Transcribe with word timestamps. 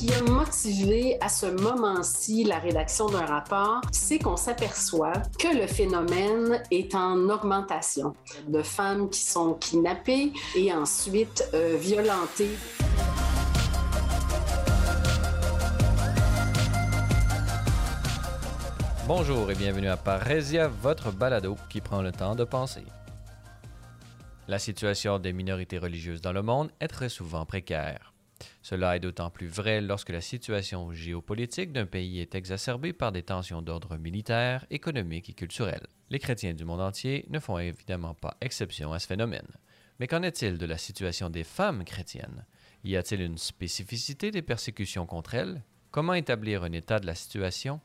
qui 0.00 0.10
a 0.14 0.22
motivé 0.22 1.18
à 1.20 1.28
ce 1.28 1.44
moment-ci 1.44 2.44
la 2.44 2.58
rédaction 2.58 3.10
d'un 3.10 3.26
rapport, 3.26 3.82
c'est 3.92 4.18
qu'on 4.18 4.38
s'aperçoit 4.38 5.12
que 5.38 5.54
le 5.54 5.66
phénomène 5.66 6.62
est 6.70 6.94
en 6.94 7.28
augmentation 7.28 8.14
de 8.48 8.62
femmes 8.62 9.10
qui 9.10 9.20
sont 9.20 9.52
kidnappées 9.52 10.32
et 10.56 10.72
ensuite 10.72 11.46
euh, 11.52 11.76
violentées. 11.78 12.56
Bonjour 19.06 19.50
et 19.50 19.54
bienvenue 19.54 19.88
à 19.88 19.98
Parésia, 19.98 20.68
votre 20.68 21.12
balado 21.12 21.58
qui 21.68 21.82
prend 21.82 22.00
le 22.00 22.12
temps 22.12 22.34
de 22.34 22.44
penser. 22.44 22.84
La 24.48 24.58
situation 24.58 25.18
des 25.18 25.34
minorités 25.34 25.76
religieuses 25.76 26.22
dans 26.22 26.32
le 26.32 26.40
monde 26.40 26.70
est 26.80 26.88
très 26.88 27.10
souvent 27.10 27.44
précaire. 27.44 28.14
Cela 28.62 28.96
est 28.96 29.00
d'autant 29.00 29.30
plus 29.30 29.48
vrai 29.48 29.80
lorsque 29.80 30.10
la 30.10 30.20
situation 30.20 30.92
géopolitique 30.92 31.72
d'un 31.72 31.86
pays 31.86 32.20
est 32.20 32.34
exacerbée 32.34 32.92
par 32.92 33.12
des 33.12 33.22
tensions 33.22 33.62
d'ordre 33.62 33.96
militaire, 33.96 34.66
économique 34.70 35.30
et 35.30 35.34
culturel. 35.34 35.86
Les 36.10 36.18
chrétiens 36.18 36.54
du 36.54 36.64
monde 36.64 36.80
entier 36.80 37.26
ne 37.28 37.38
font 37.38 37.58
évidemment 37.58 38.14
pas 38.14 38.36
exception 38.40 38.92
à 38.92 38.98
ce 38.98 39.06
phénomène. 39.06 39.48
Mais 39.98 40.06
qu'en 40.06 40.22
est-il 40.22 40.58
de 40.58 40.66
la 40.66 40.78
situation 40.78 41.28
des 41.30 41.44
femmes 41.44 41.84
chrétiennes? 41.84 42.46
Y 42.84 42.96
a-t-il 42.96 43.20
une 43.20 43.38
spécificité 43.38 44.30
des 44.30 44.42
persécutions 44.42 45.06
contre 45.06 45.34
elles? 45.34 45.62
Comment 45.90 46.14
établir 46.14 46.64
un 46.64 46.72
état 46.72 46.98
de 47.00 47.06
la 47.06 47.14
situation? 47.14 47.80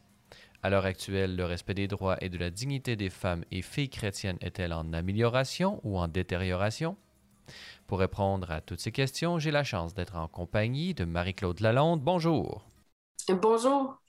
À 0.64 0.70
l'heure 0.70 0.86
actuelle, 0.86 1.36
le 1.36 1.46
respect 1.46 1.74
des 1.74 1.88
droits 1.88 2.18
et 2.22 2.30
de 2.30 2.38
la 2.38 2.50
dignité 2.50 2.96
des 2.96 3.10
femmes 3.10 3.44
et 3.52 3.62
filles 3.62 3.90
chrétiennes 3.90 4.38
est-elle 4.42 4.74
en 4.74 4.94
amélioration 4.94 5.80
ou 5.84 5.98
en 6.00 6.08
détérioration? 6.08 6.98
Pour 7.88 8.00
répondre 8.00 8.52
à 8.52 8.62
toutes 8.62 8.80
ces 8.80 8.92
questions, 8.92 9.40
j'ai 9.40 9.52
la 9.52 9.64
chance 9.64 9.94
d'être 9.94 10.16
en 10.16 10.28
compagnie 10.28 10.94
de 10.94 11.06
Marie-Claude 11.06 11.60
Lalonde. 11.60 12.02
Bonjour. 12.02 12.66
Bonjour. 13.30 14.05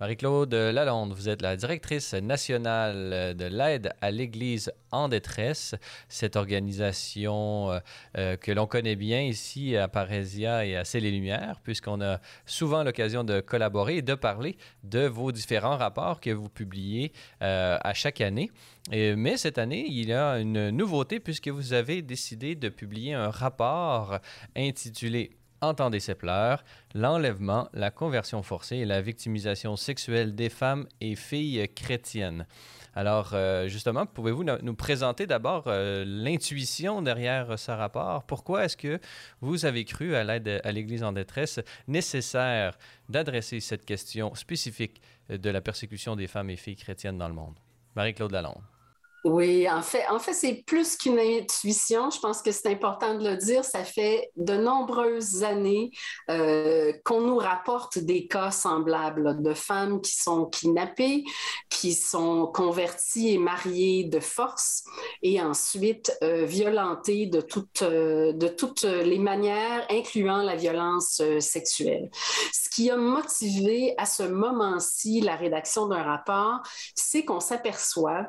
Marie-Claude 0.00 0.54
Lalonde, 0.54 1.12
vous 1.12 1.28
êtes 1.28 1.42
la 1.42 1.56
directrice 1.56 2.14
nationale 2.14 3.36
de 3.36 3.44
l'aide 3.44 3.92
à 4.00 4.10
l'Église 4.10 4.72
en 4.92 5.08
détresse, 5.08 5.74
cette 6.08 6.36
organisation 6.36 7.70
euh, 7.70 7.78
euh, 8.16 8.36
que 8.38 8.50
l'on 8.50 8.66
connaît 8.66 8.96
bien 8.96 9.20
ici 9.20 9.76
à 9.76 9.88
Parésia 9.88 10.64
et 10.64 10.74
à 10.74 10.86
C'est 10.86 11.00
les 11.00 11.10
Lumières, 11.10 11.60
puisqu'on 11.62 12.00
a 12.00 12.18
souvent 12.46 12.82
l'occasion 12.82 13.24
de 13.24 13.40
collaborer 13.40 13.98
et 13.98 14.02
de 14.02 14.14
parler 14.14 14.56
de 14.84 15.06
vos 15.06 15.32
différents 15.32 15.76
rapports 15.76 16.18
que 16.18 16.30
vous 16.30 16.48
publiez 16.48 17.12
euh, 17.42 17.76
à 17.82 17.92
chaque 17.92 18.22
année. 18.22 18.50
mais 18.90 19.36
cette 19.36 19.58
année, 19.58 19.84
il 19.86 20.08
y 20.08 20.14
a 20.14 20.38
une 20.38 20.70
nouveauté 20.70 21.20
puisque 21.20 21.48
vous 21.48 21.74
avez 21.74 22.00
décidé 22.00 22.54
de 22.54 22.70
publier 22.70 23.12
un 23.12 23.28
rapport 23.28 24.18
intitulé 24.56 25.39
Entendez 25.62 26.00
ces 26.00 26.14
pleurs, 26.14 26.64
l'enlèvement, 26.94 27.68
la 27.74 27.90
conversion 27.90 28.42
forcée 28.42 28.76
et 28.76 28.84
la 28.86 29.02
victimisation 29.02 29.76
sexuelle 29.76 30.34
des 30.34 30.48
femmes 30.48 30.86
et 31.02 31.16
filles 31.16 31.68
chrétiennes. 31.74 32.46
Alors, 32.94 33.32
euh, 33.34 33.68
justement, 33.68 34.06
pouvez-vous 34.06 34.42
nous 34.42 34.74
présenter 34.74 35.26
d'abord 35.26 35.64
euh, 35.66 36.04
l'intuition 36.06 37.02
derrière 37.02 37.58
ce 37.58 37.70
rapport? 37.70 38.24
Pourquoi 38.24 38.64
est-ce 38.64 38.76
que 38.76 38.98
vous 39.42 39.66
avez 39.66 39.84
cru 39.84 40.14
à 40.14 40.24
l'aide 40.24 40.62
à 40.64 40.72
l'Église 40.72 41.04
en 41.04 41.12
détresse 41.12 41.60
nécessaire 41.86 42.78
d'adresser 43.08 43.60
cette 43.60 43.84
question 43.84 44.34
spécifique 44.34 45.02
de 45.28 45.50
la 45.50 45.60
persécution 45.60 46.16
des 46.16 46.26
femmes 46.26 46.50
et 46.50 46.56
filles 46.56 46.76
chrétiennes 46.76 47.18
dans 47.18 47.28
le 47.28 47.34
monde? 47.34 47.58
Marie-Claude 47.94 48.32
Lalonde. 48.32 48.79
Oui, 49.24 49.68
en 49.68 49.82
fait, 49.82 50.06
en 50.08 50.18
fait, 50.18 50.32
c'est 50.32 50.62
plus 50.66 50.96
qu'une 50.96 51.18
intuition. 51.18 52.08
Je 52.10 52.18
pense 52.20 52.40
que 52.40 52.52
c'est 52.52 52.68
important 52.68 53.14
de 53.18 53.28
le 53.28 53.36
dire. 53.36 53.64
Ça 53.64 53.84
fait 53.84 54.30
de 54.36 54.54
nombreuses 54.54 55.42
années 55.42 55.90
euh, 56.30 56.94
qu'on 57.04 57.20
nous 57.20 57.36
rapporte 57.36 57.98
des 57.98 58.26
cas 58.26 58.50
semblables 58.50 59.42
de 59.42 59.52
femmes 59.52 60.00
qui 60.00 60.12
sont 60.12 60.46
kidnappées, 60.46 61.24
qui 61.68 61.92
sont 61.92 62.46
converties 62.46 63.34
et 63.34 63.38
mariées 63.38 64.04
de 64.04 64.20
force, 64.20 64.84
et 65.22 65.42
ensuite 65.42 66.16
euh, 66.22 66.46
violentées 66.46 67.26
de 67.26 67.42
toutes 67.42 67.82
euh, 67.82 68.32
de 68.32 68.48
toutes 68.48 68.84
les 68.84 69.18
manières, 69.18 69.86
incluant 69.90 70.42
la 70.42 70.56
violence 70.56 71.20
sexuelle. 71.40 72.10
Ce 72.54 72.70
qui 72.70 72.90
a 72.90 72.96
motivé 72.96 73.94
à 73.98 74.06
ce 74.06 74.22
moment-ci 74.22 75.20
la 75.20 75.36
rédaction 75.36 75.88
d'un 75.88 76.02
rapport, 76.02 76.60
c'est 76.94 77.26
qu'on 77.26 77.40
s'aperçoit 77.40 78.26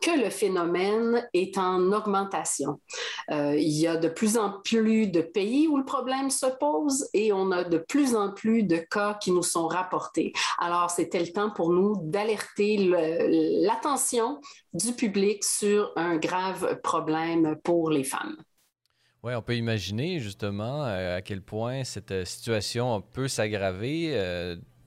que 0.00 0.22
le 0.22 0.30
phénomène 0.30 1.28
est 1.32 1.58
en 1.58 1.92
augmentation. 1.92 2.80
Euh, 3.30 3.56
il 3.56 3.72
y 3.72 3.86
a 3.86 3.96
de 3.96 4.08
plus 4.08 4.36
en 4.36 4.60
plus 4.60 5.08
de 5.08 5.20
pays 5.20 5.68
où 5.68 5.76
le 5.76 5.84
problème 5.84 6.30
se 6.30 6.46
pose 6.58 7.08
et 7.12 7.32
on 7.32 7.50
a 7.50 7.64
de 7.64 7.78
plus 7.78 8.14
en 8.14 8.32
plus 8.32 8.62
de 8.62 8.76
cas 8.76 9.14
qui 9.14 9.32
nous 9.32 9.42
sont 9.42 9.66
rapportés. 9.66 10.32
Alors, 10.58 10.90
c'était 10.90 11.20
le 11.20 11.32
temps 11.32 11.50
pour 11.50 11.72
nous 11.72 11.96
d'alerter 12.02 12.76
l'attention 13.62 14.40
du 14.72 14.92
public 14.92 15.44
sur 15.44 15.92
un 15.96 16.16
grave 16.16 16.80
problème 16.82 17.56
pour 17.62 17.90
les 17.90 18.04
femmes. 18.04 18.36
Oui, 19.22 19.34
on 19.34 19.42
peut 19.42 19.56
imaginer 19.56 20.20
justement 20.20 20.84
euh, 20.84 21.16
à 21.16 21.22
quel 21.22 21.42
point 21.42 21.82
cette 21.82 22.12
euh, 22.12 22.24
situation 22.24 23.00
peut 23.00 23.26
s'aggraver 23.26 24.12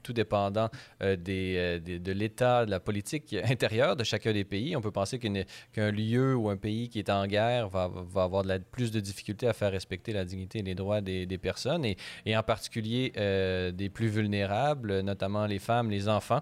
tout 0.10 0.14
dépendant 0.14 0.70
euh, 1.04 1.16
euh, 1.30 1.80
de 1.80 2.12
l'état 2.12 2.66
de 2.66 2.72
la 2.72 2.80
politique 2.80 3.36
intérieure 3.44 3.96
de 3.96 4.04
chacun 4.04 4.34
des 4.34 4.44
pays. 4.44 4.76
On 4.76 4.82
peut 4.82 4.92
penser 4.92 5.20
qu'un 5.20 5.92
lieu 5.92 6.36
ou 6.36 6.50
un 6.50 6.58
pays 6.58 6.90
qui 6.90 6.98
est 6.98 7.12
en 7.12 7.28
guerre 7.28 7.70
va, 7.70 7.92
avoir 8.16 8.44
plus 8.72 8.92
de 8.92 9.00
difficultés 9.00 9.48
à 9.48 9.54
faire 9.54 9.72
respecter 9.72 10.12
la 10.12 10.26
dignité 10.26 10.60
et 10.60 10.64
les 10.64 10.74
droits 10.74 11.02
des, 11.02 11.38
personnes, 11.38 11.86
et, 11.86 11.98
en 12.36 12.44
particulier 12.44 13.14
euh, 13.18 13.72
des 13.72 13.90
plus 13.90 14.08
vulnérables, 14.08 15.02
notamment 15.02 15.46
les 15.46 15.60
femmes, 15.60 15.92
les 15.92 16.08
enfants. 16.08 16.42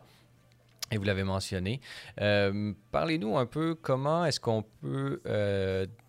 Et 0.89 0.97
vous 0.97 1.03
l'avez 1.03 1.25
mentionné. 1.25 1.81
Parlez-nous 2.16 3.38
un 3.38 3.45
peu 3.45 3.75
comment 3.75 4.23
est-ce 4.23 4.39
qu'on 4.39 4.63
peut 4.81 5.22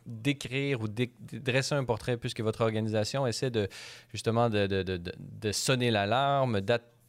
décrire 0.07 0.81
ou 0.81 0.87
dresser 1.33 1.75
un 1.75 1.85
portrait, 1.85 2.17
puisque 2.17 2.41
votre 2.41 2.61
organisation 2.61 3.27
essaie 3.27 3.51
de 3.51 3.69
justement 4.13 4.49
de, 4.49 4.67
de 4.67 5.53
sonner 5.53 5.91
l'alarme, 5.91 6.61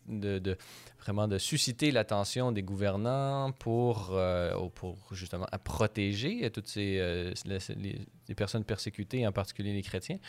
de, 0.10 0.58
vraiment 1.00 1.28
de 1.28 1.38
susciter 1.38 1.92
l'attention 1.92 2.52
des 2.52 2.64
gouvernants 2.64 3.52
pour, 3.52 4.10
euh, 4.12 4.54
pour 4.76 4.98
justement 5.12 5.46
protéger 5.64 6.50
toutes 6.52 6.68
ces 6.68 6.98
euh, 7.00 7.34
personnes 8.36 8.64
persécutées, 8.64 9.26
en 9.28 9.32
particulier 9.32 9.74
les 9.74 9.82
chrétiens. 9.84 10.20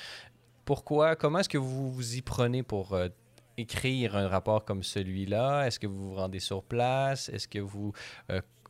Pourquoi, 0.64 1.16
comment 1.16 1.40
est-ce 1.40 1.48
que 1.48 1.58
vous 1.58 1.90
vous 1.90 2.16
y 2.16 2.22
prenez 2.22 2.62
pour 2.62 2.92
euh, 2.92 3.08
écrire 3.56 4.16
un 4.16 4.28
rapport 4.28 4.64
comme 4.64 4.82
celui-là? 4.82 5.66
Est-ce 5.66 5.80
que 5.80 5.86
vous 5.86 6.10
vous 6.10 6.14
rendez 6.14 6.40
sur 6.40 6.62
place? 6.62 7.28
Est-ce 7.30 7.48
que 7.48 7.58
vous 7.58 7.92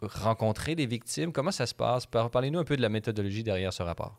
rencontrez 0.01 0.75
des 0.75 0.87
victimes? 0.87 1.33
Comment 1.33 1.51
ça 1.51 1.67
se 1.67 1.75
passe? 1.75 2.07
Parlez-nous 2.07 2.59
un 2.59 2.65
peu 2.65 2.77
de 2.77 2.83
la 2.83 2.89
méthodologie 2.89 3.43
derrière 3.43 3.73
ce 3.73 3.83
rapport. 3.83 4.19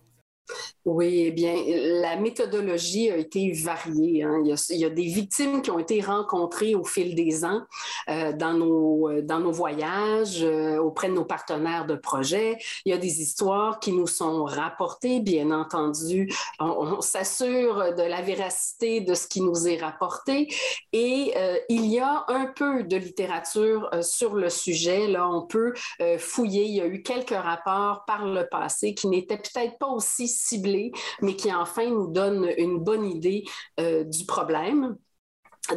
Oui, 0.83 1.25
eh 1.27 1.31
bien, 1.31 1.53
la 2.01 2.15
méthodologie 2.15 3.11
a 3.11 3.17
été 3.17 3.51
variée. 3.51 4.23
Hein. 4.23 4.41
Il, 4.43 4.77
y 4.77 4.85
a, 4.85 4.89
des 4.89 5.03
victimes 5.03 5.61
qui 5.61 5.69
ont 5.69 5.77
été 5.77 6.01
rencontrées 6.01 6.73
au 6.73 6.83
fil 6.83 7.13
des 7.13 7.45
ans 7.45 7.61
euh, 8.09 8.33
dans, 8.33 8.53
nos, 8.53 9.09
euh, 9.09 9.21
dans 9.21 9.39
nos 9.39 9.51
voyages, 9.51 10.41
euh, 10.41 10.79
auprès 10.79 11.09
de 11.09 11.13
nos 11.13 11.23
partenaires 11.23 11.85
de 11.85 11.95
projet. 11.95 12.57
Il 12.85 12.89
y 12.89 12.93
a 12.93 12.97
des 12.97 13.21
histoires 13.21 13.79
qui 13.79 13.91
nous 13.91 14.07
sont 14.07 14.43
rapportées, 14.43 15.19
bien 15.19 15.51
entendu. 15.51 16.33
On, 16.59 16.99
s'assure 17.01 17.95
de 17.95 18.03
la 18.03 18.21
véracité 18.21 19.01
de 19.01 19.13
ce 19.13 19.27
qui 19.27 19.41
nous 19.41 19.67
est 19.67 19.77
rapporté. 19.77 20.53
Et 20.93 21.33
il 21.69 21.85
y 21.87 21.99
a 21.99 22.25
un 22.27 22.45
peu 22.47 22.83
de 22.83 22.95
littérature 22.95 23.89
sur 24.01 24.35
le 24.35 24.49
sujet. 24.49 25.07
Là, 25.07 25.27
on 25.27 25.41
peut 25.41 25.73
fouiller. 26.17 26.65
Il 26.65 26.75
y 26.75 26.81
a 26.81 26.85
eu 26.85 27.01
quelques 27.01 27.29
rapports 27.29 28.05
par 28.05 28.25
le 28.25 28.47
passé 28.47 28.93
qui 28.93 29.07
n'étaient 29.07 29.37
peut-être 29.37 29.77
pas 29.77 29.87
aussi 29.87 30.27
ciblés, 30.31 30.91
mais 31.21 31.35
qui 31.35 31.53
enfin 31.53 31.89
nous 31.89 32.07
donne 32.07 32.49
une 32.57 32.79
bonne 32.79 33.05
idée 33.05 33.43
euh, 33.79 34.03
du 34.03 34.25
problème. 34.25 34.97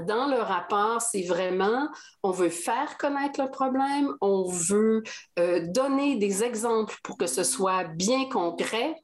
Dans 0.06 0.26
le 0.26 0.38
rapport, 0.38 1.00
c'est 1.02 1.22
vraiment, 1.22 1.88
on 2.22 2.30
veut 2.30 2.48
faire 2.48 2.96
connaître 2.96 3.40
le 3.40 3.50
problème, 3.50 4.12
on 4.20 4.48
veut 4.48 5.02
euh, 5.38 5.60
donner 5.68 6.16
des 6.16 6.42
exemples 6.42 6.96
pour 7.02 7.18
que 7.18 7.26
ce 7.26 7.44
soit 7.44 7.84
bien 7.84 8.28
concret, 8.28 8.94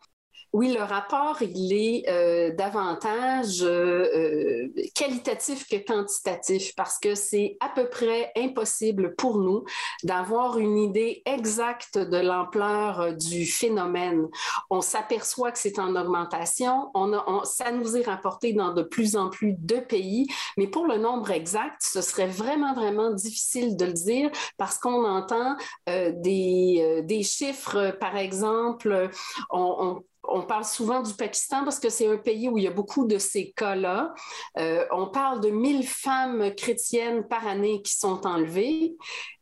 oui, 0.53 0.73
le 0.73 0.83
rapport, 0.83 1.43
il 1.43 1.73
est 1.73 2.09
euh, 2.09 2.53
davantage 2.53 3.63
euh, 3.63 4.09
euh, 4.17 4.69
qualitatif 4.97 5.69
que 5.69 5.77
quantitatif 5.77 6.75
parce 6.75 6.99
que 6.99 7.15
c'est 7.15 7.57
à 7.61 7.69
peu 7.69 7.89
près 7.89 8.33
impossible 8.37 9.15
pour 9.15 9.39
nous 9.39 9.63
d'avoir 10.03 10.59
une 10.59 10.77
idée 10.77 11.23
exacte 11.25 11.99
de 11.99 12.17
l'ampleur 12.17 13.15
du 13.15 13.47
phénomène. 13.47 14.27
On 14.71 14.81
s'aperçoit 14.81 15.53
que 15.53 15.59
c'est 15.59 15.79
en 15.79 15.95
augmentation. 15.95 16.91
On, 16.95 17.13
a, 17.13 17.45
ça 17.45 17.71
nous 17.71 17.97
est 17.97 18.07
rapporté 18.07 18.53
dans 18.53 18.75
de 18.75 18.83
plus 18.83 19.15
en 19.15 19.31
plus 19.31 19.55
de 19.57 19.77
pays, 19.77 20.27
mais 20.57 20.67
pour 20.67 20.87
le 20.87 20.97
nombre 20.97 21.31
exact, 21.31 21.81
ce 21.81 22.03
serait 22.03 22.27
vraiment, 22.27 22.75
vraiment 22.75 23.13
difficile 23.13 23.77
de 23.77 23.85
le 23.85 23.93
dire 23.93 24.31
parce 24.59 24.79
qu'on 24.79 25.05
entend 25.05 25.57
des, 25.87 27.03
des 27.05 27.23
chiffres, 27.23 27.97
par 28.01 28.17
exemple, 28.17 29.11
on, 29.51 29.77
on 29.79 30.05
on 30.31 30.43
parle 30.43 30.65
souvent 30.65 31.03
du 31.03 31.13
Pakistan 31.15 31.65
parce 31.65 31.79
que 31.79 31.91
c'est 31.91 32.07
un 32.07 32.17
pays 32.17 32.49
où 32.49 32.59
il 32.59 32.65
y 32.65 32.69
a 32.69 32.73
beaucoup 32.73 33.07
de 33.07 33.19
ces 33.19 33.53
cas-là. 33.53 34.15
on 34.57 35.07
parle 35.09 35.41
de 35.41 35.51
1000 35.51 35.87
femmes 35.87 36.55
chrétiennes 36.55 37.27
par 37.27 37.47
année 37.47 37.83
qui 37.83 37.97
sont 37.97 38.27
enlevées. 38.27 38.97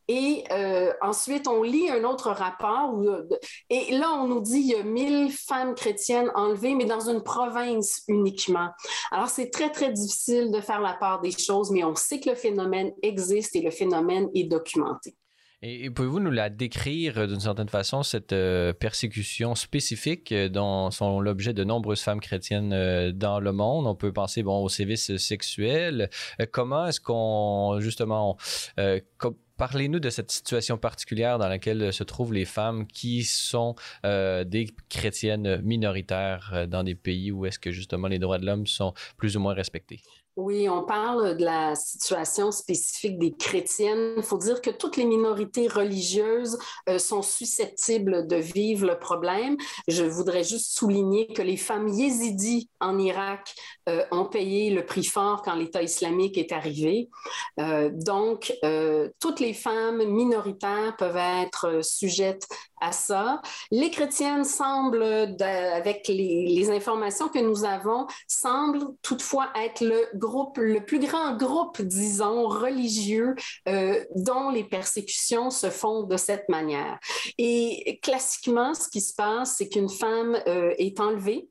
Et 0.09 0.45
euh, 0.51 0.91
ensuite, 1.03 1.47
on 1.47 1.63
lit 1.63 1.91
un 1.91 2.03
autre 2.05 2.31
rapport 2.31 2.95
où, 2.95 3.07
et 3.69 3.93
là, 3.93 4.15
on 4.15 4.27
nous 4.27 4.41
dit 4.41 4.63
qu'il 4.63 4.71
y 4.71 4.75
a 4.75 4.83
1000 4.83 5.31
femmes 5.31 5.75
chrétiennes 5.75 6.31
enlevées, 6.35 6.75
mais 6.75 6.87
dans 6.87 7.11
une 7.11 7.23
province 7.23 8.03
uniquement. 8.09 8.71
Alors, 9.11 9.29
c'est 9.29 9.51
très, 9.51 9.71
très 9.71 9.93
difficile 9.93 10.51
de 10.51 10.63
faire 10.63 10.81
la 10.81 10.95
part 10.95 11.21
des 11.21 11.31
choses, 11.31 11.71
mais 11.71 11.85
on 11.85 11.95
sait 11.95 12.21
que 12.21 12.31
le 12.31 12.37
phénomène 12.37 12.93
existe 13.03 13.55
et 13.55 13.61
le 13.61 13.71
phénomène 13.71 14.31
est 14.35 14.45
documenté. 14.45 15.15
Et, 15.61 15.91
pouvez-vous 15.91 16.21
nous 16.21 16.31
la 16.31 16.51
décrire 16.51 17.19
euh, 17.19 17.27
d'une 17.27 17.41
certaine 17.41 17.69
façon, 17.69 18.03
cette 18.03 18.33
euh, 18.33 18.73
persécution 18.73 19.55
spécifique 19.55 20.33
dont 20.33 20.91
sont 20.91 21.21
l'objet 21.21 21.53
de 21.53 21.65
nombreuses 21.65 22.01
femmes 22.01 22.21
chrétiennes 22.21 23.13
dans 23.13 23.41
le 23.41 23.53
monde? 23.53 23.87
On 23.87 23.97
peut 23.97 24.13
penser 24.13 24.43
bon, 24.43 24.63
aux 24.63 24.69
sévices 24.69 25.17
sexuels. 25.17 26.11
comment 26.53 26.87
est-ce 26.87 27.01
qu'on, 27.01 27.81
justement, 27.81 28.37
Parlez-nous 29.59 29.99
de 29.99 30.09
cette 30.09 30.31
situation 30.31 30.79
particulière 30.79 31.37
dans 31.37 31.49
laquelle 31.49 31.93
se 31.93 32.05
trouvent 32.05 32.33
les 32.33 32.45
femmes 32.45 32.87
qui 32.87 33.25
sont 33.25 33.75
euh, 34.07 34.45
des 34.45 34.69
chrétiennes 34.89 35.61
minoritaires 35.63 36.51
euh, 36.55 36.67
dans 36.69 36.85
des 36.85 36.95
pays 36.95 37.33
où 37.33 37.45
est-ce 37.45 37.59
que 37.59 37.73
justement 37.73 38.07
les 38.07 38.21
droits 38.21 38.39
de 38.39 38.47
l'homme 38.47 38.69
sont 38.69 38.95
plus 39.17 39.37
ou 39.37 39.41
moins 39.41 39.55
respectés? 39.55 40.01
Oui, 40.39 40.69
on 40.69 40.85
parle 40.85 41.37
de 41.37 41.45
la 41.45 41.75
situation 41.75 42.53
spécifique 42.53 43.19
des 43.19 43.33
chrétiennes. 43.33 44.15
Il 44.19 44.23
faut 44.23 44.39
dire 44.39 44.63
que 44.63 44.71
toutes 44.71 44.97
les 44.97 45.05
minorités 45.05 45.67
religieuses 45.67 46.57
euh, 46.89 47.01
sont 47.01 47.23
susceptibles 47.23 48.29
de 48.29 48.37
vivre 48.37 48.87
le 48.87 48.97
problème. 49.01 49.57
Je 49.89 50.05
voudrais 50.05 50.45
juste 50.45 50.79
souligner 50.79 51.27
que 51.27 51.43
les 51.43 51.57
femmes 51.57 51.89
yézidis 51.89 52.71
en 52.79 53.01
Irak 53.01 53.53
euh, 53.89 54.05
ont 54.13 54.27
payé 54.27 54.71
le 54.71 54.87
prix 54.87 55.03
fort 55.03 55.43
quand 55.43 55.57
l'État 55.57 55.83
islamique 55.83 56.39
est 56.39 56.53
arrivé. 56.53 57.09
Euh, 57.59 57.91
donc, 57.93 58.53
toutes 59.19 59.41
les 59.41 59.55
femmes 59.55 60.05
minoritaires 60.05 60.95
peuvent 60.97 61.17
être 61.17 61.85
sujettes 61.85 62.47
à 62.81 62.93
ça. 62.93 63.41
Les 63.73 63.91
chrétiennes 63.91 64.45
semblent, 64.45 65.03
avec 65.43 66.07
les, 66.07 66.69
informations 66.71 67.29
que 67.29 67.39
nous 67.39 67.65
avons, 67.65 68.07
semblent 68.27 68.95
toutefois 69.03 69.49
être 69.57 69.81
le 69.81 70.07
le 70.57 70.85
plus 70.85 70.99
grand 70.99 71.37
groupe, 71.37 71.83
disons, 71.83 72.49
religieux 72.49 73.35
euh, 73.69 74.05
dont 74.15 74.51
les 74.51 74.65
persécutions 74.65 75.51
se 75.51 75.71
font 75.71 76.03
de 76.05 76.17
cette 76.17 76.49
manière. 76.49 76.99
Et 77.39 77.99
classiquement, 78.03 78.75
ce 78.75 78.89
qui 78.89 79.01
se 79.01 79.15
passe, 79.15 79.57
c'est 79.57 79.69
qu'une 79.69 79.89
femme 79.89 80.39
euh, 80.47 80.75
est 80.79 81.01
enlevée 81.01 81.49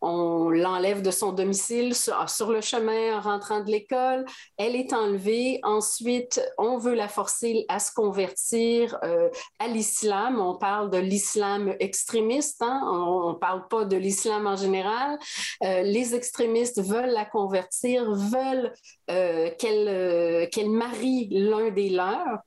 on 0.00 0.48
l'enlève 0.48 1.02
de 1.02 1.10
son 1.10 1.32
domicile 1.32 1.94
sur, 1.94 2.28
sur, 2.28 2.50
le 2.50 2.60
chemin 2.60 3.18
en 3.18 3.20
rentrant 3.20 3.60
de 3.60 3.70
l'école. 3.70 4.24
Elle 4.56 4.74
est 4.74 4.92
enlevée. 4.92 5.60
Ensuite, 5.62 6.40
on 6.58 6.78
veut 6.78 6.94
la 6.94 7.08
forcer 7.08 7.66
à 7.68 7.78
se 7.78 7.92
convertir 7.92 8.98
euh, 9.04 9.28
à 9.58 9.68
l'islam. 9.68 10.40
On 10.40 10.56
parle 10.56 10.90
de 10.90 10.98
l'islam 10.98 11.74
extrémiste. 11.80 12.62
Hein? 12.62 12.80
On 12.84 13.30
ne 13.30 13.34
parle 13.34 13.68
pas 13.68 13.84
de 13.84 13.96
l'islam 13.96 14.46
en 14.46 14.56
général. 14.56 15.18
Euh, 15.62 15.82
les 15.82 16.14
extrémistes 16.14 16.82
veulent 16.82 17.10
la 17.10 17.26
convertir, 17.26 18.10
veulent 18.10 18.72
euh, 19.10 19.50
qu'elle 19.58 20.48
qu'elle 20.50 20.70
marie 20.70 21.28
l'un 21.30 21.70
des 21.70 21.90
leurs. 21.90 22.38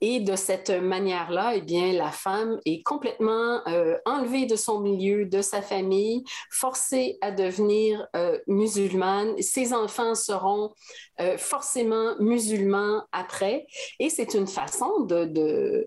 Et 0.00 0.20
de 0.20 0.34
cette 0.34 0.70
manière-là, 0.70 1.54
eh 1.54 1.60
bien, 1.60 1.92
la 1.92 2.10
femme 2.10 2.58
est 2.64 2.82
complètement 2.82 3.60
enlevée 4.04 4.46
de 4.46 4.56
son 4.56 4.80
milieu, 4.80 5.26
de 5.26 5.42
sa 5.42 5.62
famille, 5.62 6.24
forcée 6.50 6.95
à 7.20 7.30
devenir 7.30 8.06
euh, 8.16 8.38
musulmane. 8.46 9.40
Ses 9.40 9.72
enfants 9.72 10.14
seront 10.14 10.72
euh, 11.20 11.38
forcément 11.38 12.14
musulmans 12.18 13.02
après. 13.12 13.66
Et 13.98 14.10
c'est 14.10 14.34
une 14.34 14.46
façon 14.46 15.00
de, 15.00 15.24
de, 15.24 15.86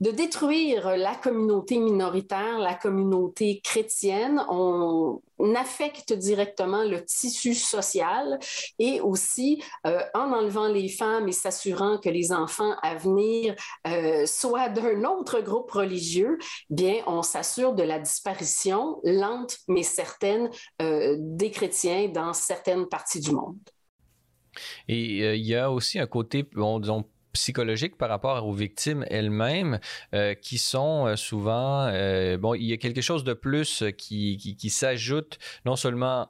de, 0.00 0.10
détruire 0.10 0.96
la 0.96 1.14
communauté 1.14 1.78
minoritaire, 1.78 2.58
la 2.58 2.74
communauté 2.74 3.60
chrétienne. 3.62 4.42
On, 4.48 5.20
affecte 5.54 6.14
directement 6.14 6.82
le 6.82 7.04
tissu 7.04 7.54
social 7.54 8.38
et 8.78 9.00
aussi 9.00 9.62
euh, 9.86 10.00
en 10.14 10.32
enlevant 10.32 10.66
les 10.66 10.88
femmes 10.88 11.28
et 11.28 11.32
s'assurant 11.32 11.98
que 11.98 12.08
les 12.08 12.32
enfants 12.32 12.74
à 12.82 12.94
venir 12.94 13.54
euh, 13.86 14.24
soient 14.26 14.70
d'un 14.70 15.04
autre 15.04 15.40
groupe 15.40 15.70
religieux, 15.70 16.38
bien, 16.70 17.02
on 17.06 17.22
s'assure 17.22 17.74
de 17.74 17.82
la 17.82 17.98
disparition 17.98 18.98
lente 19.04 19.58
mais 19.68 19.82
certaine 19.82 20.50
des 20.80 21.50
chrétiens 21.50 22.08
dans 22.08 22.32
certaines 22.32 22.86
parties 22.86 23.20
du 23.20 23.32
monde. 23.32 23.58
Et 24.88 25.22
euh, 25.22 25.36
il 25.36 25.44
y 25.44 25.54
a 25.54 25.70
aussi 25.70 25.98
un 25.98 26.06
côté, 26.06 26.44
disons, 26.54 27.04
psychologique 27.36 27.96
par 27.96 28.08
rapport 28.08 28.46
aux 28.46 28.52
victimes 28.52 29.04
elles-mêmes 29.10 29.78
euh, 30.14 30.34
qui 30.34 30.58
sont 30.58 31.06
euh, 31.06 31.16
souvent 31.16 31.86
bon 32.38 32.54
il 32.54 32.64
y 32.64 32.72
a 32.72 32.76
quelque 32.76 33.00
chose 33.00 33.24
de 33.24 33.34
plus 33.34 33.84
qui, 33.96 34.36
qui, 34.36 34.56
qui 34.56 34.70
s'ajoute 34.70 35.38
non 35.64 35.76
seulement 35.76 36.28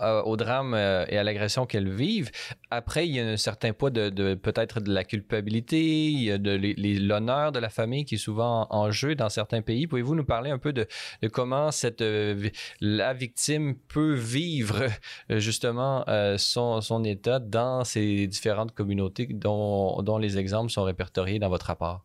au 0.00 0.36
drame 0.36 0.74
euh, 0.74 1.04
et 1.08 1.18
à 1.18 1.24
l'agression 1.24 1.66
qu'elles 1.66 1.90
vivent. 1.90 2.30
Après, 2.70 3.06
il 3.06 3.14
y 3.14 3.20
a 3.20 3.26
un 3.26 3.36
certain 3.36 3.72
poids 3.72 3.90
de, 3.90 4.34
peut-être 4.34 4.80
de 4.80 4.92
la 4.92 5.04
culpabilité, 5.04 5.80
il 6.10 6.24
y 6.24 6.30
a 6.30 6.38
de 6.38 6.58
l'honneur 7.06 7.52
de 7.52 7.58
la 7.58 7.68
famille 7.68 8.04
qui 8.04 8.16
est 8.16 8.18
souvent 8.18 8.66
en 8.70 8.90
jeu 8.90 9.14
dans 9.14 9.28
certains 9.28 9.62
pays. 9.62 9.86
Pouvez-vous 9.86 10.14
nous 10.14 10.24
parler 10.24 10.50
un 10.50 10.58
peu 10.58 10.72
de, 10.72 10.86
comment 11.32 11.70
cette, 11.70 12.00
euh, 12.02 12.48
la 12.80 13.12
victime 13.12 13.76
peut 13.88 14.14
vivre 14.14 14.84
euh, 15.30 15.38
justement 15.38 16.04
son, 16.36 17.04
état 17.04 17.38
dans 17.38 17.84
ces 17.84 18.26
différentes 18.26 18.72
communautés 18.72 19.26
dont 19.30 20.18
les 20.18 20.38
exemples 20.38 20.70
sont 20.70 20.84
répertoriés 20.84 21.38
dans 21.38 21.48
votre 21.48 21.66
rapport? 21.66 22.04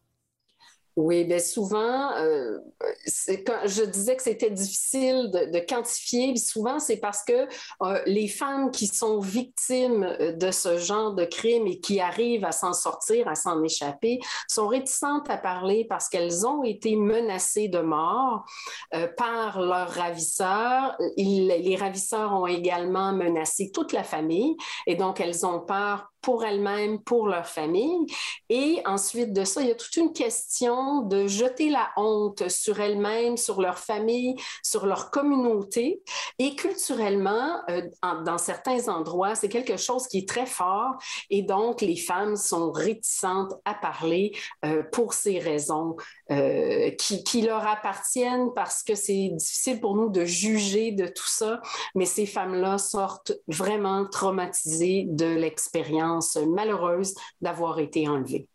Oui, 0.95 1.23
bien 1.23 1.39
souvent, 1.39 2.11
euh, 2.17 2.57
je 3.05 3.85
disais 3.85 4.15
que 4.15 4.23
c'était 4.23 4.49
difficile 4.49 5.31
de, 5.31 5.59
quantifier, 5.59 6.35
souvent 6.35 6.79
c'est 6.79 6.97
parce 6.97 7.23
que 7.23 7.47
euh, 7.83 8.01
les 8.05 8.27
femmes 8.27 8.71
qui 8.71 8.87
sont 8.87 9.19
victimes 9.19 10.17
de 10.19 10.51
ce 10.51 10.77
genre 10.77 11.13
de 11.13 11.25
crime 11.25 11.67
et 11.67 11.79
qui 11.79 11.99
arrivent 12.01 12.43
à 12.43 12.51
s'en 12.51 12.73
sortir, 12.73 13.27
à 13.27 13.35
s'en 13.35 13.63
échapper, 13.63 14.19
sont 14.47 14.67
réticentes 14.67 15.29
à 15.29 15.37
parler 15.37 15.85
parce 15.87 16.09
qu'elles 16.09 16.45
ont 16.45 16.63
été 16.63 16.95
menacées 16.95 17.67
de 17.67 17.79
mort 17.79 18.45
euh, 18.93 19.07
par 19.15 19.61
leurs 19.61 19.91
ravisseurs. 19.91 20.97
les 21.17 21.77
ravisseurs 21.79 22.33
ont 22.33 22.47
également 22.47 23.13
menacé 23.13 23.71
toute 23.71 23.93
la 23.93 24.03
famille 24.03 24.57
et 24.87 24.95
donc 24.95 25.19
elles 25.19 25.45
ont 25.45 25.59
peur 25.59 26.11
pour 26.21 26.43
elles-mêmes, 26.43 26.99
pour 27.01 27.27
leur 27.27 27.47
famille. 27.47 28.05
Et 28.49 28.81
ensuite 28.85 29.33
de 29.33 29.43
ça, 29.43 29.61
il 29.61 29.67
y 29.67 29.71
a 29.71 29.75
toute 29.75 29.95
une 29.97 30.13
question 30.13 31.01
de 31.01 31.27
jeter 31.27 31.69
la 31.69 31.89
honte 31.97 32.49
sur 32.49 32.79
elles-mêmes, 32.79 33.37
sur 33.37 33.61
leur 33.61 33.79
famille, 33.79 34.35
sur 34.63 34.85
leur 34.85 35.11
communauté. 35.11 36.01
Et 36.37 36.55
culturellement, 36.55 37.61
euh, 37.69 37.81
dans 38.25 38.37
certains 38.37 38.87
endroits, 38.87 39.35
c'est 39.35 39.49
quelque 39.49 39.77
chose 39.77 40.07
qui 40.07 40.19
est 40.19 40.29
très 40.29 40.45
fort. 40.45 40.95
Et 41.29 41.43
donc, 41.43 41.81
les 41.81 41.97
femmes 41.97 42.35
sont 42.35 42.71
réticentes 42.71 43.53
à 43.65 43.73
parler 43.73 44.31
euh, 44.65 44.83
pour 44.91 45.13
ces 45.13 45.39
raisons 45.39 45.95
euh, 46.31 46.91
qui, 46.91 47.23
qui, 47.23 47.41
leur 47.41 47.65
appartiennent 47.67 48.49
parce 48.53 48.83
que 48.83 48.95
c'est 48.95 49.29
difficile 49.33 49.79
pour 49.79 49.95
nous 49.95 50.09
de 50.09 50.25
juger 50.25 50.91
de 50.91 51.07
tout 51.07 51.27
ça. 51.27 51.61
Mais 51.95 52.05
ces 52.05 52.25
femmes-là 52.25 52.77
sortent 52.77 53.33
vraiment 53.47 54.05
traumatisées 54.07 55.05
de 55.09 55.25
l'expérience 55.25 56.37
malheureuse 56.37 57.15
d'avoir 57.41 57.79
été 57.79 58.07
enlevée. 58.07 58.47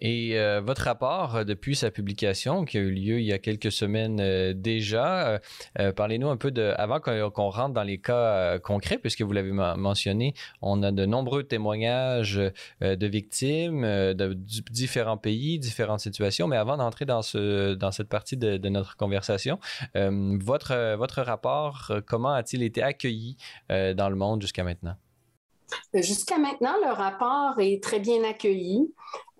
Et 0.00 0.38
euh, 0.38 0.60
votre 0.60 0.82
rapport, 0.82 1.36
euh, 1.36 1.44
depuis 1.44 1.74
sa 1.74 1.90
publication, 1.90 2.64
qui 2.64 2.78
a 2.78 2.80
eu 2.80 2.90
lieu 2.90 3.20
il 3.20 3.24
y 3.24 3.32
a 3.32 3.38
quelques 3.38 3.72
semaines 3.72 4.20
euh, 4.20 4.52
déjà, 4.54 5.40
parlez-nous 5.96 6.28
un 6.28 6.36
peu 6.36 6.50
de, 6.50 6.72
avant 6.76 7.00
qu'on 7.00 7.50
rentre 7.50 7.74
dans 7.74 7.82
les 7.82 7.98
cas 7.98 8.58
concrets, 8.58 8.98
puisque 8.98 9.22
vous 9.22 9.32
l'avez 9.32 9.52
mentionné, 9.52 10.34
on 10.62 10.82
a 10.82 10.92
de 10.92 11.06
nombreux 11.06 11.42
témoignages 11.42 12.40
de 12.80 13.06
victimes 13.06 13.82
de, 13.82 14.32
différents 14.34 15.16
pays, 15.16 15.58
différentes 15.58 16.00
situations. 16.00 16.48
Mais 16.48 16.56
avant 16.56 16.76
d'entrer 16.76 17.04
dans, 17.04 17.22
ce, 17.22 17.74
dans 17.74 17.92
cette 17.92 18.08
partie 18.08 18.36
de, 18.36 18.56
de 18.56 18.68
notre 18.68 18.96
conversation, 18.96 19.58
votre, 19.94 20.96
votre 20.96 21.22
rapport, 21.22 21.92
comment 22.06 22.32
a-t-il 22.32 22.62
été 22.62 22.82
accueilli 22.82 23.36
dans 23.68 24.08
le 24.08 24.16
monde 24.16 24.42
jusqu'à 24.42 24.64
maintenant? 24.64 24.96
Jusqu'à 25.94 26.38
maintenant, 26.38 26.74
le 26.84 26.92
rapport 26.92 27.58
est 27.58 27.82
très 27.82 28.00
bien 28.00 28.24
accueilli. 28.24 28.92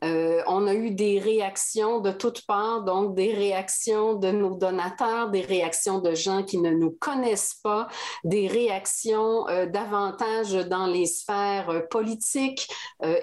Euh, 0.04 0.42
on 0.46 0.66
a 0.66 0.74
eu 0.74 0.90
des 0.90 1.18
réactions 1.18 2.00
de 2.00 2.12
toutes 2.12 2.46
parts, 2.46 2.84
donc 2.84 3.14
des 3.14 3.32
réactions 3.32 4.14
de 4.14 4.30
nos 4.30 4.54
donateurs, 4.54 5.30
des 5.30 5.40
réactions 5.40 5.98
de 5.98 6.14
gens 6.14 6.42
qui 6.42 6.58
ne 6.58 6.70
nous 6.70 6.90
connaissent 6.90 7.58
pas, 7.62 7.88
des 8.24 8.46
réactions 8.46 9.48
euh, 9.48 9.66
davantage 9.66 10.52
dans 10.52 10.86
les 10.86 11.06
sphères 11.06 11.70
euh, 11.70 11.80
politiques, 11.90 12.68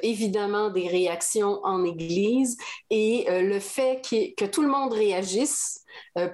évidemment 0.03 0.69
des 0.69 0.87
réactions 0.87 1.59
en 1.63 1.83
Église. 1.83 2.57
Et 2.89 3.25
le 3.29 3.59
fait 3.59 4.01
que 4.37 4.45
tout 4.45 4.61
le 4.61 4.67
monde 4.67 4.93
réagisse, 4.93 5.81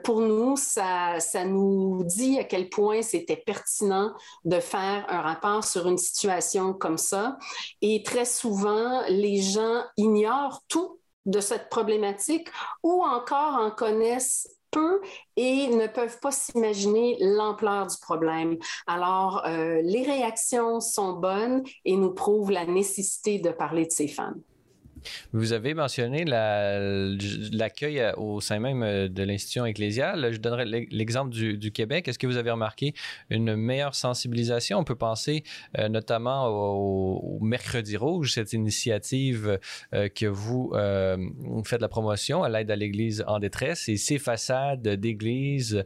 pour 0.04 0.22
nous, 0.22 0.56
ça, 0.58 1.20
ça, 1.20 1.46
nous 1.46 2.04
dit 2.04 2.40
à 2.40 2.44
quel 2.44 2.70
point 2.70 3.02
c'était 3.02 3.36
pertinent 3.36 4.12
de 4.46 4.60
faire 4.60 5.06
un 5.10 5.22
rapport 5.22 5.64
sur 5.64 5.88
une 5.88 5.98
situation 5.98 6.74
comme 6.74 6.98
ça. 6.98 7.38
Et 7.82 8.04
très 8.04 8.26
souvent, 8.26 9.02
les 9.08 9.42
gens 9.42 9.84
ignorent 9.98 10.31
tout 10.68 11.00
de 11.26 11.40
cette 11.40 11.70
problématique 11.70 12.50
ou 12.84 13.04
encore 13.04 13.56
en 13.56 13.72
connaissent 13.72 14.50
peu 14.72 15.02
et 15.36 15.68
ne 15.68 15.88
peuvent 15.88 16.20
pas 16.20 16.32
s'imaginer 16.32 17.18
l'ampleur 17.20 17.88
du 17.88 17.98
problème. 18.02 18.58
Alors, 18.88 19.44
euh, 19.46 19.82
les 19.84 20.04
réactions 20.04 20.80
sont 20.80 21.14
bonnes 21.14 21.64
et 21.86 21.96
nous 21.98 22.14
prouvent 22.14 22.52
la 22.52 22.66
nécessité 22.66 23.40
de 23.40 23.52
parler 23.52 23.86
de 23.86 23.92
ces 23.92 24.08
femmes. 24.08 24.42
Vous 25.34 25.54
avez 25.54 25.74
mentionné 25.74 26.26
l'accueil 26.26 28.04
au 28.18 28.42
sein 28.42 28.60
même 28.60 28.84
euh, 28.84 29.08
de 29.08 29.24
l'institution 29.24 29.66
ecclésiale. 29.66 30.32
Je 30.32 30.40
donnerai 30.40 30.66
l'exemple 30.66 31.32
du, 31.32 31.72
Québec. 31.72 32.08
Est-ce 32.08 32.20
que 32.20 32.28
vous 32.28 32.38
avez 32.38 32.52
remarqué 32.52 32.94
une 33.30 33.56
meilleure 33.56 33.96
sensibilisation? 33.96 34.80
On 34.80 34.84
peut 34.84 34.96
penser 34.96 35.44
euh, 35.78 35.90
notamment 35.90 36.48
au, 36.48 37.40
Mercredi 37.42 37.98
Rouge, 37.98 38.34
cette 38.34 38.54
initiative 38.54 39.60
euh, 39.94 40.10
que 40.10 40.26
vous, 40.26 40.74
faites 41.66 41.82
la 41.82 41.88
promotion 41.88 42.44
à 42.44 42.50
l'aide 42.50 42.70
à 42.72 42.76
l'Église 42.76 43.24
en 43.28 43.40
détresse 43.40 43.90
et 43.90 43.98
ces 43.98 44.20
façades 44.20 44.88
d'églises 44.88 45.84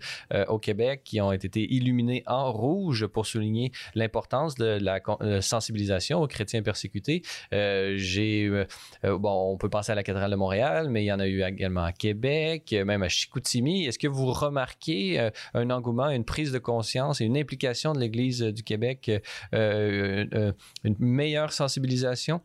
au 0.47 0.59
Québec 0.59 1.01
qui 1.03 1.21
ont 1.21 1.31
été 1.31 1.61
illuminées 1.73 2.23
en 2.27 2.51
rouge 2.51 3.07
pour 3.07 3.25
souligner 3.25 3.71
l'importance 3.93 4.55
de 4.55 4.77
la 4.81 4.99
sensibilisation 5.41 6.21
aux 6.21 6.27
chrétiens 6.27 6.61
persécutés. 6.61 7.21
J'ai 7.51 8.65
euh, 9.05 9.17
bon, 9.17 9.53
on 9.53 9.57
peut 9.57 9.69
penser 9.69 9.91
à 9.91 9.95
la 9.95 10.03
cathédrale 10.03 10.31
de 10.31 10.35
Montréal, 10.35 10.89
mais 10.89 11.03
il 11.03 11.07
y 11.07 11.11
en 11.11 11.19
a 11.19 11.27
eu 11.27 11.43
également 11.43 11.83
à 11.83 11.91
Québec, 11.91 12.75
même 12.85 13.03
à 13.03 13.09
Chicoutimi. 13.09 13.85
Est-ce 13.85 13.99
que 13.99 14.07
vous 14.07 14.31
remarquez 14.31 15.19
euh, 15.19 15.29
un 15.53 15.69
engouement, 15.69 16.09
une 16.09 16.25
prise 16.25 16.51
de 16.51 16.59
conscience 16.59 17.21
et 17.21 17.25
une 17.25 17.37
implication 17.37 17.93
de 17.93 17.99
l'Église 17.99 18.41
du 18.41 18.63
Québec, 18.63 19.11
euh, 19.53 20.51
une 20.83 20.95
meilleure 20.99 21.53
sensibilisation 21.53 22.41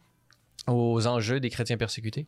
aux 0.66 1.06
enjeux 1.06 1.40
des 1.40 1.50
chrétiens 1.50 1.76
persécutés? 1.76 2.26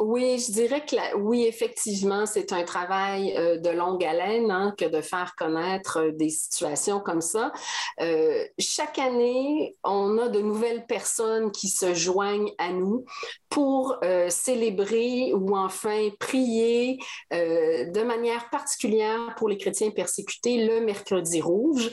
Oui, 0.00 0.38
je 0.38 0.52
dirais 0.52 0.84
que 0.84 1.16
oui, 1.16 1.44
effectivement, 1.44 2.24
c'est 2.24 2.52
un 2.52 2.62
travail 2.62 3.34
euh, 3.36 3.58
de 3.58 3.70
longue 3.70 4.04
haleine 4.04 4.50
hein, 4.50 4.72
que 4.78 4.84
de 4.84 5.00
faire 5.00 5.34
connaître 5.36 5.98
euh, 5.98 6.12
des 6.12 6.28
situations 6.28 7.00
comme 7.00 7.20
ça. 7.20 7.52
Euh, 8.00 8.44
chaque 8.60 8.98
année, 8.98 9.76
on 9.82 10.16
a 10.18 10.28
de 10.28 10.40
nouvelles 10.40 10.86
personnes 10.86 11.50
qui 11.50 11.68
se 11.68 11.94
joignent 11.94 12.52
à 12.58 12.70
nous 12.70 13.04
pour 13.48 13.96
célébrer 14.28 15.32
ou 15.32 15.56
enfin 15.56 16.10
prier 16.20 16.98
de 17.30 18.02
manière 18.02 18.50
particulière 18.50 19.34
pour 19.38 19.48
les 19.48 19.56
chrétiens 19.56 19.90
persécutés 19.90 20.66
le 20.66 20.80
mercredi 20.80 21.40
rouge. 21.40 21.90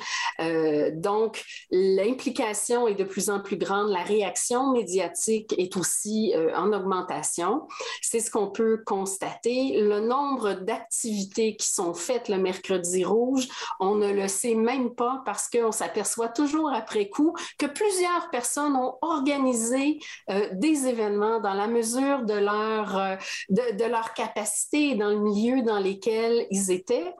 donc, 0.91 1.43
l'implication 1.71 2.89
est 2.89 2.95
de 2.95 3.05
plus 3.05 3.29
en 3.29 3.39
plus 3.39 3.57
grande, 3.57 3.89
la 3.89 4.03
réaction 4.03 4.73
médiatique 4.73 5.55
est 5.57 5.77
aussi 5.77 6.33
en 6.55 6.73
augmentation. 6.73 7.61
C'est 8.01 8.19
ce 8.19 8.31
qu'on 8.31 8.51
peut 8.51 8.83
constater. 8.85 9.79
Le 9.81 9.99
nombre 9.99 10.53
d'activités 10.53 11.55
qui 11.55 11.67
sont 11.67 11.93
faites 11.93 12.29
le 12.29 12.37
mercredi 12.37 13.03
rouge, 13.03 13.47
on 13.79 13.95
ne 13.95 14.11
le 14.11 14.27
sait 14.27 14.55
même 14.55 14.93
pas 14.93 15.21
parce 15.25 15.49
qu'on 15.49 15.71
s'aperçoit 15.71 16.29
toujours 16.29 16.73
après 16.73 17.09
coup 17.09 17.33
que 17.57 17.65
plusieurs 17.65 18.29
personnes 18.31 18.75
ont 18.75 18.95
organisé 19.01 19.99
euh, 20.29 20.49
des 20.53 20.87
événements 20.87 21.39
dans 21.39 21.53
la 21.53 21.67
mesure 21.67 22.23
de 22.23 22.33
leur, 22.33 22.97
euh, 22.97 23.15
de, 23.49 23.85
leur 23.85 24.13
capacité 24.13 24.95
dans 24.95 25.09
le 25.09 25.19
milieu 25.19 25.61
dans 25.61 25.79
lequel 25.79 26.47
ils 26.51 26.71
étaient. 26.71 27.13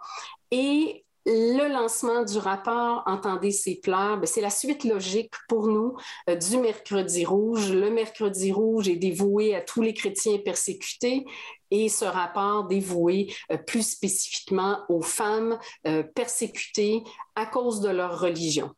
Et 0.52 1.05
le 1.26 1.72
lancement 1.72 2.24
du 2.24 2.38
rapport 2.38 3.04
Entendez 3.08 3.52
ces 3.52 3.76
pleurs, 3.76 4.18
ben, 4.18 4.26
c'est 4.26 4.42
la 4.42 4.50
suite 4.50 4.84
logique 4.84 5.34
pour 5.48 5.68
nous 5.68 5.96
euh, 6.30 6.36
du 6.36 6.58
Mercredi 6.58 7.26
rouge. 7.26 7.72
Le 7.72 7.90
Mercredi 7.90 8.52
rouge 8.52 8.88
est 8.88 8.96
dévoué 8.96 9.56
à 9.56 9.62
tous 9.62 9.82
les 9.82 9.94
chrétiens 9.94 10.38
persécutés 10.38 11.26
et 11.72 11.90
ce 11.90 12.06
rapport 12.06 12.68
dévoué 12.68 13.34
euh, 13.52 13.58
plus 13.58 13.88
spécifiquement 13.88 14.80
aux 14.88 15.02
femmes 15.02 15.58
euh, 15.88 16.04
persécutées 16.04 17.04
à 17.36 17.46
cause 17.46 17.82
de 17.82 17.90
leur 17.90 18.20
religion. 18.20 18.72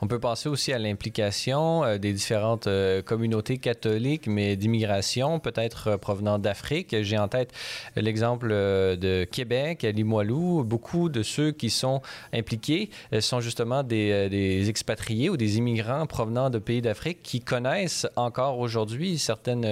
On 0.00 0.06
peut 0.06 0.18
penser 0.18 0.48
aussi 0.48 0.72
à 0.72 0.78
l'implication 0.78 1.84
euh, 1.84 1.98
des 1.98 2.12
différentes 2.12 2.66
euh, 2.66 3.02
communautés 3.02 3.58
catholiques, 3.58 4.26
mais 4.26 4.56
d'immigration, 4.56 5.40
peut-être 5.40 5.88
euh, 5.88 5.96
provenant 5.96 6.38
d'Afrique. 6.38 6.94
J'ai 7.02 7.18
en 7.18 7.28
tête 7.28 7.52
l'exemple 7.96 8.48
de 8.48 9.24
Québec, 9.24 9.84
à 9.84 9.90
Limoilou. 9.90 10.64
Beaucoup 10.64 11.08
de 11.08 11.22
ceux 11.22 11.52
qui 11.52 11.70
sont 11.70 12.00
impliqués 12.32 12.90
sont 13.20 13.40
justement 13.40 13.82
des, 13.82 14.68
expatriés 14.68 15.30
ou 15.30 15.36
des 15.36 15.58
immigrants 15.58 16.06
provenant 16.06 16.50
de 16.50 16.58
pays 16.58 16.80
d'Afrique 16.80 17.18
qui 17.22 17.40
connaissent 17.40 18.06
encore 18.16 18.58
aujourd'hui 18.58 19.18
certaines 19.18 19.66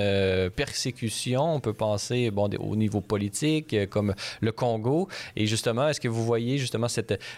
persécutions. 0.51 1.55
On 1.55 1.61
peut 1.61 1.73
penser 1.73 2.31
bon, 2.31 2.51
au 2.59 2.77
niveau 2.77 3.01
politique, 3.01 3.89
comme 3.91 4.15
le 4.41 4.53
Congo. 4.53 5.09
Et 5.37 5.47
justement, 5.47 5.89
est-ce 5.89 6.01
que 6.01 6.09
vous 6.09 6.25
voyez 6.25 6.59
justement 6.59 6.89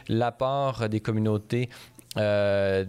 l'apport 0.08 0.88
des 0.88 1.00
communautés 1.00 1.68
euh, 2.18 2.84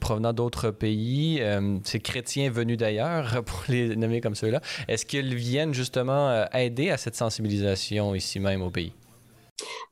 provenant 0.00 0.32
d'autres 0.32 0.70
pays, 0.70 1.38
euh, 1.40 1.78
ces 1.84 2.00
chrétiens 2.00 2.50
venus 2.50 2.76
d'ailleurs, 2.76 3.42
pour 3.46 3.64
les 3.68 3.96
nommer 3.96 4.20
comme 4.20 4.34
ceux-là, 4.34 4.60
est-ce 4.88 5.06
qu'ils 5.06 5.34
viennent 5.34 5.74
justement 5.74 6.28
euh, 6.30 6.44
aider 6.52 6.90
à 6.90 6.96
cette 6.96 7.16
sensibilisation 7.16 8.14
ici 8.14 8.40
même 8.40 8.62
au 8.62 8.70
pays? 8.70 8.92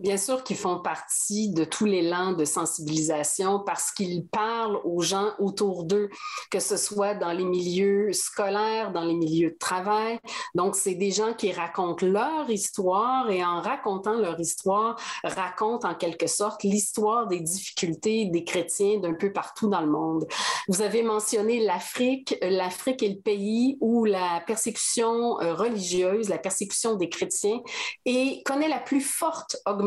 Bien 0.01 0.17
sûr 0.17 0.43
qu'ils 0.45 0.57
font 0.57 0.81
partie 0.81 1.51
de 1.51 1.65
tout 1.65 1.85
l'élan 1.85 2.33
de 2.33 2.45
sensibilisation 2.45 3.61
parce 3.61 3.93
qu'ils 3.93 4.27
parlent 4.27 4.81
aux 4.85 5.01
gens 5.01 5.33
autour 5.39 5.85
d'eux, 5.85 6.09
que 6.51 6.61
ce 6.61 6.77
soit 6.77 7.15
dans 7.15 7.33
les 7.33 7.45
milieux 7.45 8.13
scolaires, 8.13 8.93
dans 8.93 9.05
les 9.05 9.15
milieux 9.15 9.51
de 9.51 9.59
travail. 9.59 10.19
Donc, 10.55 10.77
c'est 10.77 10.95
des 10.95 11.11
gens 11.11 11.35
qui 11.35 11.53
racontent 11.53 12.07
leur 12.07 12.49
histoire 12.51 13.31
et 13.31 13.45
en 13.45 13.61
racontant 13.61 14.15
leur 14.15 14.39
histoire, 14.41 14.97
racontent 15.25 15.89
en 15.89 15.95
quelque 15.95 16.27
sorte 16.27 16.63
l'histoire 16.63 17.27
des 17.27 17.41
difficultés 17.41 18.27
des 18.27 18.45
chrétiens 18.45 18.99
d'un 18.99 19.15
peu 19.15 19.33
partout 19.33 19.69
dans 19.69 19.81
le 19.81 19.87
monde. 19.87 20.27
Vous 20.69 20.83
avez 20.83 21.03
mentionné 21.03 21.61
l'Afrique. 21.61 22.37
L'Afrique 22.43 23.03
est 23.03 23.09
le 23.09 23.21
pays 23.21 23.79
où 23.81 24.05
la 24.05 24.43
persécution 24.47 25.41
euh, 25.41 25.55
religieuse, 25.55 26.29
la 26.29 26.39
persécution 26.39 26.95
des 26.95 27.09
chrétiens, 27.09 27.61
et 28.05 28.43
connaît 28.45 28.69
la 28.69 28.79
plus 28.79 29.01
forte 29.01 29.57
augmentation 29.67 29.82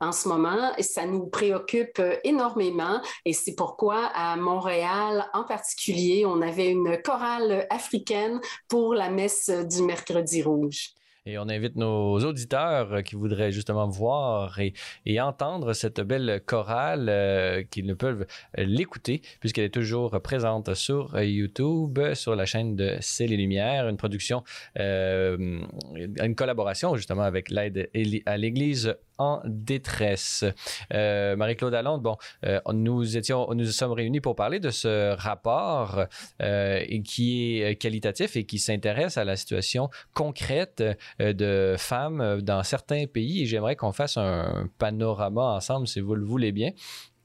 en 0.00 0.12
ce 0.12 0.28
moment 0.28 0.72
ça 0.80 1.06
nous 1.06 1.26
préoccupe 1.26 1.98
euh, 1.98 2.16
énormément 2.24 3.00
et 3.24 3.32
c'est 3.32 3.54
pourquoi 3.54 4.06
à 4.14 4.36
Montréal 4.36 5.26
en 5.32 5.44
particulier, 5.44 6.24
on 6.26 6.42
avait 6.42 6.70
une 6.70 7.00
chorale 7.02 7.66
africaine 7.70 8.40
pour 8.68 8.94
la 8.94 9.10
messe 9.10 9.50
du 9.50 9.82
mercredi 9.82 10.42
rouge. 10.42 10.94
Et 11.26 11.38
on 11.38 11.48
invite 11.48 11.76
nos 11.76 12.18
auditeurs 12.18 12.92
euh, 12.92 13.00
qui 13.00 13.14
voudraient 13.14 13.50
justement 13.50 13.88
voir 13.88 14.60
et, 14.60 14.74
entendre 15.22 15.72
cette 15.72 16.02
belle 16.02 16.42
chorale, 16.44 17.06
euh, 17.08 17.62
qu'ils 17.62 17.86
ne 17.86 17.94
peuvent 17.94 18.26
l'écouter, 18.58 19.22
puisqu'elle 19.40 19.64
est 19.64 19.72
toujours 19.72 20.20
présente 20.20 20.74
sur 20.74 21.18
YouTube, 21.18 21.98
sur 22.12 22.36
la 22.36 22.44
chaîne 22.44 22.76
de 22.76 22.98
C'est 23.00 23.26
les 23.26 23.38
Lumières, 23.38 23.88
une 23.88 23.96
production, 23.96 24.44
euh, 24.78 25.62
une 25.96 26.34
collaboration 26.34 26.94
justement 26.94 27.22
avec 27.22 27.48
l'aide 27.48 27.88
à 28.26 28.36
l'Église 28.36 28.94
en 29.18 29.40
détresse. 29.44 30.44
Euh, 30.92 31.36
Marie-Claude 31.36 31.74
Allende, 31.74 32.02
bon, 32.02 32.16
euh, 32.44 32.60
nous 32.72 33.16
étions, 33.16 33.48
nous 33.54 33.66
sommes 33.66 33.92
réunis 33.92 34.20
pour 34.20 34.34
parler 34.34 34.60
de 34.60 34.70
ce 34.70 35.14
rapport 35.14 36.04
euh, 36.42 36.84
qui 37.04 37.60
est 37.60 37.76
qualitatif 37.76 38.36
et 38.36 38.44
qui 38.44 38.58
s'intéresse 38.58 39.16
à 39.16 39.24
la 39.24 39.36
situation 39.36 39.90
concrète 40.12 40.82
de 41.18 41.74
femmes 41.78 42.40
dans 42.42 42.62
certains 42.62 43.06
pays. 43.06 43.42
Et 43.42 43.46
j'aimerais 43.46 43.76
qu'on 43.76 43.92
fasse 43.92 44.16
un 44.16 44.68
panorama 44.78 45.54
ensemble, 45.56 45.86
si 45.86 46.00
vous 46.00 46.14
le 46.14 46.24
voulez 46.24 46.52
bien. 46.52 46.70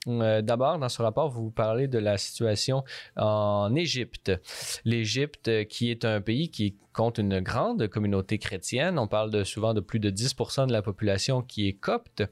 Euh, 0.08 0.41
d'abord, 0.41 0.79
dans 0.79 0.89
ce 0.89 1.01
rapport, 1.01 1.29
vous 1.29 1.51
parlez 1.51 1.88
de 1.88 2.00
la 2.00 2.18
situation 2.18 2.84
en 3.18 3.74
Égypte. 3.75 4.32
L'Égypte, 4.86 5.68
qui 5.68 5.91
est 5.91 6.06
un 6.06 6.22
pays 6.22 6.50
qui 6.50 6.77
compte 6.94 7.18
une 7.18 7.39
grande 7.39 7.88
communauté 7.88 8.39
chrétienne, 8.39 9.00
on 9.00 9.08
parle 9.08 9.46
souvent 9.46 9.74
de 9.74 9.82
plus 9.82 10.00
de 10.00 10.10
10% 10.10 10.68
de 10.68 10.74
la 10.74 10.82
population 10.82 11.41
qui 11.41 11.68
est 11.68 11.74
copte. 11.74 12.24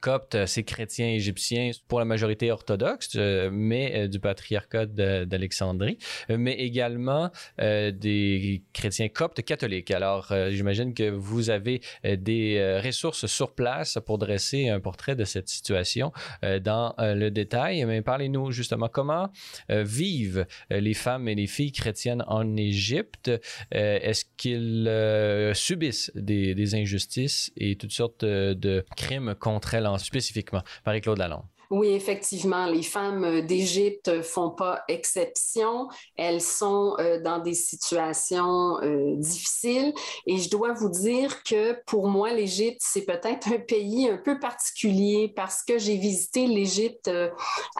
Coptes, 0.00 0.46
ces 0.46 0.64
chrétiens 0.64 1.08
égyptiens, 1.08 1.70
pour 1.88 1.98
la 1.98 2.04
majorité 2.04 2.50
orthodoxe, 2.50 3.16
mais 3.16 4.08
du 4.08 4.20
patriarcat 4.20 4.86
d'Alexandrie, 4.86 5.98
mais 6.28 6.54
également 6.54 7.30
des 7.58 8.62
chrétiens 8.72 9.08
coptes 9.08 9.42
catholiques. 9.42 9.90
Alors, 9.90 10.32
j'imagine 10.50 10.94
que 10.94 11.10
vous 11.10 11.50
avez 11.50 11.80
des 12.04 12.80
ressources 12.84 13.26
sur 13.26 13.54
place 13.54 13.98
pour 14.04 14.18
dresser 14.18 14.68
un 14.68 14.80
portrait 14.80 15.16
de 15.16 15.24
cette 15.24 15.48
situation 15.48 16.12
dans 16.60 16.94
le 16.98 17.30
détail. 17.30 17.84
Mais 17.84 18.02
parlez-nous 18.02 18.50
justement 18.50 18.88
comment 18.88 19.30
vivent 19.68 20.46
les 20.70 20.94
femmes 20.94 21.28
et 21.28 21.34
les 21.34 21.46
filles 21.46 21.72
chrétiennes 21.72 22.24
en 22.26 22.56
Égypte. 22.56 23.30
Est-ce 23.70 24.24
qu'ils 24.36 25.54
subissent 25.54 26.10
des, 26.14 26.74
injustices 26.74 27.52
et 27.56 27.76
toutes 27.76 27.92
sortes 27.92 28.24
de 28.24 28.84
crimes 28.96 29.34
contre 29.38 29.74
elles 29.74 29.81
spécifiquement? 29.98 30.62
Marie-Claude 30.86 31.18
Lalonde. 31.18 31.44
Oui, 31.72 31.88
effectivement, 31.94 32.66
les 32.66 32.82
femmes 32.82 33.40
d'Égypte 33.46 34.20
font 34.20 34.50
pas 34.50 34.84
exception. 34.88 35.88
Elles 36.18 36.42
sont 36.42 36.96
euh, 36.98 37.18
dans 37.22 37.38
des 37.38 37.54
situations 37.54 38.78
euh, 38.82 39.14
difficiles. 39.16 39.94
Et 40.26 40.36
je 40.36 40.50
dois 40.50 40.74
vous 40.74 40.90
dire 40.90 41.42
que 41.44 41.82
pour 41.86 42.08
moi, 42.08 42.34
l'Égypte, 42.34 42.82
c'est 42.84 43.06
peut-être 43.06 43.48
un 43.48 43.58
pays 43.58 44.06
un 44.06 44.18
peu 44.18 44.38
particulier 44.38 45.32
parce 45.34 45.62
que 45.62 45.78
j'ai 45.78 45.96
visité 45.96 46.46
l'Égypte 46.46 47.08
euh, 47.08 47.30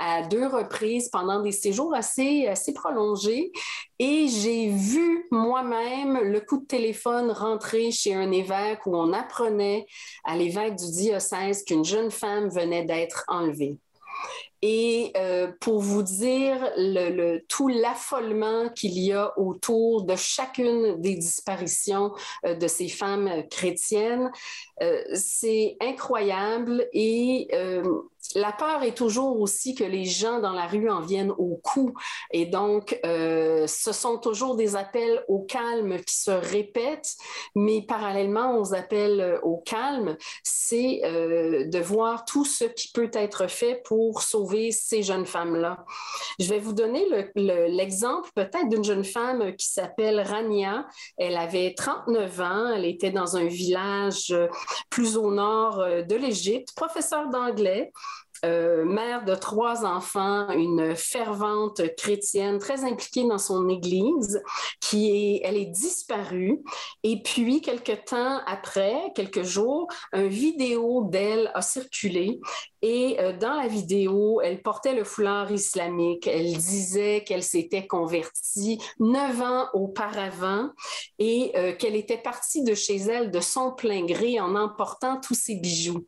à 0.00 0.22
deux 0.22 0.46
reprises 0.46 1.10
pendant 1.10 1.42
des 1.42 1.52
séjours 1.52 1.94
assez, 1.94 2.46
assez 2.46 2.72
prolongés. 2.72 3.52
Et 3.98 4.26
j'ai 4.26 4.70
vu 4.70 5.26
moi-même 5.30 6.18
le 6.18 6.40
coup 6.40 6.60
de 6.60 6.66
téléphone 6.66 7.30
rentrer 7.30 7.90
chez 7.90 8.14
un 8.14 8.32
évêque 8.32 8.86
où 8.86 8.96
on 8.96 9.12
apprenait 9.12 9.84
à 10.24 10.34
l'évêque 10.34 10.76
du 10.76 10.90
diocèse 10.92 11.62
qu'une 11.62 11.84
jeune 11.84 12.10
femme 12.10 12.48
venait 12.48 12.86
d'être 12.86 13.24
enlevée. 13.28 13.76
Et 14.62 15.12
euh, 15.16 15.50
pour 15.60 15.80
vous 15.80 16.04
dire 16.04 16.70
le, 16.76 17.38
tout 17.48 17.66
l'affolement 17.66 18.68
qu'il 18.68 18.96
y 18.98 19.12
a 19.12 19.36
autour 19.36 20.04
de 20.04 20.14
chacune 20.14 21.00
des 21.00 21.16
disparitions 21.16 22.12
euh, 22.46 22.54
de 22.54 22.68
ces 22.68 22.88
femmes 22.88 23.42
chrétiennes, 23.50 24.30
euh, 24.80 25.02
c'est 25.14 25.76
incroyable 25.80 26.86
et 26.92 27.48
la 28.34 28.52
peur 28.52 28.82
est 28.82 28.96
toujours 28.96 29.40
aussi 29.40 29.74
que 29.74 29.84
les 29.84 30.04
gens 30.04 30.40
dans 30.40 30.52
la 30.52 30.66
rue 30.66 30.88
en 30.88 31.00
viennent 31.00 31.32
au 31.32 31.60
coup. 31.62 31.94
Et 32.30 32.46
donc, 32.46 32.98
euh, 33.04 33.66
ce 33.66 33.92
sont 33.92 34.18
toujours 34.18 34.56
des 34.56 34.76
appels 34.76 35.24
au 35.28 35.40
calme 35.40 35.98
qui 36.00 36.16
se 36.16 36.30
répètent, 36.30 37.14
mais 37.54 37.82
parallèlement 37.82 38.58
aux 38.58 38.74
appels 38.74 39.40
au 39.42 39.58
calme, 39.58 40.16
c'est 40.42 41.02
euh, 41.04 41.64
de 41.66 41.78
voir 41.78 42.24
tout 42.24 42.44
ce 42.44 42.64
qui 42.64 42.90
peut 42.92 43.10
être 43.12 43.48
fait 43.48 43.82
pour 43.84 44.22
sauver 44.22 44.72
ces 44.72 45.02
jeunes 45.02 45.26
femmes-là. 45.26 45.84
Je 46.38 46.48
vais 46.48 46.58
vous 46.58 46.72
donner 46.72 47.06
l'exemple 47.34 48.30
peut-être 48.34 48.68
d'une 48.68 48.84
jeune 48.84 49.04
femme 49.04 49.54
qui 49.56 49.66
s'appelle 49.66 50.20
Rania. 50.20 50.86
Elle 51.18 51.36
avait 51.36 51.74
39 51.76 52.40
ans, 52.40 52.72
elle 52.74 52.84
était 52.84 53.10
dans 53.10 53.36
un 53.36 53.46
village 53.46 54.34
plus 54.90 55.16
au 55.16 55.30
nord 55.30 55.80
euh, 55.80 56.02
de 56.02 56.16
l'Égypte, 56.16 56.74
professeure 56.74 57.28
d'anglais. 57.28 57.92
Euh, 58.44 58.84
mère 58.84 59.24
de 59.24 59.36
trois 59.36 59.84
enfants, 59.84 60.50
une 60.50 60.96
fervente 60.96 61.80
chrétienne 61.96 62.58
très 62.58 62.84
impliquée 62.84 63.24
dans 63.24 63.38
son 63.38 63.68
église, 63.68 64.42
qui 64.80 65.10
est, 65.10 65.40
elle 65.44 65.56
est 65.56 65.66
disparue. 65.66 66.60
Et 67.04 67.22
puis, 67.22 67.60
quelques 67.60 68.04
temps 68.06 68.40
après, 68.46 69.12
quelques 69.14 69.44
jours, 69.44 69.86
un 70.12 70.26
vidéo 70.26 71.04
d'elle 71.08 71.52
a 71.54 71.62
circulé 71.62 72.40
et 72.84 73.20
euh, 73.20 73.32
dans 73.32 73.54
la 73.54 73.68
vidéo, 73.68 74.40
elle 74.42 74.60
portait 74.60 74.94
le 74.94 75.04
foulard 75.04 75.52
islamique. 75.52 76.26
Elle 76.26 76.56
disait 76.56 77.22
qu'elle 77.24 77.44
s'était 77.44 77.86
convertie 77.86 78.80
neuf 78.98 79.40
ans 79.40 79.68
auparavant 79.72 80.70
et 81.20 81.52
euh, 81.54 81.76
qu'elle 81.76 81.94
était 81.94 82.18
partie 82.18 82.64
de 82.64 82.74
chez 82.74 82.96
elle 82.96 83.30
de 83.30 83.38
son 83.38 83.70
plein 83.70 84.04
gré 84.04 84.40
en 84.40 84.56
emportant 84.56 85.20
tous 85.20 85.34
ses 85.34 85.54
bijoux. 85.54 86.04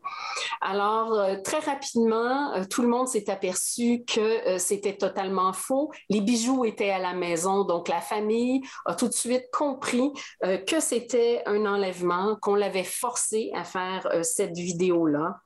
Alors, 0.61 1.17
très 1.45 1.61
rapidement, 1.61 2.24
tout 2.71 2.83
le 2.83 2.89
monde 2.89 3.09
s'est 3.09 3.31
aperçu 3.31 4.05
que 4.07 4.59
c'était 4.59 4.97
totalement 4.97 5.53
faux. 5.53 5.91
Les 6.09 6.21
bijoux 6.21 6.65
étaient 6.65 6.91
à 6.91 6.99
la 6.99 7.15
maison, 7.15 7.65
donc 7.65 7.89
la 7.89 8.01
famille 8.01 8.63
a 8.87 8.95
tout 8.95 9.09
de 9.09 9.15
suite 9.15 9.45
compris 9.53 10.13
que 10.43 10.81
c'était 10.81 11.43
un 11.47 11.67
enlèvement, 11.67 12.37
qu'on 12.41 12.55
l'avait 12.55 12.85
forcé 12.85 13.51
à 13.55 13.65
faire 13.65 14.09
cette 14.23 14.57
vidéo-là. 14.57 15.41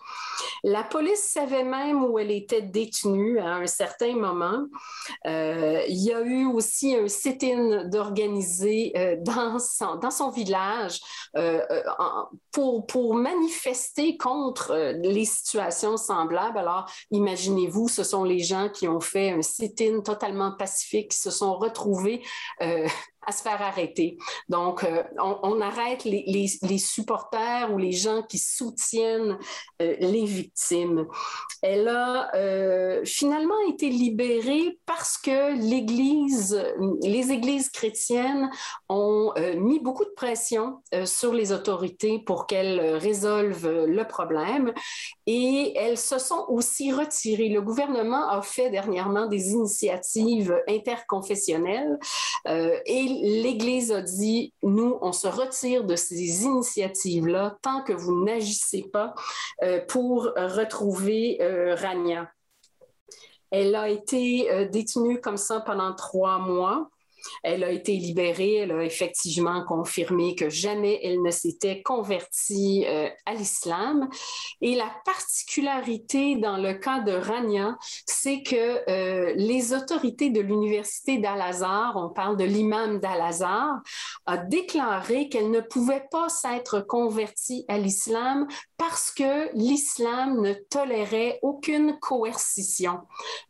La 0.65 0.83
police 0.83 1.31
savait 1.33 1.65
même 1.65 2.05
où 2.05 2.19
elle 2.19 2.31
était 2.31 2.63
détenue 2.63 3.39
à 3.39 3.57
un 3.57 3.67
certain 3.67 4.15
moment. 4.15 4.67
Euh, 5.27 5.83
il 5.89 6.03
y 6.03 6.13
a 6.13 6.21
eu 6.21 6.47
aussi 6.47 6.95
un 6.95 7.09
sit-in 7.09 7.85
d'organiser 7.85 8.93
euh, 8.97 9.17
dans, 9.21 9.59
son, 9.59 10.31
village 10.31 11.01
euh, 11.37 11.61
pour, 12.53 12.87
pour 12.87 13.15
manifester 13.15 14.17
contre 14.17 14.75
les 15.03 15.25
situations 15.25 15.97
semblables. 15.97 16.59
Alors, 16.59 16.68
imaginez-vous, 17.11 17.89
ce 17.89 18.05
sont 18.05 18.25
les 18.25 18.41
gens 18.41 18.69
qui 18.69 18.89
ont 18.89 19.01
fait 19.01 19.31
un 19.31 19.43
sit-in 19.43 20.01
totalement 20.01 20.53
pacifique, 20.53 21.13
qui 21.13 21.19
se 21.19 21.31
sont 21.31 21.57
retrouvés 21.57 22.23
à 23.29 23.33
se 23.33 23.43
faire 23.43 23.61
arrêter. 23.61 24.17
Donc, 24.49 24.85
euh, 24.85 25.03
on, 25.19 25.61
arrête 25.61 26.05
les, 26.05 26.79
supporters 26.79 27.71
ou 27.73 27.77
les 27.77 27.93
gens 27.93 28.23
qui 28.23 28.39
soutiennent 28.39 29.39
euh, 29.83 29.97
les 30.01 30.25
victimes. 30.25 31.07
Elle 31.61 31.89
a 31.89 32.35
euh, 32.35 33.05
finalement 33.05 33.59
été 33.69 33.91
libérée 33.91 34.79
parce 34.87 35.19
que 35.19 35.59
l'Église, 35.61 36.59
les 37.03 37.31
églises 37.31 37.69
chrétiennes 37.69 38.51
ont 38.89 39.35
mis 39.57 39.79
beaucoup 39.79 40.05
de 40.05 40.15
pression 40.17 40.83
sur 41.05 41.35
les 41.35 41.53
autorités 41.53 42.21
pour 42.21 42.47
qu'elles 42.47 42.97
résolvent 42.97 43.85
le 43.85 44.05
problème 44.05 44.73
et 45.27 45.77
elles 45.77 45.99
se 45.99 46.19
sont 46.19 46.47
aussi 46.49 46.93
retirées. 46.93 47.49
Le 47.49 47.61
gouvernement 47.61 48.29
a 48.31 48.41
fait 48.41 48.71
dernièrement 48.71 49.27
des 49.27 49.51
initiatives 49.51 50.57
interconfessionnelles 50.69 51.99
et 52.47 53.18
l'Église 53.21 53.93
a 53.93 54.03
dit, 54.03 54.53
nous, 54.63 54.99
on 55.01 55.13
se 55.13 55.29
retire 55.29 55.85
de 55.85 55.97
ces 55.97 56.45
initiatives-là 56.45 57.59
tant 57.63 57.83
que 57.83 57.93
vous 57.93 58.25
n'agissez 58.25 58.83
pas 58.83 59.15
euh, 59.63 59.81
pour 59.87 60.25
retrouver 60.37 61.39
euh, 61.41 61.75
Rania. 61.75 62.31
Elle 63.51 63.75
a 63.75 63.89
été 63.89 64.51
euh, 64.51 64.69
détenue 64.69 65.21
comme 65.21 65.37
ça 65.37 65.61
pendant 65.61 65.95
trois 65.95 66.39
mois. 66.39 66.91
Elle 67.43 67.65
a 67.65 67.71
été 67.71 67.93
libérée, 67.93 68.55
elle 68.55 68.73
a 68.73 68.85
effectivement 68.85 69.65
confirmé 69.65 70.35
que 70.35 70.49
jamais 70.49 71.01
elle 71.03 71.23
ne 71.23 71.31
s'était 71.31 71.83
convertie 71.83 72.85
euh, 72.87 73.09
à 73.27 73.35
l'islam. 73.35 74.09
Et 74.61 74.75
la 74.75 74.91
particularité 75.05 76.37
dans 76.37 76.57
le 76.57 76.75
cas 76.75 77.01
de 77.01 77.13
Rania, 77.13 77.77
c'est 78.07 78.43
que 78.43 78.91
euh, 78.91 79.33
les 79.37 79.73
autorités 79.73 80.31
de 80.31 80.41
l'université 80.41 81.19
d'Al-Azhar, 81.19 81.95
on 81.97 82.09
parle 82.09 82.37
de 82.37 82.45
l'imam 82.45 82.99
d'Al-Azhar, 83.01 83.81
a 84.27 84.37
déclaré 84.37 85.29
qu'elle 85.29 85.51
ne 85.51 85.61
pouvait 85.61 86.07
pas 86.11 86.29
s'être 86.29 86.81
convertie 86.81 87.65
à 87.69 87.79
l'islam 87.79 88.47
parce 88.79 89.11
que 89.11 89.53
l'islam 89.55 90.41
ne 90.41 90.53
tolérait 90.53 91.41
aucune 91.43 91.99
coercition. 91.99 93.01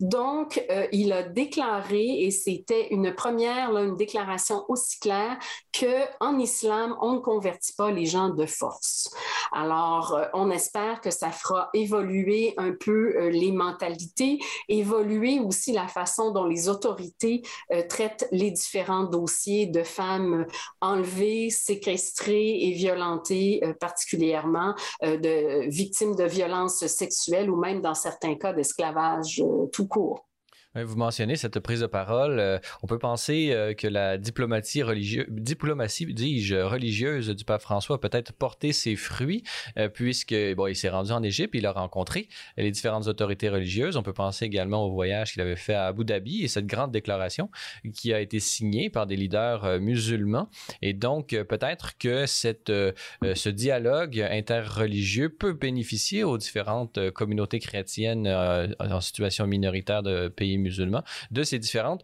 Donc, 0.01 0.65
euh, 0.71 0.87
il 0.91 1.13
a 1.13 1.23
déclaré, 1.23 2.23
et 2.25 2.31
c'était 2.31 2.89
une 2.89 3.15
première, 3.15 3.77
une 3.77 3.97
déclaration 3.97 4.65
aussi 4.69 4.99
claire, 4.99 5.39
qu'en 5.79 6.39
islam, 6.39 6.97
on 7.03 7.13
ne 7.13 7.19
convertit 7.19 7.75
pas 7.75 7.91
les 7.91 8.07
gens 8.07 8.31
de 8.31 8.47
force. 8.47 9.15
Alors, 9.53 10.15
euh, 10.15 10.25
on 10.33 10.51
espère 10.51 11.03
que 11.03 11.11
ça 11.11 11.31
fera 11.31 11.69
évoluer 11.75 12.55
un 12.57 12.73
peu 12.73 13.15
euh, 13.17 13.29
les 13.29 13.53
mentalités, 13.53 14.39
évoluer 14.69 15.41
aussi 15.41 15.73
la 15.73 15.89
façon 15.89 16.31
dont 16.33 16.47
les 16.47 16.71
autorités 16.71 17.43
traitent 17.89 18.27
les 18.33 18.51
différents 18.51 19.05
dossiers 19.05 19.67
de 19.67 19.83
femmes 19.83 20.47
enlevées, 20.81 21.51
séquestrées 21.51 22.63
et 22.63 22.73
violentées 22.73 23.61
particulièrement 23.81 24.75
de 25.19 25.69
victimes 25.69 26.15
de 26.15 26.25
violences 26.25 26.87
sexuelles 26.87 27.51
ou 27.51 27.57
même 27.57 27.81
dans 27.81 27.95
certains 27.95 28.37
cas 28.37 28.53
d'esclavage 28.53 29.41
euh, 29.41 29.67
tout 29.73 29.87
court. 29.87 30.28
Vous 30.75 30.97
mentionnez 30.97 31.37
cette 31.37 31.61
prise 31.61 31.81
de 31.81 31.87
parole. 31.87 32.39
Euh, 32.39 32.59
on 32.83 32.87
peut 32.87 32.99
penser 32.99 33.53
euh, 33.53 33.73
que 33.73 33.87
la 33.87 34.19
diplomatie 34.19 34.83
religieuse, 34.83 35.25
diplomatie, 35.31 36.05
dis-je, 36.13 36.57
religieuse 36.57 37.31
du 37.31 37.43
pape 37.43 37.63
François 37.63 37.97
a 37.97 37.99
peut-être 37.99 38.35
porté 38.35 38.75
ses 38.75 38.95
fruits, 38.95 39.45
euh, 39.79 39.89
puisque 39.89 40.35
bon, 40.57 40.67
il 40.67 40.77
s'est 40.77 40.91
rendu 40.91 41.11
en 41.13 41.23
Égypte, 41.23 41.55
il 41.55 41.65
a 41.65 41.73
rencontré 41.73 42.29
les 42.59 42.71
différentes 42.71 43.07
autorités 43.07 43.49
religieuses. 43.49 43.97
On 43.97 44.03
peut 44.03 44.13
penser 44.13 44.45
également 44.45 44.85
au 44.85 44.93
voyage 44.93 45.33
qu'il 45.33 45.41
avait 45.41 45.57
fait 45.57 45.73
à 45.73 45.87
Abu 45.87 46.05
Dhabi 46.05 46.45
et 46.45 46.49
cette 46.49 46.67
grande 46.67 46.93
déclaration 46.93 47.51
qui 47.95 48.13
a 48.13 48.21
été 48.21 48.39
signée 48.39 48.91
par 48.91 49.07
des 49.07 49.17
leaders 49.17 49.81
musulmans. 49.81 50.51
Et 50.83 50.93
donc, 50.93 51.29
peut-être 51.49 51.97
que 51.97 52.27
cette, 52.27 52.71
ce 52.71 53.49
dialogue 53.49 54.21
interreligieux 54.21 55.31
peut 55.31 55.55
bénéficier 55.55 56.25
aux 56.25 56.37
différentes 56.37 57.11
communautés 57.13 57.59
chrétiennes 57.59 58.29
en 58.29 59.01
situation 59.01 59.47
minoritaire 59.47 60.03
de 60.03 60.29
pays 60.29 60.58
musulmans, 60.59 61.03
de 61.31 61.43
ces 61.43 61.59
différentes 61.59 62.03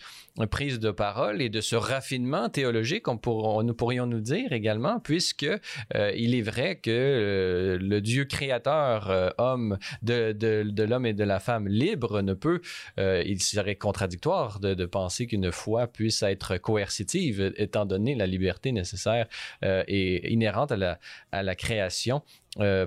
prises 0.50 0.80
de 0.80 0.90
parole 0.90 1.40
et 1.40 1.48
de 1.48 1.60
ce 1.60 1.76
raffinement 1.76 2.48
théologique, 2.48 3.06
nous 3.06 3.74
pourrions 3.74 4.06
nous 4.06 4.20
dire 4.20 4.52
également, 4.52 5.00
puisque 5.00 5.44
euh, 5.44 6.12
il 6.16 6.34
est 6.34 6.42
vrai 6.42 6.76
que 6.76 6.90
euh, 6.90 7.78
le 7.80 8.00
Dieu 8.00 8.24
créateur, 8.24 9.10
euh, 9.10 9.30
homme 9.38 9.78
de, 10.02 10.32
de, 10.32 10.82
l'homme 10.82 11.06
et 11.06 11.12
de 11.12 11.24
la 11.24 11.40
femme 11.40 11.68
libre, 11.68 12.22
ne 12.22 12.34
peut, 12.34 12.60
il 12.98 13.42
serait 13.42 13.76
contradictoire 13.76 14.60
de, 14.60 14.74
de 14.74 14.86
penser 14.86 15.26
qu'une 15.26 15.52
foi 15.52 15.86
puisse 15.86 16.22
être 16.22 16.56
coercitive, 16.58 17.52
étant 17.56 17.86
donné 17.86 18.14
la 18.14 18.26
liberté 18.26 18.72
nécessaire 18.72 19.26
et 19.62 20.32
inhérente 20.32 20.72
à 20.72 20.76
la, 20.76 20.98
à 21.32 21.42
la 21.42 21.54
création 21.54 22.22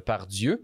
par 0.05 0.27
Dieu. 0.27 0.63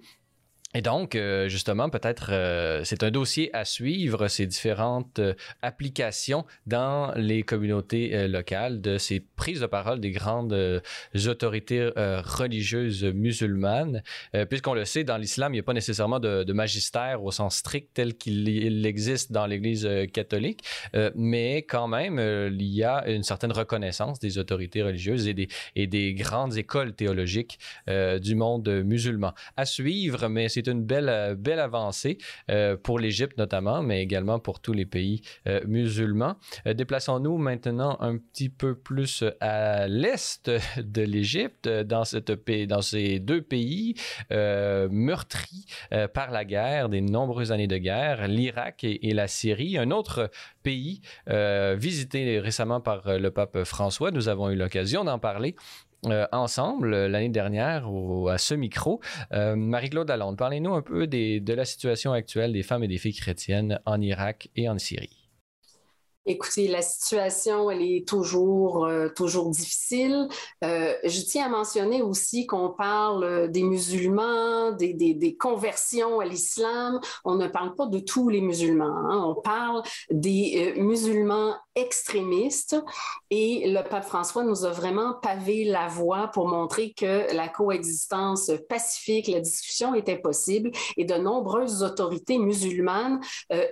Et 0.76 0.82
donc, 0.82 1.16
euh, 1.16 1.50
justement, 1.50 1.90
peut-être 1.90 2.30
euh, 2.32 2.84
c'est 2.84 3.04
un 3.04 3.12
dossier 3.12 3.56
à 3.56 3.64
suivre, 3.64 4.28
ces 4.28 4.48
différentes 4.48 5.20
euh, 5.20 5.36
applications 5.62 6.46
dans 6.66 7.14
les 7.16 7.44
communautés 7.44 8.28
locales 8.28 8.82
de 8.82 8.98
ces 8.98 9.20
prises 9.20 9.60
de 9.60 9.68
parole 9.68 10.00
des 10.00 10.12
grandes 10.12 10.82
autorités 11.28 11.90
religieuses 11.96 13.04
musulmanes, 13.04 14.02
puisqu'on 14.50 14.74
le 14.74 14.86
sait, 14.86 15.04
dans 15.04 15.18
l'islam, 15.18 15.54
il 15.54 15.58
n'y 15.58 15.60
a 15.60 15.64
pas 15.64 15.74
nécessairement 15.74 16.20
de, 16.20 16.54
magistère 16.54 17.24
au 17.24 17.32
sens 17.32 17.58
strict 17.58 17.90
tel 17.94 18.16
qu'il 18.16 18.86
existe 18.86 19.32
dans 19.32 19.46
l'Église 19.46 19.88
catholique, 20.14 20.64
mais 21.16 21.58
quand 21.64 21.88
même, 21.88 22.20
il 22.20 22.64
y 22.64 22.84
a 22.84 23.08
une 23.08 23.24
certaine 23.24 23.52
reconnaissance 23.52 24.20
des 24.20 24.38
autorités 24.38 24.84
religieuses 24.84 25.28
et 25.28 25.34
des, 25.34 25.48
et 25.76 25.88
des 25.88 26.14
grandes 26.14 26.58
écoles 26.58 26.94
théologiques 26.94 27.60
du 27.88 28.36
monde 28.36 28.70
musulman. 28.84 29.34
À 29.58 29.66
suivre, 29.66 30.28
mais 30.28 30.50
c'est 30.50 30.63
une 30.68 30.84
belle, 30.84 31.10
euh, 31.10 31.36
belle 31.36 31.60
avancée 31.60 32.18
euh, 32.50 32.78
pour 32.78 33.00
l'Égypte 33.00 33.38
notamment, 33.38 33.82
mais 33.82 34.02
également 34.02 34.40
pour 34.40 34.60
tous 34.60 34.74
les 34.74 34.86
pays 34.86 35.22
euh, 35.48 35.62
musulmans. 35.66 36.36
Déplaçons-nous 36.66 37.38
maintenant 37.38 37.98
un 38.00 38.18
petit 38.18 38.50
peu 38.50 38.76
plus 38.76 39.24
à 39.40 39.88
l'est 39.88 40.50
de 40.78 41.02
l'Égypte, 41.02 41.68
dans, 41.68 42.04
ces 42.04 43.20
deux 43.20 43.42
pays 43.42 43.96
meurtris 44.30 45.66
par 46.14 46.32
la 46.32 46.46
guerre, 46.46 46.90
des 46.90 47.02
nombreuses 47.02 47.52
années 47.52 47.68
de 47.68 47.78
guerre, 47.78 48.28
l'Irak 48.28 48.84
et, 48.84 49.14
la 49.14 49.28
Syrie. 49.28 49.78
Un 49.78 49.92
autre 49.92 50.30
pays 50.64 51.02
visité 51.28 52.40
récemment 52.40 52.82
par 52.82 53.18
le 53.18 53.32
pape 53.32 53.64
François, 53.64 54.12
nous 54.12 54.30
avons 54.30 54.50
eu 54.50 54.56
l'occasion 54.56 55.04
d'en 55.04 55.20
parler. 55.20 55.56
Euh, 56.08 56.28
ensemble 56.32 56.94
euh, 56.94 57.08
l'année 57.08 57.30
dernière 57.30 57.88
à 58.30 58.38
ce 58.38 58.54
micro. 58.54 59.00
Euh, 59.32 59.56
Marie-Claude 59.56 60.08
Lalonde, 60.08 60.38
parlez-nous 60.38 60.74
un 60.74 60.82
peu 60.82 61.08
de 61.08 61.54
la 61.54 61.66
situation 61.66 62.12
actuelle 62.14 62.54
des 62.54 62.64
femmes 62.64 62.84
et 62.84 62.88
des 62.88 62.98
filles 62.98 63.14
chrétiennes 63.14 63.80
en 63.86 64.02
Irak 64.02 64.50
et 64.56 64.68
en 64.68 64.78
Syrie. 64.78 65.23
Écoutez, 66.26 66.70
la 66.70 66.82
situation, 66.82 67.70
elle 67.70 67.82
est 67.82 68.08
toujours, 68.08 68.86
euh, 68.86 69.10
toujours 69.10 69.50
difficile. 69.50 70.30
Euh, 70.64 70.94
je 71.04 71.20
tiens 71.20 71.48
à 71.48 71.50
mentionner 71.50 72.02
aussi 72.02 72.48
qu'on 72.48 72.70
parle 72.70 73.50
des 73.52 73.64
musulmans, 73.64 74.72
des, 74.72 75.36
conversions 75.38 76.22
à 76.22 76.26
l'islam. 76.26 77.02
On 77.26 77.36
ne 77.36 77.48
parle 77.48 77.76
pas 77.76 77.88
de 77.88 78.00
tous 78.00 78.30
les 78.30 78.40
musulmans. 78.40 78.86
Hein. 78.86 79.22
On 79.26 79.42
parle 79.42 79.84
des 80.12 80.74
euh, 80.78 80.82
musulmans 80.82 81.56
extrémistes. 81.76 82.78
Et 83.30 83.70
le 83.70 83.82
pape 83.82 84.06
François 84.06 84.44
nous 84.44 84.64
a 84.64 84.72
vraiment 84.72 85.16
pavé 85.22 85.66
la 85.66 85.90
voie 85.90 86.30
pour 86.30 86.48
montrer 86.48 86.94
que 86.94 87.36
la 87.36 87.50
coexistence 87.50 88.50
pacifique, 88.70 89.28
la 89.28 89.42
discussion 89.42 89.94
était 89.94 90.20
possible. 90.20 90.72
Et 90.96 91.04
de 91.04 91.16
nombreuses 91.16 91.84
autorités 91.84 92.38
musulmanes, 92.38 93.20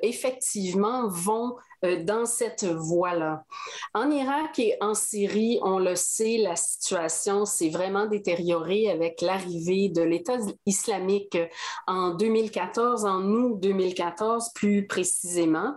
effectivement, 0.02 1.08
vont 1.08 1.56
euh, 1.56 1.71
dans 1.84 2.26
cette 2.26 2.66
voie-là. 2.66 3.44
En 3.94 4.10
Irak 4.12 4.60
et 4.60 4.76
en 4.82 4.94
Syrie, 4.94 5.60
on 5.64 5.80
le 5.80 5.96
sait, 5.96 6.38
la 6.38 6.56
situation 6.56 7.46
s'est 7.46 7.70
vraiment 7.70 8.06
détériorée 8.06 8.90
avec 8.90 9.22
l'arrivée 9.22 9.90
de 9.90 10.02
l'État 10.02 10.38
islamique 10.66 11.38
en 11.88 12.12
2014, 12.12 13.06
en 13.06 13.24
août 13.24 13.60
2014 13.60 14.52
plus 14.54 14.88
précisément. 14.88 15.76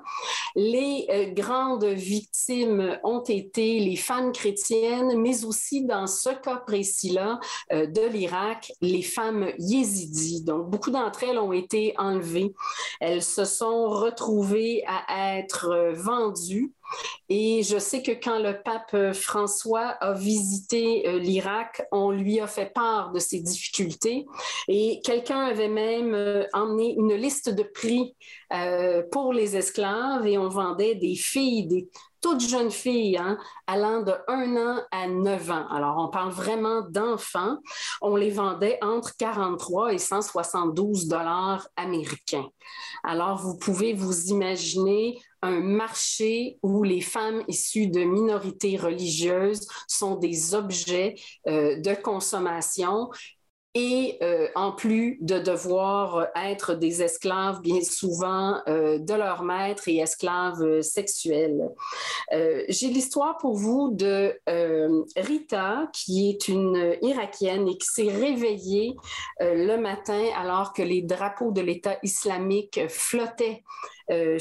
Les 0.54 1.06
euh, 1.10 1.26
grandes 1.32 1.84
victimes 1.84 2.98
ont 3.02 3.22
été 3.22 3.80
les 3.80 3.96
femmes 3.96 4.32
chrétiennes, 4.32 5.20
mais 5.20 5.44
aussi 5.44 5.84
dans 5.84 6.06
ce 6.06 6.30
cas 6.30 6.56
précis-là 6.56 7.40
euh, 7.72 7.86
de 7.86 8.02
l'Irak, 8.02 8.72
les 8.80 9.02
femmes 9.02 9.48
yézidis. 9.58 10.42
Donc, 10.42 10.70
beaucoup 10.70 10.90
d'entre 10.90 11.24
elles 11.24 11.38
ont 11.38 11.52
été 11.52 11.94
enlevées. 11.98 12.54
Elles 13.00 13.22
se 13.22 13.44
sont 13.44 13.88
retrouvées 13.88 14.84
à 14.86 15.38
être 15.38 15.93
vendu. 15.94 16.72
Et 17.28 17.62
je 17.62 17.78
sais 17.78 18.02
que 18.02 18.12
quand 18.12 18.38
le 18.38 18.62
pape 18.62 19.14
François 19.14 19.88
a 20.00 20.12
visité 20.12 21.08
euh, 21.08 21.18
l'Irak, 21.18 21.86
on 21.90 22.10
lui 22.10 22.40
a 22.40 22.46
fait 22.46 22.72
part 22.72 23.12
de 23.12 23.18
ses 23.18 23.40
difficultés 23.40 24.26
et 24.68 25.00
quelqu'un 25.02 25.40
avait 25.40 25.68
même 25.68 26.14
euh, 26.14 26.44
emmené 26.52 26.94
une 26.94 27.14
liste 27.14 27.48
de 27.48 27.62
prix 27.62 28.14
euh, 28.52 29.02
pour 29.10 29.32
les 29.32 29.56
esclaves 29.56 30.26
et 30.26 30.36
on 30.36 30.48
vendait 30.48 30.94
des 30.94 31.14
filles, 31.14 31.66
des 31.66 31.88
toutes 32.24 32.40
jeunes 32.40 32.70
filles, 32.70 33.18
hein, 33.18 33.36
allant 33.66 34.00
de 34.00 34.14
1 34.28 34.56
an 34.56 34.82
à 34.90 35.06
9 35.08 35.50
ans. 35.50 35.68
Alors, 35.68 35.98
on 35.98 36.08
parle 36.08 36.32
vraiment 36.32 36.80
d'enfants. 36.80 37.58
On 38.00 38.16
les 38.16 38.30
vendait 38.30 38.78
entre 38.80 39.14
43 39.18 39.92
et 39.92 39.98
172 39.98 41.06
dollars 41.06 41.68
américains. 41.76 42.48
Alors, 43.02 43.36
vous 43.42 43.58
pouvez 43.58 43.92
vous 43.92 44.28
imaginer 44.28 45.20
un 45.42 45.60
marché 45.60 46.56
où 46.62 46.82
les 46.82 47.02
femmes 47.02 47.42
issues 47.46 47.88
de 47.88 48.00
minorités 48.04 48.78
religieuses 48.78 49.68
sont 49.86 50.16
des 50.16 50.54
objets 50.54 51.16
euh, 51.46 51.78
de 51.78 51.92
consommation 51.92 53.10
et 53.74 54.18
euh, 54.22 54.46
en 54.54 54.70
plus 54.70 55.18
de 55.20 55.38
devoir 55.40 56.28
être 56.36 56.74
des 56.74 57.02
esclaves 57.02 57.60
bien 57.60 57.82
souvent 57.82 58.60
euh, 58.68 58.98
de 58.98 59.14
leur 59.14 59.42
maître 59.42 59.88
et 59.88 59.98
esclaves 59.98 60.80
sexuels. 60.80 61.70
Euh, 62.32 62.62
J'ai 62.68 62.88
l'histoire 62.88 63.36
pour 63.38 63.54
vous 63.54 63.90
de 63.92 64.38
Rita, 65.16 65.88
qui 65.92 66.30
est 66.30 66.48
une 66.48 66.96
Irakienne 67.02 67.66
et 67.68 67.76
qui 67.76 67.86
s'est 67.86 68.10
réveillée 68.10 68.94
le 69.40 69.76
matin 69.76 70.22
alors 70.36 70.72
que 70.72 70.82
les 70.82 71.02
drapeaux 71.02 71.50
de 71.50 71.60
l'État 71.60 71.96
islamique 72.02 72.80
flottaient 72.88 73.62
euh, 74.10 74.38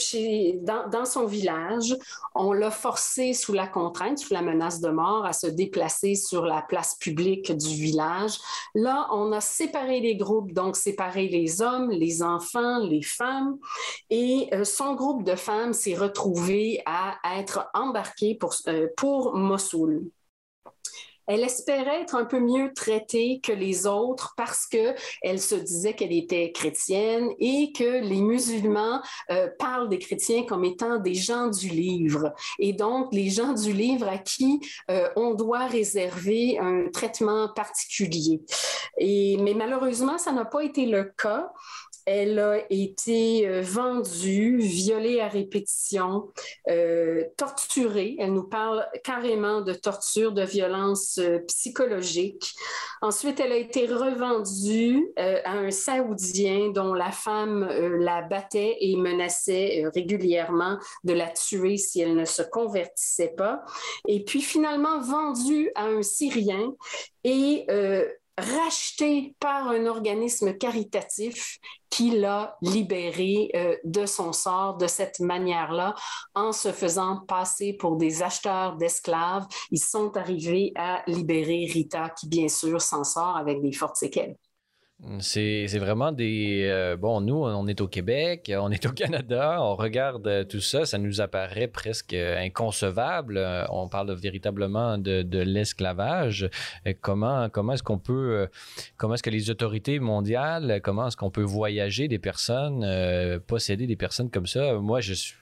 dans, 0.61 1.05
son 1.05 1.25
village. 1.25 1.95
On 2.35 2.53
l'a 2.53 2.71
forcé 2.71 3.33
sous 3.33 3.53
la 3.53 3.67
contrainte, 3.67 4.19
sous 4.19 4.33
la 4.33 4.41
menace 4.41 4.79
de 4.81 4.89
mort, 4.89 5.25
à 5.25 5.33
se 5.33 5.47
déplacer 5.47 6.15
sur 6.15 6.45
la 6.45 6.61
place 6.61 6.95
publique 6.95 7.55
du 7.55 7.75
village. 7.75 8.37
Là, 8.75 9.07
on 9.11 9.31
a 9.31 9.41
séparé 9.41 9.99
les 9.99 10.15
groupes, 10.15 10.53
donc 10.53 10.75
séparé 10.75 11.27
les 11.27 11.61
hommes, 11.61 11.91
les 11.91 12.23
enfants, 12.23 12.79
les 12.79 13.03
femmes. 13.03 13.57
Et 14.09 14.49
euh, 14.53 14.63
son 14.63 14.95
groupe 14.95 15.23
de 15.23 15.35
femmes 15.35 15.73
s'est 15.73 15.95
retrouvé 15.95 16.81
à 16.85 17.17
être 17.37 17.69
embarqué 17.73 18.35
pour, 18.35 18.55
euh, 18.67 18.87
pour 18.97 19.35
Mossoul. 19.35 20.03
Elle 21.27 21.41
espérait 21.41 22.01
être 22.01 22.15
un 22.15 22.25
peu 22.25 22.39
mieux 22.39 22.73
traitée 22.73 23.39
que 23.41 23.51
les 23.51 23.87
autres 23.87 24.33
parce 24.37 24.65
que 24.67 24.93
elle 25.21 25.39
se 25.39 25.55
disait 25.55 25.93
qu'elle 25.93 26.11
était 26.11 26.51
chrétienne 26.51 27.29
et 27.39 27.71
que 27.71 28.01
les 28.01 28.21
musulmans 28.21 29.01
euh, 29.31 29.47
parlent 29.59 29.89
des 29.89 29.99
chrétiens 29.99 30.43
comme 30.43 30.63
étant 30.65 30.99
des 30.99 31.13
gens 31.13 31.47
du 31.47 31.69
livre. 31.69 32.33
Et 32.59 32.73
donc, 32.73 33.13
les 33.13 33.29
gens 33.29 33.53
du 33.53 33.73
livre 33.73 34.07
à 34.07 34.17
qui 34.17 34.59
euh, 34.89 35.09
on 35.15 35.33
doit 35.33 35.67
réserver 35.67 36.57
un 36.59 36.89
traitement 36.91 37.49
particulier. 37.53 38.41
Mais 38.99 39.53
malheureusement, 39.55 40.17
ça 40.17 40.31
n'a 40.31 40.45
pas 40.45 40.63
été 40.63 40.85
le 40.85 41.13
cas. 41.17 41.51
Elle 42.05 42.39
a 42.39 42.59
été 42.69 43.47
euh, 43.47 43.61
vendue, 43.61 44.57
violée 44.57 45.21
à 45.21 45.27
répétition, 45.27 46.31
euh, 46.69 47.23
torturée. 47.37 48.15
Elle 48.19 48.33
nous 48.33 48.47
parle 48.47 48.85
carrément 49.03 49.61
de 49.61 49.73
torture, 49.73 50.31
de 50.31 50.43
violence 50.43 51.17
euh, 51.19 51.39
psychologique. 51.47 52.53
Ensuite, 53.01 53.39
elle 53.39 53.51
a 53.51 53.57
été 53.57 53.85
revendue 53.87 55.11
à 55.17 55.51
un 55.51 55.71
Saoudien 55.71 56.69
dont 56.69 56.93
la 56.93 57.11
femme 57.11 57.67
la 57.99 58.21
battait 58.21 58.77
et 58.79 58.95
menaçait 58.95 59.83
régulièrement 59.93 60.77
de 61.03 61.13
la 61.13 61.27
tuer 61.27 61.75
si 61.77 61.99
elle 61.99 62.15
ne 62.15 62.25
se 62.25 62.41
convertissait 62.41 63.33
pas. 63.35 63.61
Et 64.07 64.23
puis 64.23 64.41
finalement 64.41 65.01
vendue 65.01 65.69
à 65.75 65.85
un 65.85 66.01
Syrien 66.01 66.73
et 67.25 67.65
racheté 68.37 69.35
par 69.39 69.67
un 69.67 69.85
organisme 69.85 70.57
caritatif 70.57 71.59
qui 71.89 72.09
l'a 72.09 72.57
libéré 72.61 73.51
euh, 73.55 73.75
de 73.83 74.07
son 74.07 74.33
sort 74.33 74.77
de 74.77 74.87
cette 74.87 75.19
manière-là 75.19 75.93
en 76.33 76.51
se 76.51 76.71
faisant 76.71 77.19
passer 77.27 77.73
pour 77.73 77.97
des 77.97 78.23
acheteurs 78.23 78.75
d'esclaves. 78.77 79.45
Ils 79.69 79.83
sont 79.83 80.17
arrivés 80.17 80.71
à 80.75 81.03
libérer 81.05 81.67
Rita 81.71 82.09
qui, 82.09 82.27
bien 82.27 82.47
sûr, 82.47 82.81
s'en 82.81 83.03
sort 83.03 83.37
avec 83.37 83.61
des 83.61 83.71
fortes 83.71 83.97
séquelles. 83.97 84.35
C'est 85.19 85.67
vraiment 85.79 86.11
des... 86.13 86.65
Euh, 86.69 86.95
bon, 86.95 87.19
nous, 87.19 87.35
on 87.35 87.67
est 87.67 87.81
au 87.81 87.87
Québec, 87.87 88.51
on 88.57 88.71
est 88.71 88.85
au 88.85 88.91
Canada, 88.91 89.57
on 89.59 89.75
regarde 89.75 90.25
euh, 90.27 90.43
tout 90.45 90.61
ça, 90.61 90.85
ça 90.85 90.97
nous 90.97 91.19
apparaît 91.19 91.67
presque 91.67 92.13
inconcevable. 92.13 93.37
Euh, 93.37 93.65
on 93.69 93.89
parle 93.89 94.13
véritablement 94.13 94.97
de, 94.97 95.21
de 95.21 95.39
l'esclavage. 95.39 96.49
Comment, 97.01 97.49
comment 97.49 97.73
est-ce 97.73 97.83
qu'on 97.83 97.99
peut... 97.99 98.47
Comment 98.95 99.15
est-ce 99.15 99.23
que 99.23 99.29
les 99.29 99.49
autorités 99.49 99.99
mondiales, 99.99 100.79
comment 100.81 101.07
est-ce 101.07 101.17
qu'on 101.17 101.31
peut 101.31 101.43
voyager 101.43 102.07
des 102.07 102.19
personnes, 102.19 102.87
posséder 103.45 103.87
des 103.87 103.97
personnes 103.97 104.29
comme 104.29 104.47
ça? 104.47 104.73
Moi, 104.75 105.01
je 105.01 105.13
suis 105.13 105.35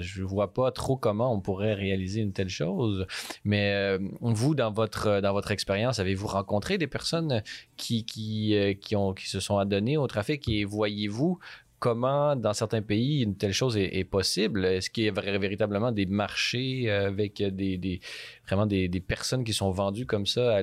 je 0.00 0.22
ne 0.22 0.26
vois 0.26 0.52
pas 0.52 0.70
trop 0.70 0.96
comment 0.96 1.32
on 1.32 1.40
pourrait 1.40 1.74
réaliser 1.74 2.20
une 2.20 2.32
telle 2.32 2.48
chose. 2.48 3.06
Mais 3.44 3.72
euh, 3.72 3.98
vous, 4.20 4.54
dans 4.54 4.70
votre, 4.70 5.20
dans 5.20 5.32
votre 5.32 5.50
expérience, 5.50 5.98
avez-vous 5.98 6.26
rencontré 6.26 6.78
des 6.78 6.86
personnes 6.86 7.32
euh, 7.32 7.40
qui, 7.76 9.26
se 9.26 9.40
sont 9.40 9.58
adonnées 9.58 9.96
au 9.96 10.06
trafic 10.06 10.48
et 10.48 10.64
voyez-vous 10.64 11.38
comment, 11.78 12.36
dans 12.36 12.52
certains 12.52 12.82
pays, 12.82 13.22
une 13.22 13.36
telle 13.36 13.52
chose 13.52 13.76
est, 13.76 14.04
possible? 14.04 14.64
Est-ce 14.64 14.88
qu'il 14.88 15.04
y 15.04 15.08
a 15.08 15.12
véritablement 15.12 15.90
des 15.90 16.06
marchés 16.06 16.88
avec 16.88 17.42
des, 17.42 18.00
vraiment 18.46 18.66
des, 18.66 18.88
personnes 19.00 19.42
qui 19.42 19.52
sont 19.52 19.72
vendues 19.72 20.06
comme 20.06 20.26
ça 20.26 20.60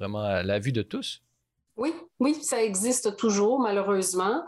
vraiment 0.00 0.22
à 0.22 0.42
la 0.42 0.58
vue 0.58 0.72
de 0.72 0.82
tous? 0.82 1.22
Oui, 1.76 1.94
oui, 2.20 2.34
ça 2.42 2.62
existe 2.62 3.16
toujours, 3.16 3.60
malheureusement. 3.60 4.42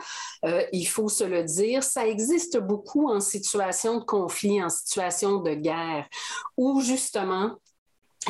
Euh, 0.46 0.64
il 0.72 0.86
faut 0.86 1.10
se 1.10 1.24
le 1.24 1.44
dire. 1.44 1.82
Ça 1.82 2.06
existe 2.06 2.58
beaucoup 2.58 3.08
en 3.10 3.20
situation 3.20 3.98
de 3.98 4.04
conflit, 4.04 4.62
en 4.62 4.70
situation 4.70 5.40
de 5.42 5.52
guerre, 5.52 6.08
où 6.56 6.80
justement, 6.80 7.56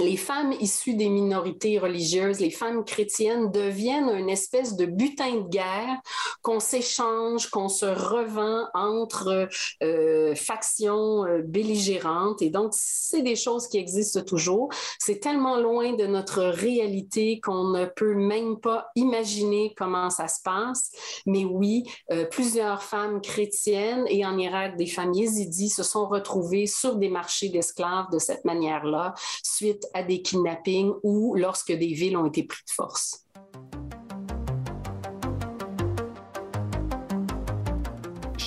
les 0.00 0.16
femmes 0.16 0.52
issues 0.60 0.94
des 0.94 1.08
minorités 1.08 1.78
religieuses, 1.78 2.40
les 2.40 2.50
femmes 2.50 2.84
chrétiennes 2.84 3.50
deviennent 3.50 4.10
une 4.10 4.28
espèce 4.28 4.76
de 4.76 4.86
butin 4.86 5.36
de 5.36 5.48
guerre 5.48 6.00
qu'on 6.42 6.60
s'échange, 6.60 7.48
qu'on 7.50 7.68
se 7.68 7.86
revend 7.86 8.68
entre 8.74 9.48
euh, 9.82 10.34
factions 10.34 11.24
euh, 11.24 11.42
belligérantes. 11.42 12.42
Et 12.42 12.50
donc, 12.50 12.72
c'est 12.74 13.22
des 13.22 13.34
choses 13.34 13.66
qui 13.66 13.78
existent 13.78 14.22
toujours. 14.22 14.68
C'est 14.98 15.18
tellement 15.20 15.56
loin 15.56 15.94
de 15.94 16.06
notre 16.06 16.42
réalité 16.42 17.40
qu'on 17.40 17.70
ne 17.70 17.86
peut 17.86 18.14
même 18.14 18.60
pas 18.60 18.88
imaginer 18.94 19.74
comment 19.76 20.10
ça 20.10 20.28
se 20.28 20.40
passe. 20.44 20.90
Mais 21.26 21.44
oui, 21.44 21.84
euh, 22.12 22.24
plusieurs 22.24 22.82
femmes 22.82 23.20
chrétiennes 23.20 24.04
et 24.08 24.24
en 24.24 24.38
Irak, 24.38 24.76
des 24.76 24.86
femmes 24.86 25.12
yézidis 25.12 25.70
se 25.70 25.82
sont 25.82 26.06
retrouvées 26.06 26.66
sur 26.66 26.96
des 26.96 27.08
marchés 27.08 27.48
d'esclaves 27.48 28.10
de 28.12 28.18
cette 28.18 28.44
manière-là, 28.44 29.14
suite 29.42 29.77
à 29.94 30.02
des 30.02 30.22
kidnappings 30.22 30.92
ou 31.02 31.34
lorsque 31.34 31.72
des 31.72 31.92
villes 31.92 32.16
ont 32.16 32.26
été 32.26 32.42
prises 32.44 32.64
de 32.66 32.72
force. 32.72 33.24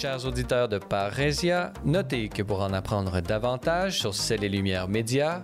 Chers 0.02 0.26
auditeurs 0.26 0.68
de 0.68 0.80
Parésia, 0.80 1.74
notez 1.86 2.28
que 2.28 2.42
pour 2.42 2.62
en 2.62 2.74
apprendre 2.74 3.22
davantage 3.22 4.00
sur 4.00 4.16
Celles 4.16 4.44
et 4.44 4.50
Lumières 4.50 4.88
Médias, 4.88 5.44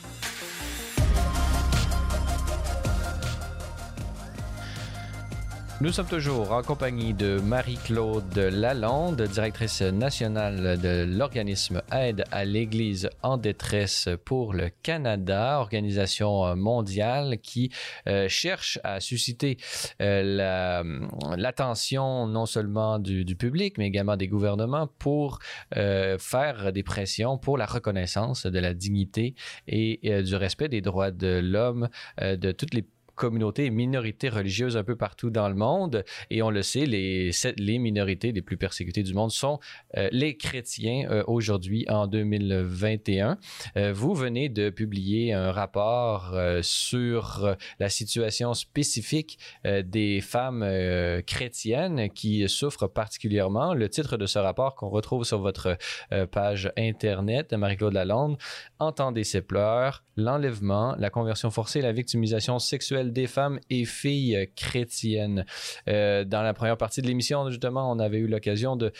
Nous 5.81 5.91
sommes 5.91 6.05
toujours 6.05 6.51
en 6.51 6.61
compagnie 6.61 7.15
de 7.15 7.39
Marie-Claude 7.39 8.37
Lalonde, 8.37 9.19
directrice 9.23 9.81
nationale 9.81 10.79
de 10.79 11.05
l'organisme 11.09 11.81
Aide 11.91 12.23
à 12.31 12.45
l'Église 12.45 13.09
en 13.23 13.37
détresse 13.37 14.07
pour 14.23 14.53
le 14.53 14.69
Canada, 14.83 15.57
organisation 15.57 16.55
mondiale 16.55 17.39
qui 17.41 17.71
euh, 18.07 18.29
cherche 18.29 18.77
à 18.83 18.99
susciter 18.99 19.57
euh, 20.03 20.83
l'attention 21.35 22.27
non 22.27 22.45
seulement 22.45 22.99
du, 22.99 23.35
public, 23.35 23.79
mais 23.79 23.87
également 23.87 24.17
des 24.17 24.27
gouvernements 24.27 24.85
pour 24.99 25.39
euh, 25.77 26.19
faire 26.19 26.73
des 26.73 26.83
pressions 26.83 27.39
pour 27.39 27.57
la 27.57 27.65
reconnaissance 27.65 28.45
de 28.45 28.59
la 28.59 28.75
dignité 28.75 29.33
et 29.67 30.21
du 30.21 30.35
respect 30.35 30.69
des 30.69 30.81
droits 30.81 31.09
de 31.09 31.39
l'homme 31.43 31.89
de 32.21 32.51
toutes 32.51 32.75
les 32.75 32.85
communautés 33.21 33.65
et 33.65 33.69
minorités 33.69 34.29
religieuses 34.29 34.75
un 34.77 34.83
peu 34.83 34.95
partout 34.95 35.29
dans 35.29 35.47
le 35.47 35.53
monde. 35.53 36.03
Et 36.31 36.41
on 36.41 36.49
le 36.49 36.63
sait, 36.63 36.87
les, 36.87 37.29
les 37.57 37.77
minorités 37.77 38.31
les 38.31 38.41
plus 38.41 38.57
persécutées 38.57 39.03
du 39.03 39.13
monde 39.13 39.29
sont 39.29 39.59
euh, 39.95 40.09
les 40.11 40.37
chrétiens 40.37 41.07
euh, 41.11 41.23
aujourd'hui 41.27 41.85
en 41.87 42.07
2021. 42.07 43.37
Euh, 43.77 43.93
vous 43.93 44.15
venez 44.15 44.49
de 44.49 44.71
publier 44.71 45.33
un 45.33 45.51
rapport 45.51 46.35
sur 46.63 47.55
la 47.79 47.89
situation 47.89 48.55
spécifique 48.55 49.37
des 49.65 50.19
femmes 50.21 50.65
chrétiennes 51.27 52.09
qui 52.09 52.47
souffrent 52.49 52.87
particulièrement. 52.87 53.75
Le 53.75 53.87
titre 53.87 54.17
de 54.17 54.25
ce 54.25 54.39
rapport 54.39 54.73
qu'on 54.73 54.89
retrouve 54.89 55.25
sur 55.25 55.39
votre 55.39 55.77
page 56.31 56.71
Internet, 56.77 57.53
Marie-Claude 57.53 57.93
Lalonde, 57.93 58.37
Entendez 58.79 59.23
ses 59.23 59.41
pleurs, 59.41 60.03
l'enlèvement, 60.15 60.95
la 60.97 61.09
conversion 61.09 61.51
forcée, 61.51 61.81
la 61.81 61.91
victimisation 61.91 62.57
sexuelle 62.57 63.10
des 63.11 63.27
femmes 63.27 63.59
et 63.69 63.85
filles 63.85 64.49
chrétiennes. 64.55 65.45
Euh, 65.87 66.23
dans 66.23 66.41
la 66.41 66.53
première 66.53 66.77
partie 66.77 67.01
de 67.01 67.07
l'émission, 67.07 67.49
justement, 67.49 67.91
on 67.91 67.99
avait 67.99 68.19
eu 68.19 68.27
l'occasion 68.27 68.75
de, 68.75 68.91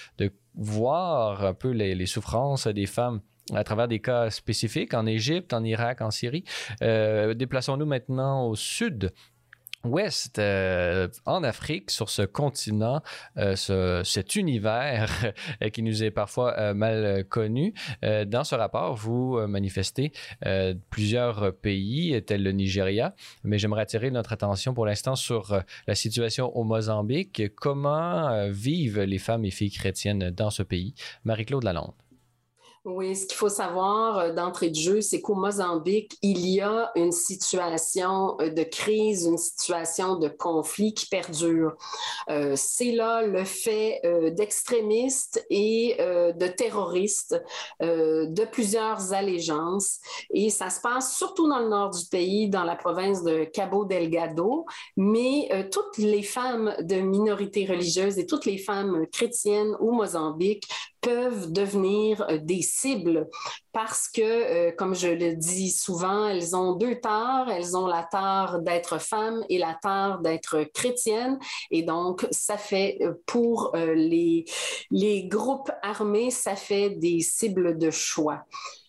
voir 0.53 1.45
un 1.45 1.53
peu 1.53 1.69
les, 1.69 2.05
souffrances 2.05 2.67
des 2.67 2.85
femmes 2.85 3.21
à 3.53 3.63
travers 3.63 3.87
des 3.87 3.99
cas 3.99 4.29
spécifiques 4.29 4.93
en 4.93 5.05
Égypte, 5.05 5.53
en 5.53 5.63
Irak, 5.63 6.01
en 6.01 6.11
Syrie. 6.11 6.43
Euh, 6.81 7.33
déplaçons-nous 7.33 7.85
maintenant 7.85 8.45
au 8.47 8.55
sud 8.55 9.11
ouest 9.83 10.39
euh, 10.39 11.07
en 11.25 11.43
Afrique, 11.43 11.91
sur 11.91 12.09
ce 12.09 12.21
continent, 12.21 13.01
euh, 13.37 13.55
ce, 13.55 14.01
cet 14.03 14.35
univers 14.35 15.09
euh, 15.61 15.69
qui 15.69 15.83
nous 15.83 16.03
est 16.03 16.11
parfois 16.11 16.73
mal 16.73 17.25
connu. 17.29 17.73
dans 18.01 18.43
ce 18.43 18.55
rapport, 18.55 18.95
vous 18.95 19.39
manifestez 19.47 20.11
plusieurs 20.89 21.55
pays, 21.55 22.21
tels 22.25 22.43
le 22.43 22.51
Nigeria, 22.51 23.15
mais 23.43 23.57
j'aimerais 23.57 23.81
attirer 23.81 24.11
notre 24.11 24.33
attention 24.33 24.73
pour 24.73 24.85
l'instant 24.85 25.15
sur 25.15 25.61
la 25.87 25.95
situation 25.95 26.55
au 26.55 26.63
Mozambique. 26.63 27.41
Comment 27.55 28.49
vivent 28.49 29.01
les 29.01 29.19
femmes 29.19 29.45
et 29.45 29.51
filles 29.51 29.71
chrétiennes 29.71 30.29
dans 30.31 30.49
ce 30.49 30.63
pays? 30.63 30.93
Marie-Claude 31.23 31.63
Lalonde. 31.63 32.10
Oui, 32.83 33.15
ce 33.15 33.27
qu'il 33.27 33.37
faut 33.37 33.47
savoir 33.47 34.17
euh, 34.17 34.33
d'entrée 34.33 34.71
de 34.71 34.75
jeu, 34.75 35.01
c'est 35.01 35.21
qu'au 35.21 35.35
Mozambique, 35.35 36.17
il 36.23 36.47
y 36.47 36.61
a 36.61 36.91
une 36.95 37.11
situation 37.11 38.35
euh, 38.41 38.49
de 38.49 38.63
crise, 38.63 39.27
une 39.27 39.37
situation 39.37 40.15
de 40.15 40.27
conflit 40.27 40.91
qui 40.95 41.05
perdure. 41.05 41.75
Euh, 42.31 42.53
c'est 42.55 42.91
là 42.91 43.21
le 43.21 43.43
fait 43.43 44.01
d'extrémistes 44.31 45.45
et 45.49 45.95
de 45.99 46.47
terroristes 46.47 47.39
de 47.79 48.45
plusieurs 48.45 49.13
allégeances. 49.13 49.99
Et 50.33 50.49
ça 50.49 50.69
se 50.69 50.81
passe 50.81 51.17
surtout 51.17 51.47
dans 51.47 51.59
le 51.59 51.69
nord 51.69 51.91
du 51.91 52.05
pays, 52.05 52.49
dans 52.49 52.63
la 52.63 52.75
province 52.75 53.23
de 53.23 53.43
Cabo 53.43 53.85
Delgado, 53.85 54.65
mais 54.97 55.69
toutes 55.71 55.97
les 55.97 56.23
femmes 56.23 56.73
de 56.79 56.95
minorités 56.95 57.65
religieuses 57.65 58.17
et 58.17 58.25
toutes 58.25 58.45
les 58.45 58.57
femmes 58.57 59.05
chrétiennes 59.11 59.75
au 59.79 59.91
Mozambique 59.91 60.67
peuvent 61.01 61.51
devenir 61.51 62.21
euh, 62.29 62.37
des 62.37 62.61
cibles 62.61 63.27
parce 63.73 64.07
que, 64.07 64.21
euh, 64.21 64.71
comme 64.71 64.95
je 64.95 65.07
le 65.07 65.35
dis 65.35 65.71
souvent, 65.71 66.27
elles 66.27 66.55
ont 66.55 66.73
deux 66.73 66.99
tares. 66.99 67.49
Elles 67.49 67.75
ont 67.75 67.87
la 67.87 68.03
tare 68.03 68.59
d'être 68.59 68.99
femmes 68.99 69.43
et 69.49 69.57
la 69.57 69.77
tare 69.81 70.19
d'être 70.19 70.63
chrétiennes. 70.73 71.39
Et 71.71 71.83
donc, 71.83 72.27
ça 72.31 72.57
fait 72.57 72.99
euh, 73.01 73.13
pour 73.25 73.73
les 73.75 74.45
groupes 75.27 75.71
armés, 75.81 76.31
ça 76.31 76.55
fait 76.55 76.91
des 76.91 77.19
cibles 77.21 77.77
de 77.77 77.89
choix. 77.89 78.43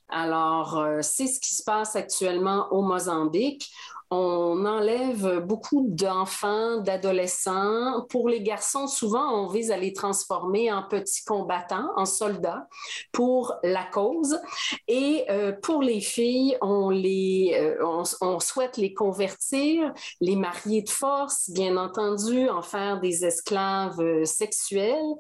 Alors, 0.09 0.85
c'est 1.01 1.27
ce 1.27 1.41
qui 1.41 1.55
se 1.55 1.63
passe 1.63 1.97
actuellement 1.97 2.69
au 2.71 2.83
Mozambique 2.83 3.73
on 4.15 4.67
enlève 4.67 5.39
beaucoup 5.39 5.87
d'enfants, 5.89 6.77
d'adolescents. 6.83 8.05
Pour 8.11 8.29
les 8.29 8.43
garçons, 8.43 8.87
souvent, 8.87 9.43
on 9.43 9.47
vise 9.47 9.71
à 9.71 9.79
les 9.79 9.95
transformer 9.95 10.71
en 10.71 10.83
petits 10.83 11.25
combattants, 11.25 11.89
en 11.97 12.05
soldats 12.05 12.69
pour 13.13 13.55
la 13.63 13.85
cause. 13.85 14.39
Et 14.87 15.25
euh, 15.31 15.53
pour 15.53 15.83
les 15.83 16.03
filles, 16.03 16.59
on, 16.61 16.91
les, 16.91 17.57
euh, 17.59 18.03
on, 18.21 18.39
souhaite 18.39 18.77
les 18.77 18.93
convertir, 18.93 19.95
les 20.21 20.37
marier 20.37 20.83
de 20.83 20.91
force, 20.91 21.49
bien 21.49 21.79
entendu, 21.79 22.51
en 22.51 22.61
faire 22.61 23.01
des 23.01 23.25
esclaves 23.25 23.99
euh, 23.99 24.27
sexuels. 24.27 25.15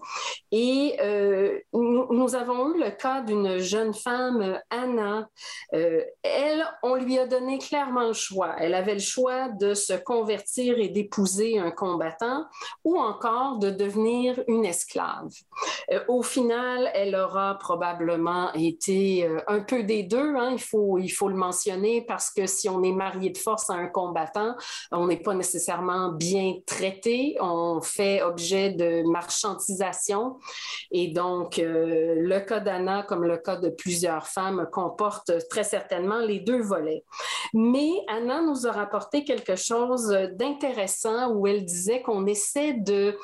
Et 0.50 0.98
nous, 1.72 2.12
nous, 2.12 2.34
avons 2.34 2.74
eu 2.74 2.78
le 2.78 2.90
cas 2.90 3.22
d'une 3.22 3.56
jeune 3.58 3.94
femme, 3.94 4.60
Anna. 4.68 5.28
elle, 5.70 6.64
on 6.82 6.96
lui 6.96 7.18
a 7.18 7.26
donné 7.26 7.58
clairement 7.58 8.08
le 8.08 8.12
choix. 8.12 8.54
Elle 8.58 8.74
avait 8.82 8.94
le 8.94 9.00
choix 9.00 9.48
de 9.48 9.74
se 9.74 9.92
convertir 9.92 10.78
et 10.78 10.88
d'épouser 10.88 11.58
un 11.58 11.70
combattant 11.70 12.46
ou 12.84 12.98
encore 12.98 13.58
de 13.58 13.70
devenir 13.70 14.42
une 14.48 14.64
esclave. 14.64 15.30
Euh, 15.90 16.00
au 16.08 16.22
final, 16.22 16.90
elle 16.94 17.14
aura 17.14 17.58
probablement 17.58 18.52
été 18.54 19.26
euh, 19.26 19.38
un 19.46 19.60
peu 19.60 19.84
des 19.84 20.02
deux, 20.02 20.34
hein, 20.36 20.50
il, 20.52 20.60
faut, 20.60 20.98
il 20.98 21.08
faut 21.08 21.28
le 21.28 21.36
mentionner, 21.36 22.02
parce 22.02 22.30
que 22.30 22.46
si 22.46 22.68
on 22.68 22.82
est 22.82 22.92
marié 22.92 23.30
de 23.30 23.38
force 23.38 23.70
à 23.70 23.74
un 23.74 23.86
combattant, 23.86 24.54
on 24.90 25.06
n'est 25.06 25.22
pas 25.22 25.34
nécessairement 25.34 26.08
bien 26.10 26.54
traité, 26.66 27.36
on 27.40 27.80
fait 27.80 28.22
objet 28.22 28.70
de 28.70 29.02
marchandisation. 29.08 30.38
Et 30.90 31.08
donc, 31.08 31.58
euh, 31.58 32.14
le 32.18 32.40
cas 32.40 32.60
d'Anna, 32.60 33.04
comme 33.04 33.24
le 33.24 33.38
cas 33.38 33.56
de 33.56 33.68
plusieurs 33.68 34.26
femmes, 34.26 34.68
comporte 34.72 35.30
très 35.48 35.64
certainement 35.64 36.18
les 36.18 36.40
deux 36.40 36.62
volets. 36.62 37.04
Mais 37.54 37.90
Anna 38.08 38.42
nous 38.42 38.66
a 38.66 38.71
apporté 38.78 39.24
quelque 39.24 39.56
chose 39.56 40.08
d'intéressant 40.32 41.32
où 41.32 41.46
elle 41.46 41.64
disait 41.64 42.02
qu'on 42.02 42.26
essaie 42.26 42.74
de 42.74 43.16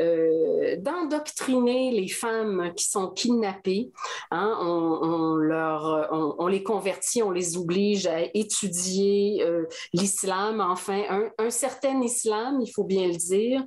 euh, 0.00 0.76
d'endoctriner 0.78 1.90
les 1.90 2.08
femmes 2.08 2.72
qui 2.76 2.84
sont 2.84 3.08
kidnappées. 3.08 3.90
Hein. 4.30 4.58
on, 4.60 6.46
les 6.46 6.62
convertit, 6.62 7.22
on 7.22 7.30
les 7.30 7.56
oblige 7.56 8.06
à 8.06 8.20
étudier 8.34 9.42
euh, 9.42 9.64
l'islam, 9.92 10.60
enfin 10.60 11.02
un, 11.08 11.30
un, 11.38 11.50
certain 11.50 12.00
islam, 12.02 12.60
il 12.60 12.70
faut 12.70 12.84
bien 12.84 13.08
le 13.08 13.16
dire, 13.16 13.62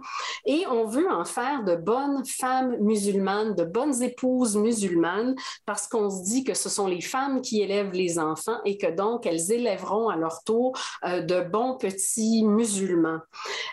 et 0.46 0.66
on 0.68 0.86
veut 0.86 1.10
en 1.10 1.26
faire 1.26 1.64
de 1.64 1.76
bonnes 1.76 2.24
femmes 2.26 2.78
musulmanes, 2.80 3.56
de 3.56 3.64
bonnes 3.64 4.02
épouses 4.04 4.56
musulmanes, 4.56 5.36
parce 5.66 5.88
qu'on 5.88 6.10
se 6.10 6.24
dit 6.24 6.44
que 6.44 6.54
ce 6.54 6.70
sont 6.70 6.88
les 6.88 7.02
femmes 7.02 7.42
qui 7.42 7.62
élèvent 7.62 7.94
les 7.94 8.20
enfants 8.20 8.60
et 8.66 8.78
que 8.78 8.94
donc 8.94 9.26
elles 9.26 9.52
élèveront 9.52 10.10
à 10.10 10.16
leur 10.16 10.44
tour 10.44 10.78
euh, 11.06 11.22
de 11.28 11.42
bons 11.42 11.78
petits 11.78 12.44
musulmans. 12.44 13.20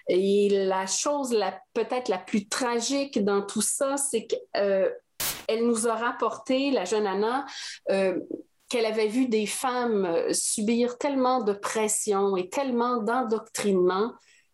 Et 0.08 0.48
la 0.66 0.86
chose 0.86 1.36
peut-être 1.72 2.08
la 2.08 2.18
plus 2.18 2.48
tragique 2.48 3.24
dans 3.24 3.42
tout 3.42 3.62
ça, 3.62 3.96
c'est 3.96 4.26
qu'elle 4.26 4.40
euh, 4.56 4.90
nous 5.62 5.88
a 5.88 5.94
rapporté, 5.94 6.70
la 6.70 6.84
jeune 6.84 7.06
Anna, 7.06 7.46
euh, 7.90 8.18
qu'elle 8.68 8.86
avait 8.86 9.08
vu 9.08 9.28
des 9.28 9.46
femmes 9.46 10.32
subir 10.32 10.98
tellement 10.98 11.42
de 11.42 11.52
pression 11.52 12.36
et 12.36 12.48
tellement 12.48 12.98
d'endoctrinement 13.02 14.12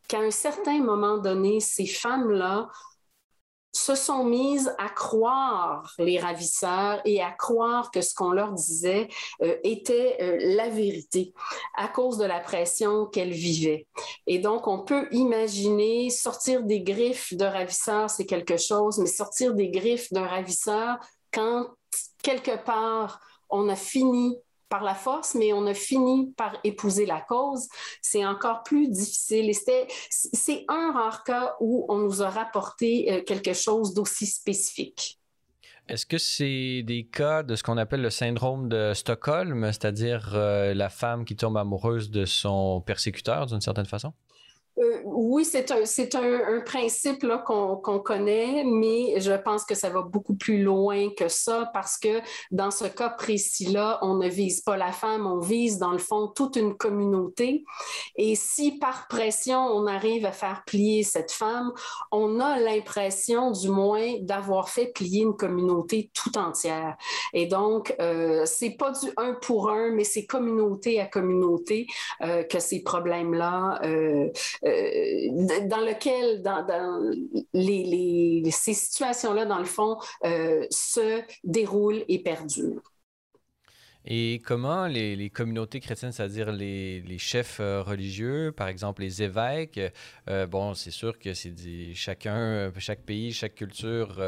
qu'à 0.08 0.18
un 0.18 0.30
certain 0.30 0.82
moment 0.82 1.18
donné, 1.18 1.60
ces 1.60 1.86
femmes-là 1.86 2.68
se 3.72 3.94
sont 3.94 4.24
mises 4.24 4.74
à 4.78 4.88
croire 4.88 5.94
les 5.98 6.18
ravisseurs 6.18 7.00
et 7.04 7.22
à 7.22 7.30
croire 7.30 7.90
que 7.90 8.00
ce 8.00 8.14
qu'on 8.14 8.30
leur 8.30 8.52
disait 8.52 9.08
euh, 9.42 9.56
était 9.62 10.16
euh, 10.20 10.38
la 10.56 10.68
vérité 10.68 11.32
à 11.76 11.88
cause 11.88 12.18
de 12.18 12.24
la 12.24 12.40
pression 12.40 13.06
qu'elles 13.06 13.32
vivaient. 13.32 13.86
Et 14.26 14.38
donc, 14.38 14.66
on 14.66 14.80
peut 14.80 15.06
imaginer 15.12 16.10
sortir 16.10 16.64
des 16.64 16.82
griffes 16.82 17.34
de 17.34 17.44
ravisseurs, 17.44 18.10
c'est 18.10 18.26
quelque 18.26 18.56
chose, 18.56 18.98
mais 18.98 19.06
sortir 19.06 19.54
des 19.54 19.70
griffes 19.70 20.12
d'un 20.12 20.26
ravisseur 20.26 20.98
quand 21.32 21.66
quelque 22.22 22.56
part 22.64 23.20
on 23.48 23.68
a 23.68 23.76
fini 23.76 24.36
par 24.70 24.82
la 24.82 24.94
force, 24.94 25.34
mais 25.34 25.52
on 25.52 25.66
a 25.66 25.74
fini 25.74 26.32
par 26.36 26.56
épouser 26.64 27.04
la 27.04 27.20
cause, 27.20 27.68
c'est 28.00 28.24
encore 28.24 28.62
plus 28.62 28.88
difficile. 28.88 29.52
c'est 30.08 30.64
un 30.68 30.92
rare 30.92 31.24
cas 31.24 31.56
où 31.60 31.84
on 31.88 31.98
nous 31.98 32.22
a 32.22 32.30
rapporté 32.30 33.12
euh, 33.12 33.22
quelque 33.22 33.52
chose 33.52 33.92
d'aussi 33.92 34.26
spécifique. 34.26 35.18
Est-ce 35.88 36.06
que 36.06 36.18
c'est 36.18 36.82
des 36.84 37.04
cas 37.04 37.42
de 37.42 37.56
ce 37.56 37.64
qu'on 37.64 37.76
appelle 37.76 38.00
le 38.00 38.10
syndrome 38.10 38.68
de 38.68 38.92
Stockholm, 38.94 39.64
c'est-à-dire 39.66 40.30
euh, 40.34 40.72
la 40.72 40.88
femme 40.88 41.24
qui 41.24 41.34
tombe 41.34 41.56
amoureuse 41.56 42.10
de 42.10 42.24
son 42.24 42.80
persécuteur 42.80 43.46
d'une 43.46 43.60
certaine 43.60 43.86
façon? 43.86 44.12
Euh, 44.78 45.00
oui, 45.04 45.44
c'est 45.44 45.70
un, 45.70 46.60
principe 46.64 47.26
qu'on, 47.44 47.98
connaît, 48.00 48.64
mais 48.64 49.20
je 49.20 49.32
pense 49.32 49.64
que 49.64 49.74
ça 49.74 49.90
va 49.90 50.02
beaucoup 50.02 50.34
plus 50.34 50.62
loin 50.62 51.08
que 51.16 51.28
ça 51.28 51.70
parce 51.72 51.98
que 51.98 52.20
dans 52.50 52.70
ce 52.70 52.84
cas 52.84 53.10
précis-là, 53.10 53.98
on 54.02 54.14
ne 54.14 54.28
vise 54.28 54.60
pas 54.60 54.76
la 54.76 54.92
femme, 54.92 55.26
on 55.26 55.38
vise 55.38 55.78
dans 55.78 55.92
le 55.92 55.98
fond 55.98 56.28
toute 56.28 56.56
une 56.56 56.76
communauté. 56.76 57.64
Et 58.16 58.34
si 58.36 58.78
par 58.78 59.08
pression, 59.08 59.58
on 59.58 59.86
arrive 59.86 60.24
à 60.24 60.32
faire 60.32 60.62
plier 60.66 61.02
cette 61.02 61.32
femme, 61.32 61.72
on 62.12 62.40
a 62.40 62.58
l'impression 62.58 63.50
du 63.50 63.68
moins 63.68 64.14
d'avoir 64.20 64.68
fait 64.68 64.86
plier 64.86 65.22
une 65.22 65.36
communauté 65.36 66.10
tout 66.14 66.36
entière. 66.38 66.96
Et 67.32 67.46
donc, 67.46 67.94
euh, 68.00 68.44
c'est 68.46 68.70
pas 68.70 68.92
du 68.92 69.10
un 69.16 69.34
pour 69.34 69.70
un, 69.70 69.90
mais 69.90 70.04
c'est 70.04 70.26
communauté 70.26 71.00
à 71.00 71.06
communauté 71.06 71.86
euh, 72.22 72.42
que 72.44 72.58
ces 72.58 72.82
problèmes-là 72.82 73.80
euh, 73.84 74.28
dans 74.62 75.80
lequel, 75.80 76.42
dans, 76.42 76.64
les, 77.54 78.42
ces 78.50 78.74
situations-là, 78.74 79.46
dans 79.46 79.58
le 79.58 79.64
fond, 79.64 79.96
euh, 80.24 80.66
se 80.70 81.22
déroulent 81.44 82.04
et 82.08 82.22
perdurent. 82.22 82.89
Et 84.06 84.40
comment 84.44 84.86
les, 84.86 85.30
communautés 85.30 85.80
chrétiennes, 85.80 86.12
c'est-à-dire 86.12 86.52
les, 86.52 87.18
chefs 87.18 87.58
euh, 87.60 87.82
religieux, 87.82 88.52
par 88.52 88.68
exemple 88.68 89.02
les 89.02 89.22
évêques, 89.22 89.80
bon, 90.48 90.74
c'est 90.74 90.90
sûr 90.90 91.18
que 91.18 91.34
c'est 91.34 91.54
chacun, 91.94 92.72
chaque 92.78 93.00
pays, 93.00 93.32
chaque 93.32 93.54
culture, 93.54 94.22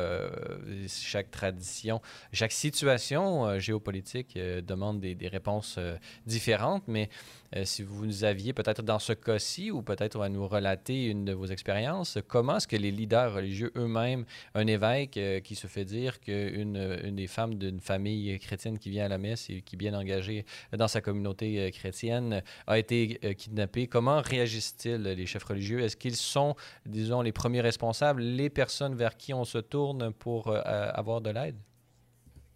chaque 0.89 1.31
tradition, 1.31 2.01
chaque 2.33 2.53
situation 2.53 3.59
géopolitique 3.59 4.37
demande 4.37 5.01
des, 5.01 5.29
réponses 5.29 5.79
différentes, 6.27 6.85
mais 6.89 7.09
euh, 7.57 7.65
si 7.65 7.83
vous 7.83 8.07
nous 8.07 8.25
aviez 8.25 8.53
peut-être 8.53 8.83
dans 8.83 8.99
ce 8.99 9.13
cas-ci 9.13 9.71
ou 9.71 9.83
peut-être 9.83 10.21
à 10.21 10.29
nous 10.29 10.47
relater 10.49 11.07
une 11.07 11.25
de 11.25 11.33
vos 11.33 11.47
expériences, 11.47 12.19
comment 12.27 12.57
est-ce 12.57 12.69
que 12.69 12.77
les 12.77 12.91
leaders 12.91 13.35
religieux 13.35 13.71
eux-mêmes, 13.77 14.25
un 14.55 14.67
évêque 14.67 15.17
euh, 15.19 15.41
qui 15.41 15.55
se 15.55 15.67
fait 15.67 15.85
dire 15.85 16.21
qu'une 16.21 16.77
une 17.05 17.17
des 17.17 17.27
femmes 17.27 17.57
d'une 17.57 17.81
famille 17.81 18.39
chrétienne 18.39 18.79
qui 18.79 18.91
vient 18.91 19.05
à 19.05 19.09
la 19.09 19.19
messe 19.19 19.51
et 19.51 19.62
qui 19.65 19.77
est 19.77 19.79
bien 19.79 19.95
engagée 19.95 20.45
dans 20.77 20.89
sa 20.89 21.01
communauté 21.01 21.59
euh, 21.59 21.71
chrétienne 21.71 22.43
a 22.67 22.79
été 22.79 23.19
kidnappé, 23.37 23.87
comment 23.87 24.21
réagissent-ils 24.21 25.03
les 25.03 25.27
chefs 25.27 25.45
religieux? 25.45 25.81
Est-ce 25.81 25.97
qu'ils 25.97 26.17
sont, 26.17 26.55
disons, 26.87 27.23
les 27.23 27.33
premiers 27.33 27.61
responsables, 27.61 28.23
les 28.23 28.51
personnes 28.51 28.95
vers 28.95 29.17
qui 29.17 29.35
on 29.35 29.45
se 29.45 29.59
tourne 29.59 30.13
pour 30.13 30.55
avoir 30.55 31.21
de 31.21 31.31
l'aide? 31.31 31.57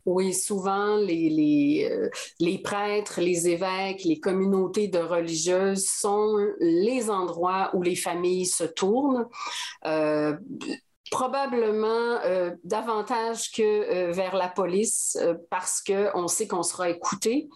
Oui, 0.07 0.33
souvent, 0.33 0.97
les, 0.99 1.88
euh, 1.90 2.59
prêtres, 2.62 3.21
les 3.21 3.49
évêques, 3.49 4.05
les 4.05 4.21
communautés 4.21 4.87
de 4.87 5.01
religieuses 5.01 5.85
sont 5.85 6.37
les 6.61 7.11
endroits 7.11 7.71
où 7.75 7.83
les 7.83 7.97
familles 7.97 8.47
se 8.47 8.62
tournent. 8.62 9.27
Euh, 9.85 10.37
probablement 11.11 12.19
euh, 12.25 12.51
davantage 12.64 13.51
que 13.53 13.62
euh, 13.62 14.12
vers 14.12 14.35
la 14.35 14.49
police 14.49 15.16
euh, 15.21 15.35
parce 15.51 15.83
qu'on 15.83 16.29
sait 16.29 16.49
qu'on 16.49 16.62
sera 16.62 16.90
écouté, 16.90 17.49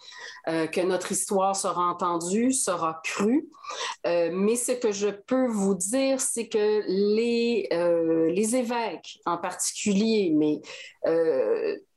que 0.47 0.81
notre 0.81 1.11
histoire 1.11 1.55
sera 1.55 1.83
entendue, 1.83 2.51
sera 2.51 2.99
crue. 3.03 3.47
mais 4.05 4.55
ce 4.55 4.71
que 4.71 4.91
je 4.91 5.09
peux 5.09 5.47
vous 5.47 5.75
dire, 5.75 6.19
c'est 6.19 6.47
que 6.47 6.81
les, 6.87 7.69
les 8.33 8.55
évêques 8.55 9.19
en 9.25 9.37
particulier, 9.37 10.33
mais 10.35 10.61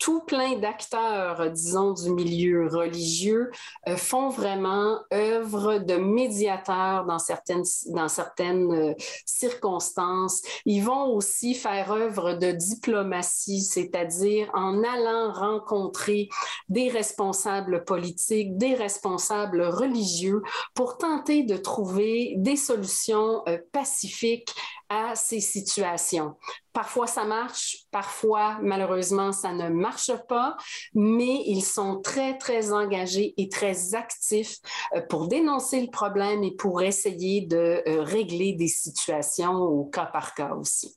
tout 0.04 0.20
plein 0.20 0.58
d'acteurs, 0.58 1.50
disons, 1.50 1.92
du 1.92 2.10
milieu 2.10 2.68
religieux 2.68 3.50
font 3.96 4.28
vraiment 4.28 4.98
œuvre 5.10 5.78
de 5.78 5.94
médiateurs 5.94 7.06
dans 7.06 7.18
certaines, 7.18 7.64
dans 7.86 8.08
certaines 8.08 8.94
circonstances. 9.24 10.42
Ils 10.66 10.82
vont 10.82 11.06
aussi 11.06 11.54
faire 11.54 11.90
œuvre 11.90 12.34
de 12.34 12.50
diplomatie, 12.50 13.62
c'est-à-dire 13.62 14.50
en 14.52 14.82
allant 14.84 15.32
rencontrer 15.32 16.28
des 16.68 16.90
responsables 16.90 17.84
politiques, 17.84 18.58
des 18.58 18.74
responsables 18.74 19.62
religieux 19.62 20.42
pour 20.74 20.98
tenter 20.98 21.44
de 21.44 21.56
trouver 21.56 22.34
des 22.36 22.56
solutions 22.56 23.42
euh, 23.48 23.56
pacifiques 23.72 24.54
à 24.88 25.14
ces 25.14 25.40
situations. 25.40 26.34
Parfois 26.72 27.06
ça 27.06 27.24
marche, 27.24 27.84
parfois 27.90 28.58
malheureusement 28.62 29.32
ça 29.32 29.52
ne 29.52 29.68
marche 29.68 30.12
pas, 30.28 30.56
mais 30.94 31.42
ils 31.46 31.62
sont 31.62 32.00
très, 32.00 32.36
très 32.36 32.72
engagés 32.72 33.34
et 33.36 33.48
très 33.48 33.94
actifs 33.94 34.56
euh, 34.94 35.00
pour 35.08 35.28
dénoncer 35.28 35.80
le 35.80 35.90
problème 35.90 36.42
et 36.42 36.54
pour 36.54 36.82
essayer 36.82 37.42
de 37.42 37.56
euh, 37.56 38.02
régler 38.02 38.52
des 38.54 38.68
situations 38.68 39.54
au 39.54 39.84
cas 39.84 40.06
par 40.06 40.34
cas 40.34 40.54
aussi. 40.54 40.96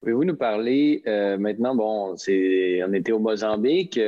Pouvez-vous 0.00 0.24
nous 0.24 0.36
parler 0.36 1.02
euh, 1.06 1.36
maintenant, 1.36 1.74
bon, 1.74 2.14
on 2.14 2.92
était 2.92 3.12
au 3.12 3.18
Mozambique, 3.18 3.98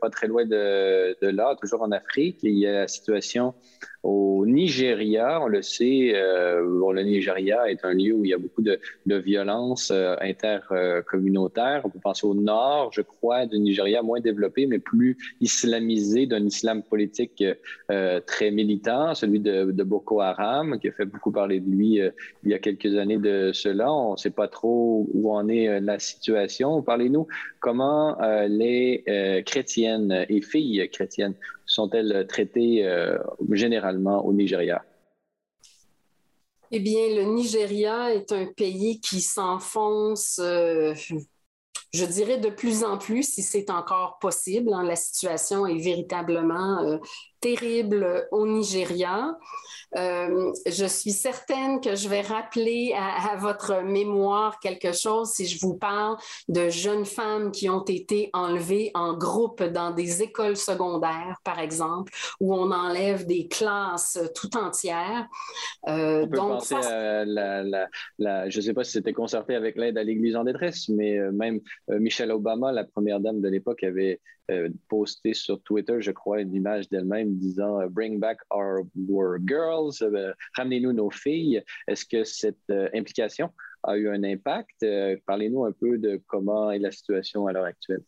pas 0.00 0.10
très 0.10 0.26
loin 0.26 0.44
de, 0.44 1.16
là, 1.20 1.54
toujours 1.60 1.82
en 1.82 1.92
Afrique. 1.92 2.40
Il 2.42 2.58
y 2.58 2.66
a 2.66 2.72
la 2.72 2.88
situation 2.88 3.54
au 4.06 4.46
Nigeria, 4.46 5.40
on 5.42 5.48
le 5.48 5.62
sait, 5.62 6.12
euh, 6.14 6.62
le 6.92 7.02
Nigeria 7.02 7.68
est 7.68 7.84
un 7.84 7.92
lieu 7.92 8.14
où 8.14 8.24
il 8.24 8.30
y 8.30 8.34
a 8.34 8.38
beaucoup 8.38 8.62
de, 8.62 8.78
de 9.04 9.16
violences 9.16 9.90
euh, 9.90 10.14
intercommunautaires. 10.20 11.82
On 11.84 11.90
peut 11.90 11.98
penser 11.98 12.26
au 12.26 12.34
nord, 12.34 12.92
je 12.92 13.02
crois, 13.02 13.46
du 13.46 13.58
Nigeria, 13.58 14.02
moins 14.02 14.20
développé, 14.20 14.66
mais 14.66 14.78
plus 14.78 15.18
islamisé, 15.40 16.26
d'un 16.26 16.44
islam 16.44 16.82
politique 16.82 17.42
euh, 17.90 18.20
très 18.20 18.52
militant, 18.52 19.14
celui 19.14 19.40
de, 19.40 19.72
de, 19.72 19.82
Boko 19.82 20.20
Haram, 20.20 20.78
qui 20.78 20.88
a 20.88 20.92
fait 20.92 21.04
beaucoup 21.04 21.32
parler 21.32 21.58
de 21.60 21.68
lui 21.68 22.00
il 22.44 22.50
y 22.50 22.54
a 22.54 22.58
quelques 22.58 22.96
années 22.96 23.18
de 23.18 23.50
cela. 23.52 23.92
On 23.92 24.12
ne 24.12 24.16
sait 24.16 24.30
pas 24.30 24.48
trop 24.48 25.08
où 25.12 25.32
en 25.32 25.48
est 25.48 25.80
la 25.80 25.98
situation. 25.98 26.82
Parlez-nous 26.82 27.26
comment 27.60 28.16
les 28.48 29.04
chrétiennes 29.46 30.26
et 30.28 30.40
filles 30.40 30.88
chrétiennes 30.90 31.34
sont-elles 31.66 32.26
traitées 32.28 32.86
euh, 32.86 33.18
généralement 33.50 34.24
au 34.24 34.32
Nigeria? 34.32 34.84
Eh 36.70 36.80
bien, 36.80 37.14
le 37.14 37.22
Nigeria 37.22 38.12
est 38.12 38.32
un 38.32 38.46
pays 38.46 39.00
qui 39.00 39.20
s'enfonce, 39.20 40.40
euh, 40.42 40.94
je 41.92 42.04
dirais 42.04 42.38
de 42.38 42.50
plus 42.50 42.82
en 42.82 42.98
plus, 42.98 43.22
si 43.22 43.42
c'est 43.42 43.70
encore 43.70 44.18
possible. 44.20 44.72
Hein. 44.72 44.82
La 44.82 44.96
situation 44.96 45.66
est 45.66 45.78
véritablement 45.78 46.80
euh, 46.82 46.98
terrible 47.40 48.26
au 48.30 48.46
Nigeria. 48.46 49.36
Euh, 49.96 50.52
je 50.66 50.84
suis 50.84 51.12
certaine 51.12 51.80
que 51.80 51.94
je 51.94 52.08
vais 52.08 52.20
rappeler 52.20 52.92
à, 52.96 53.36
votre 53.36 53.82
mémoire 53.82 54.58
quelque 54.60 54.92
chose 54.92 55.30
si 55.30 55.46
je 55.46 55.60
vous 55.60 55.74
parle 55.74 56.16
de 56.48 56.68
jeunes 56.68 57.04
femmes 57.04 57.52
qui 57.52 57.68
ont 57.68 57.84
été 57.84 58.30
enlevées 58.32 58.90
en 58.94 59.16
groupe 59.16 59.62
dans 59.62 59.92
des 59.92 60.22
écoles 60.22 60.56
secondaires, 60.56 61.36
par 61.44 61.58
exemple, 61.58 62.12
où 62.40 62.54
on 62.54 62.70
enlève 62.72 63.26
des 63.26 63.46
classes 63.46 64.18
tout 64.34 64.56
entières. 64.56 65.26
Euh, 65.88 66.22
on 66.24 66.28
peut 66.28 66.36
donc, 66.36 66.48
penser 66.58 66.74
à 66.74 67.24
la, 67.24 67.88
je 68.48 68.56
ne 68.56 68.62
sais 68.62 68.74
pas 68.74 68.84
si 68.84 68.92
c'était 68.92 69.12
concerté 69.12 69.54
avec 69.54 69.76
l'aide 69.76 69.98
à 69.98 70.02
l'Église 70.02 70.36
en 70.36 70.44
détresse, 70.44 70.88
mais 70.88 71.18
euh, 71.18 71.30
même 71.32 71.60
Michelle 71.88 72.32
Obama, 72.32 72.72
la 72.72 72.84
première 72.84 73.20
dame 73.20 73.40
de 73.40 73.48
l'époque, 73.48 73.82
avait 73.84 74.20
posté 74.88 75.34
sur 75.34 75.60
Twitter, 75.62 76.00
je 76.00 76.10
crois, 76.10 76.40
une 76.40 76.54
image 76.54 76.88
d'elle-même 76.88 77.34
disant 77.36 77.86
Bring 77.88 78.18
back 78.18 78.38
our, 78.50 78.84
girls 79.44 80.02
euh, 80.02 80.32
ramenez-nous 80.56 80.92
nos 80.92 81.10
filles. 81.10 81.62
Est-ce 81.88 82.04
que 82.04 82.24
cette 82.24 82.58
euh, 82.70 82.88
implication 82.94 83.50
a 83.82 83.96
eu 83.96 84.08
un 84.08 84.22
impact? 84.24 84.82
Euh, 84.82 85.16
parlez-nous 85.26 85.64
un 85.64 85.72
peu 85.72 85.98
de 85.98 86.20
comment 86.26 86.70
est 86.70 86.78
la 86.78 86.90
situation 86.90 87.46
à 87.46 87.52
l'heure 87.52 87.64
actuelle. 87.64 88.02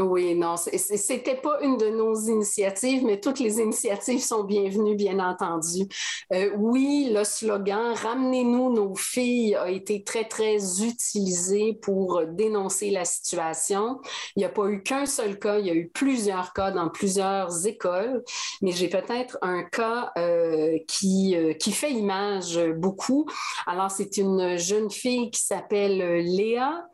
Oui, 0.00 0.34
non, 0.34 0.56
c'était 0.56 1.36
pas 1.36 1.60
une 1.60 1.76
de 1.76 1.88
nos 1.88 2.16
initiatives, 2.16 3.04
mais 3.04 3.20
toutes 3.20 3.38
les 3.38 3.60
initiatives 3.60 4.20
sont 4.20 4.42
bienvenues, 4.42 4.96
bien 4.96 5.20
entendu. 5.20 5.86
Euh, 6.32 6.50
oui, 6.56 7.12
le 7.14 7.22
slogan 7.22 7.94
Ramenez-nous 7.94 8.72
nos 8.72 8.96
filles 8.96 9.54
a 9.54 9.70
été 9.70 10.02
très, 10.02 10.24
très 10.24 10.56
utilisé 10.82 11.74
pour 11.80 12.26
dénoncer 12.26 12.90
la 12.90 13.04
situation. 13.04 14.00
Il 14.34 14.40
n'y 14.40 14.44
a 14.44 14.48
pas 14.48 14.66
eu 14.66 14.82
qu'un 14.82 15.06
seul 15.06 15.38
cas, 15.38 15.60
il 15.60 15.66
y 15.66 15.70
a 15.70 15.74
eu 15.74 15.88
plusieurs 15.90 16.52
cas 16.54 16.72
dans 16.72 16.88
plusieurs 16.88 17.64
écoles, 17.64 18.24
mais 18.62 18.72
j'ai 18.72 18.88
peut-être 18.88 19.38
un 19.42 19.62
cas 19.62 20.10
euh, 20.18 20.76
qui, 20.88 21.36
euh, 21.36 21.52
qui 21.52 21.70
fait 21.70 21.92
image 21.92 22.58
beaucoup. 22.78 23.26
Alors, 23.68 23.92
c'est 23.92 24.16
une 24.16 24.58
jeune 24.58 24.90
fille 24.90 25.30
qui 25.30 25.40
s'appelle 25.40 25.98
Léa. 26.24 26.84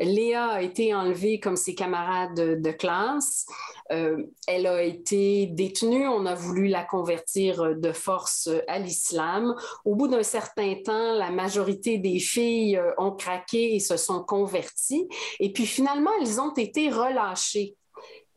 Léa 0.00 0.46
a 0.46 0.62
été 0.62 0.92
enlevée 0.92 1.38
comme 1.38 1.56
ses 1.56 1.76
camarades 1.76 2.47
de 2.56 2.70
classe. 2.70 3.46
Euh, 3.92 4.24
elle 4.46 4.66
a 4.66 4.82
été 4.82 5.46
détenue. 5.46 6.06
On 6.06 6.26
a 6.26 6.34
voulu 6.34 6.68
la 6.68 6.84
convertir 6.84 7.76
de 7.76 7.92
force 7.92 8.48
à 8.68 8.78
l'islam. 8.78 9.54
Au 9.84 9.94
bout 9.94 10.08
d'un 10.08 10.22
certain 10.22 10.74
temps, 10.84 11.14
la 11.14 11.30
majorité 11.30 11.98
des 11.98 12.18
filles 12.18 12.76
euh, 12.76 12.92
ont 12.98 13.12
craqué 13.12 13.76
et 13.76 13.80
se 13.80 13.96
sont 13.96 14.22
converties. 14.22 15.08
Et 15.40 15.52
puis 15.52 15.66
finalement, 15.66 16.10
elles 16.20 16.40
ont 16.40 16.54
été 16.54 16.90
relâchées 16.90 17.76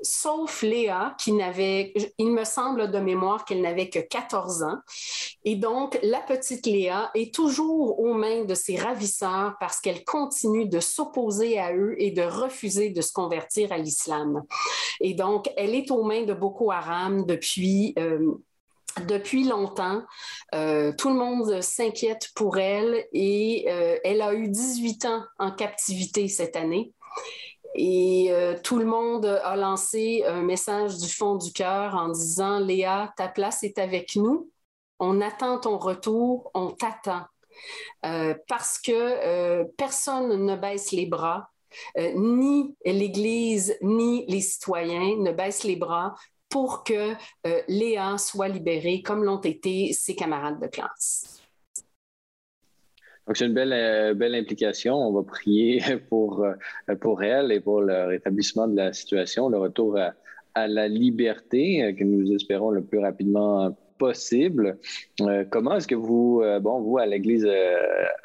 sauf 0.01 0.61
Léa, 0.61 1.15
qui 1.17 1.33
n'avait, 1.33 1.93
il 2.17 2.31
me 2.31 2.43
semble 2.43 2.91
de 2.91 2.99
mémoire 2.99 3.45
qu'elle 3.45 3.61
n'avait 3.61 3.89
que 3.89 3.99
14 3.99 4.63
ans. 4.63 4.77
Et 5.45 5.55
donc, 5.55 5.99
la 6.03 6.19
petite 6.19 6.65
Léa 6.65 7.11
est 7.15 7.33
toujours 7.33 7.99
aux 7.99 8.13
mains 8.13 8.45
de 8.45 8.53
ses 8.53 8.75
ravisseurs 8.75 9.55
parce 9.59 9.79
qu'elle 9.79 10.03
continue 10.03 10.65
de 10.65 10.79
s'opposer 10.79 11.59
à 11.59 11.73
eux 11.73 11.95
et 11.97 12.11
de 12.11 12.21
refuser 12.21 12.89
de 12.89 13.01
se 13.01 13.13
convertir 13.13 13.71
à 13.71 13.77
l'islam. 13.77 14.43
Et 14.99 15.13
donc, 15.13 15.49
elle 15.57 15.75
est 15.75 15.91
aux 15.91 16.03
mains 16.03 16.23
de 16.23 16.33
Boko 16.33 16.71
Haram 16.71 17.25
depuis... 17.25 17.93
Euh, 17.97 18.33
depuis 19.07 19.45
longtemps. 19.45 20.03
Euh, 20.53 20.91
tout 20.97 21.09
le 21.09 21.15
monde 21.15 21.61
s'inquiète 21.61 22.29
pour 22.35 22.57
elle 22.57 23.05
et 23.13 23.65
euh, 23.69 23.97
elle 24.03 24.21
a 24.21 24.33
eu 24.33 24.49
18 24.49 25.05
ans 25.05 25.23
en 25.39 25.51
captivité 25.51 26.27
cette 26.27 26.55
année. 26.55 26.91
Et 27.75 28.27
euh, 28.31 28.55
tout 28.61 28.77
le 28.77 28.85
monde 28.85 29.25
a 29.25 29.55
lancé 29.55 30.23
un 30.27 30.41
message 30.41 30.97
du 30.97 31.07
fond 31.07 31.35
du 31.35 31.51
cœur 31.53 31.95
en 31.95 32.09
disant 32.09 32.59
Léa, 32.59 33.13
ta 33.17 33.27
place 33.27 33.63
est 33.63 33.79
avec 33.79 34.15
nous. 34.15 34.49
On 34.99 35.21
attend 35.21 35.59
ton 35.59 35.77
retour, 35.77 36.51
on 36.53 36.71
t'attend. 36.71 37.25
Euh, 38.05 38.35
parce 38.47 38.79
que 38.79 38.91
euh, 38.91 39.65
personne 39.77 40.45
ne 40.45 40.55
baisse 40.55 40.91
les 40.91 41.05
bras, 41.05 41.49
ni 42.15 42.75
l'Église, 42.83 43.77
ni 43.81 44.25
les 44.27 44.41
citoyens 44.41 45.15
ne 45.17 45.31
baissent 45.31 45.63
les 45.63 45.77
bras 45.77 46.15
pour 46.49 46.83
que 46.83 47.13
Léa 47.69 48.17
soit 48.17 48.49
libérée 48.49 49.01
comme 49.01 49.23
l'ont 49.23 49.39
été 49.39 49.93
ses 49.93 50.13
camarades 50.13 50.59
de 50.59 50.67
classe. 50.67 51.40
Donc, 53.31 53.37
c'est 53.37 53.45
une 53.45 53.53
belle, 53.53 53.71
euh, 53.71 54.13
belle 54.13 54.35
implication. 54.35 54.93
On 54.93 55.13
va 55.13 55.23
prier 55.23 55.79
pour, 56.09 56.43
euh, 56.43 56.95
pour 56.99 57.23
elle 57.23 57.53
et 57.53 57.61
pour 57.61 57.79
le 57.79 58.07
rétablissement 58.07 58.67
de 58.67 58.75
la 58.75 58.91
situation, 58.91 59.47
le 59.47 59.57
retour 59.57 59.97
à, 59.97 60.15
à 60.53 60.67
la 60.67 60.89
liberté 60.89 61.81
euh, 61.81 61.93
que 61.93 62.03
nous 62.03 62.29
espérons 62.33 62.71
le 62.71 62.83
plus 62.83 62.99
rapidement 62.99 63.73
Euh, 64.03 65.45
comment 65.49 65.75
est-ce 65.75 65.87
que 65.87 65.95
vous, 65.95 66.41
euh, 66.43 66.59
bon, 66.59 66.81
vous 66.81 66.97
à 66.97 67.05
l'Église, 67.05 67.45
euh, 67.45 67.77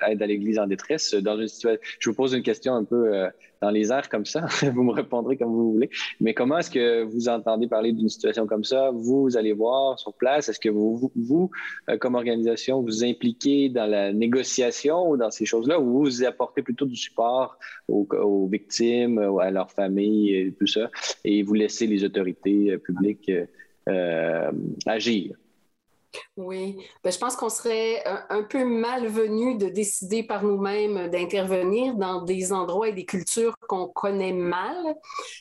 aide 0.06 0.22
à 0.22 0.26
l'Église 0.26 0.58
en 0.58 0.66
détresse, 0.66 1.14
dans 1.14 1.38
une 1.38 1.48
situation, 1.48 1.80
je 1.98 2.10
vous 2.10 2.16
pose 2.16 2.32
une 2.32 2.42
question 2.42 2.74
un 2.74 2.84
peu 2.84 3.26
dans 3.62 3.70
les 3.70 3.90
airs 3.90 4.08
comme 4.08 4.26
ça, 4.26 4.46
vous 4.74 4.82
me 4.82 4.92
répondrez 4.92 5.36
comme 5.36 5.52
vous 5.52 5.72
voulez, 5.72 5.90
mais 6.20 6.34
comment 6.34 6.58
est-ce 6.58 6.70
que 6.70 7.02
vous 7.02 7.28
entendez 7.28 7.66
parler 7.66 7.92
d'une 7.92 8.08
situation 8.08 8.46
comme 8.46 8.64
ça? 8.64 8.90
Vous, 8.92 9.36
allez 9.36 9.52
voir 9.52 9.98
sur 9.98 10.14
place, 10.14 10.48
est-ce 10.48 10.60
que 10.60 10.68
vous, 10.68 11.10
vous, 11.14 11.50
comme 12.00 12.14
organisation, 12.14 12.82
vous 12.82 13.04
impliquez 13.04 13.68
dans 13.68 13.86
la 13.86 14.12
négociation 14.12 15.10
ou 15.10 15.16
dans 15.16 15.30
ces 15.30 15.44
choses-là, 15.44 15.80
ou 15.80 16.04
vous 16.04 16.24
apportez 16.24 16.62
plutôt 16.62 16.86
du 16.86 16.96
support 16.96 17.58
aux, 17.88 18.06
aux 18.22 18.46
victimes, 18.46 19.18
à 19.40 19.50
leurs 19.50 19.70
familles 19.70 20.34
et 20.34 20.52
tout 20.52 20.66
ça, 20.66 20.90
et 21.24 21.42
vous 21.42 21.54
laissez 21.54 21.86
les 21.86 22.04
autorités 22.04 22.78
publiques 22.78 23.30
agir? 24.86 25.36
Oui, 26.36 26.76
ben, 27.02 27.10
je 27.10 27.18
pense 27.18 27.36
qu'on 27.36 27.48
serait 27.48 28.02
un, 28.28 28.42
peu 28.42 28.64
malvenu 28.64 29.56
de 29.56 29.68
décider 29.68 30.22
par 30.22 30.44
nous-mêmes 30.44 31.08
d'intervenir 31.08 31.94
dans 31.94 32.22
des 32.22 32.52
endroits 32.52 32.88
et 32.88 32.92
des 32.92 33.06
cultures 33.06 33.56
qu'on 33.68 33.88
connaît 33.88 34.32
mal. 34.32 34.76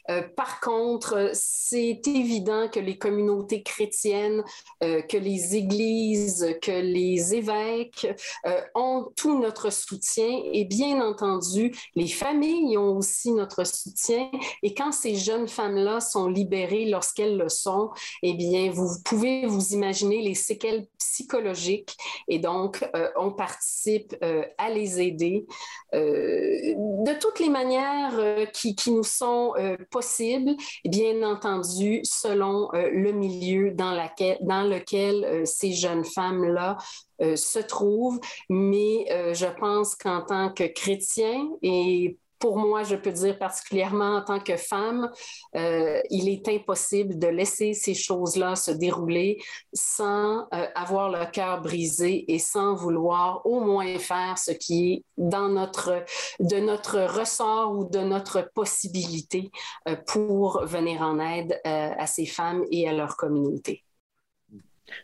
Euh, 0.10 0.22
par 0.36 0.60
contre, 0.60 1.32
c'est 1.34 2.02
évident 2.08 2.68
que 2.70 2.80
les 2.80 2.98
communautés 2.98 3.64
chrétiennes, 3.64 4.44
euh, 4.84 5.02
que 5.02 5.18
les 5.18 5.56
églises, 5.56 6.56
que 6.62 6.72
les 6.72 7.36
évêques 7.36 8.08
euh, 8.46 8.62
ont 8.74 9.12
tout 9.16 9.40
notre 9.40 9.72
soutien 9.72 10.42
et 10.52 10.66
bien 10.66 11.06
entendu, 11.06 11.76
les 11.96 12.08
familles 12.08 12.78
ont 12.78 12.98
aussi 12.98 13.32
notre 13.32 13.66
soutien. 13.66 14.30
Et 14.64 14.74
quand 14.74 14.92
ces 14.92 15.16
jeunes 15.16 15.48
femmes-là 15.48 16.00
sont 16.00 16.28
libérées 16.28 16.86
lorsqu'elles 16.86 17.38
le 17.38 17.50
sont, 17.50 17.92
eh 18.24 18.34
bien, 18.34 18.72
vous 18.72 18.90
pouvez 19.04 19.46
vous 19.46 19.74
imaginer 19.74 20.22
les 20.22 20.36
séquelles 20.66 20.88
psychologique 21.16 21.96
et 22.28 22.40
donc 22.40 22.88
euh, 22.96 23.10
on 23.16 23.32
participe 23.32 24.16
euh, 24.22 24.44
à 24.58 24.70
les 24.70 25.00
aider 25.00 25.46
euh, 25.94 26.74
de 26.76 27.20
toutes 27.20 27.40
les 27.40 27.50
manières 27.50 28.20
qui, 28.52 28.76
qui, 28.76 28.92
nous 28.92 29.04
sont 29.04 29.54
possibles, 29.92 30.56
bien 30.84 31.24
entendu, 31.24 32.02
selon 32.04 32.70
le 32.74 33.12
milieu 33.12 33.72
dans, 33.72 33.96
dans 34.42 34.64
lequel 34.64 35.46
ces 35.46 35.72
jeunes 35.72 36.04
femmes-là 36.04 36.78
se 37.20 37.60
trouvent. 37.60 38.20
Mais 38.50 39.06
je 39.34 39.46
pense 39.60 39.96
qu'en 39.96 40.22
tant 40.22 40.52
que 40.52 40.64
chrétien 40.66 41.50
et 41.62 42.18
pour 42.40 42.58
moi, 42.58 42.84
je 42.84 42.96
peux 42.96 43.12
dire 43.12 43.38
particulièrement 43.38 44.18
en 44.18 44.22
tant 44.24 44.40
que 44.40 44.58
femme, 44.58 45.10
euh, 45.56 46.02
il 46.10 46.30
est 46.30 46.48
impossible 46.48 47.18
de 47.18 47.28
laisser 47.28 47.74
ces 47.74 47.94
choses-là 47.94 48.56
se 48.56 48.72
dérouler 48.72 49.42
sans 49.74 50.48
euh, 50.54 50.68
avoir 50.76 51.10
le 51.10 51.26
cœur 51.32 51.62
brisé 51.62 52.26
et 52.32 52.40
sans 52.40 52.76
vouloir 52.76 53.46
au 53.46 53.62
moins 53.62 53.98
faire 54.00 54.38
ce 54.38 54.52
qui 54.52 54.94
est 54.94 55.04
dans 55.18 55.50
notre, 55.50 56.04
de 56.40 56.58
notre 56.58 57.00
ressort 57.02 57.72
ou 57.78 57.86
de 57.86 58.00
notre 58.00 58.50
possibilité 58.54 59.50
euh, 59.88 59.96
pour 60.08 60.66
venir 60.66 61.02
en 61.02 61.20
aide 61.20 61.60
à 61.64 62.08
ces 62.08 62.26
femmes 62.26 62.64
et 62.72 62.88
à 62.88 62.94
leur 62.94 63.16
communauté 63.16 63.85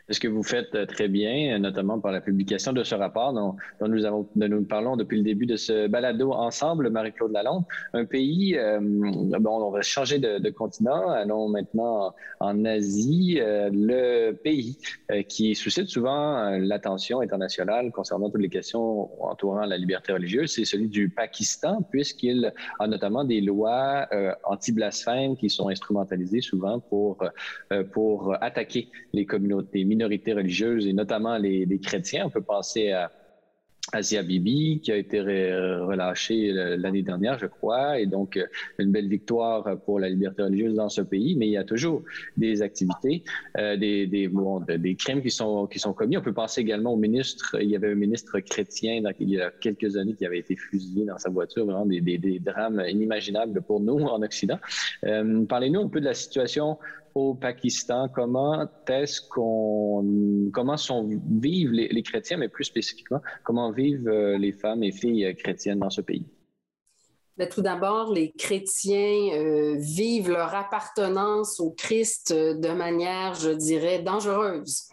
ce 0.10 0.20
que 0.20 0.28
vous 0.28 0.44
faites 0.44 0.74
euh, 0.76 0.86
très 0.86 1.08
bien, 1.08 1.58
notamment 1.60 2.00
par 2.00 2.12
la 2.12 2.22
publication 2.22 2.74
de 2.74 2.84
ce 2.84 2.96
rapport 2.96 3.34
dont, 3.34 3.56
nous, 3.88 4.66
parlons 4.66 4.98
depuis 4.98 5.18
le 5.18 5.24
début 5.24 5.46
de 5.46 5.56
ce 5.56 5.88
balado 5.88 6.32
ensemble, 6.32 6.90
Marie-Claude 6.90 7.32
Lalonde. 7.32 7.64
Un 7.94 8.06
pays, 8.06 8.58
euh, 8.58 8.80
on 8.82 9.72
va 9.72 9.82
changer 9.82 10.20
de, 10.20 10.50
continent, 10.52 11.10
allons 11.10 11.48
maintenant 11.50 12.14
en 12.40 12.66
Asie, 12.66 13.40
euh, 13.40 13.70
le 13.72 14.32
pays 14.34 14.78
qui 15.28 15.56
suscite 15.56 15.88
souvent 15.88 16.50
l'attention 16.58 17.22
internationale 17.22 17.92
concernant 17.92 18.30
toutes 18.30 18.42
les 18.42 18.50
questions 18.50 19.10
entourant 19.24 19.66
la 19.66 19.78
liberté 19.78 20.14
religieuse, 20.14 20.52
c'est 20.52 20.66
celui 20.66 20.90
du 20.90 21.10
Pakistan, 21.10 21.82
puisqu'il 21.90 22.54
a 22.80 22.88
notamment 22.88 23.24
des 23.24 23.42
lois 23.42 24.08
anti-blasphème 24.44 25.36
qui 25.38 25.50
sont 25.50 25.70
instrumentalisées 25.70 26.42
souvent 26.42 26.80
pour, 26.80 27.24
pour 27.92 28.36
attaquer 28.42 28.90
les 29.14 29.26
communautés 29.26 29.71
des 29.72 29.84
minorités 29.84 30.34
religieuses 30.34 30.88
et 30.88 30.94
notamment 30.94 31.38
les, 31.38 31.80
chrétiens. 31.80 32.26
On 32.26 32.30
peut 32.30 32.42
penser 32.42 32.92
à 32.92 33.12
Asia 33.94 34.22
Bibi, 34.24 34.80
qui 34.82 34.92
a 34.92 34.96
été 34.96 35.20
relâché 35.20 36.52
l'année 36.54 37.02
dernière, 37.02 37.40
je 37.40 37.48
crois, 37.48 38.00
et 38.00 38.06
donc 38.06 38.38
euh, 38.38 38.46
une 38.78 38.92
belle 38.92 39.08
victoire 39.08 39.78
pour 39.86 40.00
la 40.00 40.08
liberté 40.08 40.44
religieuse 40.44 40.76
dans 40.76 40.88
ce 40.88 41.02
pays. 41.02 41.36
Mais 41.36 41.48
il 41.48 41.52
y 41.52 41.58
a 41.58 41.64
toujours 41.64 42.04
des 42.38 42.62
activités, 42.62 43.24
euh, 43.58 43.76
des, 43.76 44.96
crimes 44.98 45.22
qui 45.22 45.32
sont, 45.32 45.68
commis. 45.96 46.16
On 46.16 46.22
peut 46.22 46.34
penser 46.34 46.62
également 46.62 46.94
au 46.94 46.98
ministre. 46.98 47.58
Il 47.60 47.70
y 47.70 47.76
avait 47.76 47.92
un 47.92 47.96
ministre 47.96 48.40
chrétien 48.40 49.02
il 49.20 49.30
y 49.30 49.42
a 49.42 49.52
quelques 49.52 49.98
années 49.98 50.14
qui 50.14 50.26
avait 50.26 50.40
été 50.40 50.56
fusillé 50.56 51.06
dans 51.06 51.18
sa 51.18 51.30
voiture. 51.30 51.66
Vraiment 51.66 51.86
des, 51.86 52.02
des 52.02 52.40
drames 52.40 52.84
inimaginables 52.88 53.62
pour 53.62 53.80
nous 53.80 54.00
en 54.00 54.22
Occident. 54.22 54.60
Euh, 55.06 55.44
parlez-nous 55.46 55.82
un 55.82 55.90
peu 55.90 56.00
de 56.00 56.06
la 56.06 56.14
situation 56.14 56.78
au 57.16 57.36
Pakistan, 57.36 58.08
comment 58.10 58.68
est-ce 58.88 59.22
qu'on, 59.22 60.50
comment 60.54 60.78
sont 60.78 61.10
vivent 61.30 61.72
les, 61.72 62.04
chrétiens, 62.04 62.38
mais 62.38 62.50
plus 62.50 62.66
spécifiquement, 62.66 63.22
comment 63.44 63.72
vivent 63.72 64.08
euh, 64.08 64.38
les 64.38 64.52
femmes 64.52 64.84
et 64.84 64.92
filles 64.92 65.36
chrétiennes 65.36 65.80
dans 65.80 65.90
ce 65.90 66.02
pays? 66.02 66.26
Tout 67.48 67.62
d'abord, 67.62 68.12
les 68.12 68.32
chrétiens 68.32 69.32
euh, 69.34 69.76
vivent 69.80 70.32
leur 70.32 70.54
appartenance 70.54 71.60
au 71.60 71.72
Christ 71.72 72.34
de 72.34 72.70
manière, 72.70 73.34
je 73.36 73.50
dirais, 73.50 74.00
dangereuse. 74.00 74.88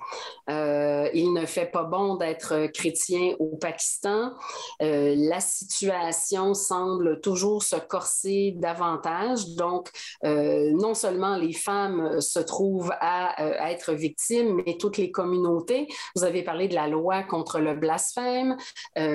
Euh, 0.48 1.10
il 1.12 1.34
ne 1.34 1.44
fait 1.44 1.66
pas 1.66 1.84
bon 1.84 2.16
d'être 2.16 2.68
chrétien 2.72 3.34
au 3.38 3.56
Pakistan. 3.56 4.32
Euh, 4.80 5.14
la 5.16 5.40
situation 5.40 6.54
semble 6.54 7.20
toujours 7.20 7.62
se 7.62 7.76
corser 7.76 8.54
davantage. 8.56 9.48
Donc, 9.56 9.90
non 10.22 10.94
seulement 10.94 11.36
les 11.36 11.52
femmes 11.52 12.20
se 12.20 12.38
trouvent 12.38 12.92
à, 13.00 13.70
être 13.70 13.92
victimes, 13.92 14.62
mais 14.64 14.76
toutes 14.78 14.96
les 14.96 15.10
communautés. 15.10 15.88
Vous 16.16 16.24
avez 16.24 16.42
parlé 16.42 16.68
de 16.68 16.74
la 16.74 16.88
loi 16.88 17.22
contre 17.22 17.58
le 17.58 17.74
blasphème. 17.74 18.56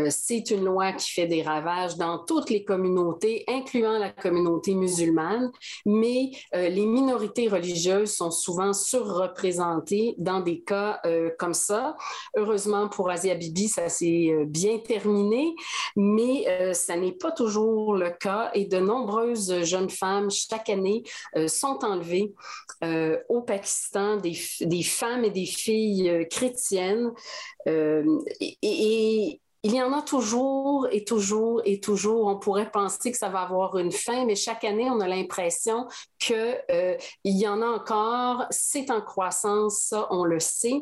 C'est 0.10 0.52
une 0.52 0.66
loi 0.66 0.94
qui 0.94 1.12
fait 1.12 1.28
des 1.28 1.42
ravages 1.42 1.98
dans 1.98 2.20
toutes 2.20 2.50
les 2.50 2.64
communautés 2.64 3.23
incluant 3.48 3.98
la 3.98 4.10
communauté 4.10 4.76
musulmane, 4.76 5.52
mais 5.86 6.32
euh, 6.56 6.70
les 6.70 6.86
minorités 6.86 7.48
religieuses 7.48 8.14
sont 8.14 8.32
souvent 8.32 8.74
surreprésentées 8.74 10.16
dans 10.18 10.42
des 10.42 10.62
cas 10.62 11.00
euh, 11.06 11.30
comme 11.38 11.54
ça. 11.54 11.96
Heureusement 12.36 12.88
pour 12.90 13.10
Asia 13.10 13.36
Bibi, 13.36 13.68
ça 13.68 13.90
s'est 13.90 14.30
euh, 14.32 14.46
bien 14.46 14.80
terminé, 14.80 15.56
mais 15.96 16.74
ça 16.74 16.96
n'est 16.96 17.14
pas 17.14 17.32
toujours 17.32 17.96
le 17.96 18.10
cas 18.10 18.52
et 18.54 18.66
de 18.66 18.78
nombreuses 18.78 19.64
jeunes 19.64 19.90
femmes 19.90 20.30
chaque 20.30 20.70
année 20.70 21.04
sont 21.48 21.80
enlevées 21.84 22.34
au 23.30 23.42
Pakistan, 23.42 24.18
des, 24.18 24.38
des, 24.62 24.84
femmes 24.84 25.24
et 25.24 25.30
des 25.30 25.46
filles 25.46 26.28
chrétiennes. 26.30 27.12
et 27.66 29.40
il 29.66 29.74
y 29.74 29.82
en 29.82 29.94
a 29.94 30.02
toujours 30.02 30.88
et 30.92 31.06
toujours 31.06 31.62
et 31.64 31.80
toujours. 31.80 32.28
On 32.28 32.38
pourrait 32.38 32.70
penser 32.70 33.14
que 33.14 33.18
ça 33.18 33.30
va 33.30 33.44
avoir 33.44 33.78
une 33.78 33.94
fin, 33.94 34.26
mais 34.26 34.36
chaque 34.36 34.66
année, 34.66 34.90
on 34.90 35.00
a 35.00 35.08
l'impression 35.08 35.88
qu'il 36.20 36.58
euh, 36.70 36.98
y 37.24 37.48
en 37.48 37.62
a 37.62 37.68
encore. 37.68 38.46
C'est 38.50 38.92
en 38.92 39.00
croissance, 39.00 39.84
ça, 39.84 40.08
on 40.12 40.26
le 40.26 40.42
sait. 40.42 40.82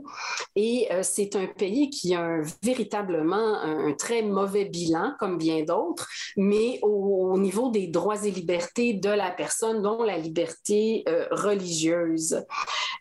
Et 0.56 0.88
euh, 0.92 1.04
c'est 1.04 1.36
un 1.36 1.46
pays 1.46 1.92
qui 1.92 2.16
a 2.16 2.42
véritablement 2.64 3.60
un, 3.62 3.94
très 3.94 4.24
mauvais 4.24 4.66
bilan, 4.66 5.14
comme 5.20 5.38
bien 5.38 5.62
d'autres, 5.62 6.08
mais 6.36 6.80
au, 6.82 7.38
niveau 7.38 7.70
des 7.70 7.86
droits 7.86 8.26
et 8.26 8.32
libertés 8.32 8.94
de 8.94 9.10
la 9.10 9.30
personne, 9.30 9.84
dont 9.84 10.02
la 10.02 10.18
liberté 10.18 11.04
euh, 11.08 11.28
religieuse. 11.30 12.44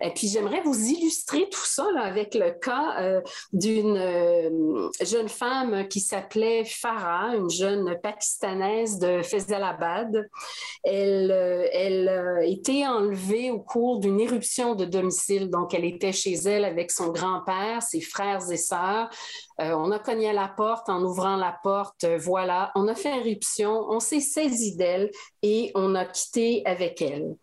Et 0.02 0.10
puis, 0.10 0.28
j'aimerais 0.28 0.60
vous 0.62 0.78
illustrer 0.78 1.48
tout 1.50 1.64
ça 1.64 1.86
avec 2.02 2.34
le 2.34 2.50
cas 2.50 3.22
d'une 3.52 4.90
jeune 5.02 5.28
femme 5.28 5.69
qui 5.88 6.00
s'appelait 6.00 6.64
Farah, 6.64 7.34
une 7.36 7.50
jeune 7.50 7.98
pakistanaise 8.02 8.98
de 8.98 9.22
Faisalabad. 9.22 10.28
Elle, 10.84 11.30
euh, 11.30 11.66
elle 11.72 12.08
a 12.08 12.44
été 12.44 12.86
enlevée 12.86 13.50
au 13.50 13.60
cours 13.60 14.00
d'une 14.00 14.20
éruption 14.20 14.74
de 14.74 14.84
domicile. 14.84 15.50
Donc, 15.50 15.74
elle 15.74 15.84
était 15.84 16.12
chez 16.12 16.34
elle 16.34 16.64
avec 16.64 16.90
son 16.90 17.10
grand-père, 17.10 17.82
ses 17.82 18.00
frères 18.00 18.50
et 18.50 18.56
sœurs. 18.56 19.10
Euh, 19.60 19.72
on 19.72 19.90
a 19.90 19.98
cogné 19.98 20.30
à 20.30 20.32
la 20.32 20.48
porte. 20.48 20.88
En 20.88 21.02
ouvrant 21.02 21.36
la 21.36 21.56
porte, 21.62 22.04
euh, 22.04 22.18
voilà, 22.18 22.70
on 22.74 22.88
a 22.88 22.94
fait 22.94 23.16
éruption. 23.18 23.86
On 23.88 24.00
s'est 24.00 24.20
saisi 24.20 24.76
d'elle 24.76 25.10
et 25.42 25.70
on 25.74 25.94
a 25.94 26.04
quitté 26.04 26.62
avec 26.64 27.02
elle. 27.02 27.36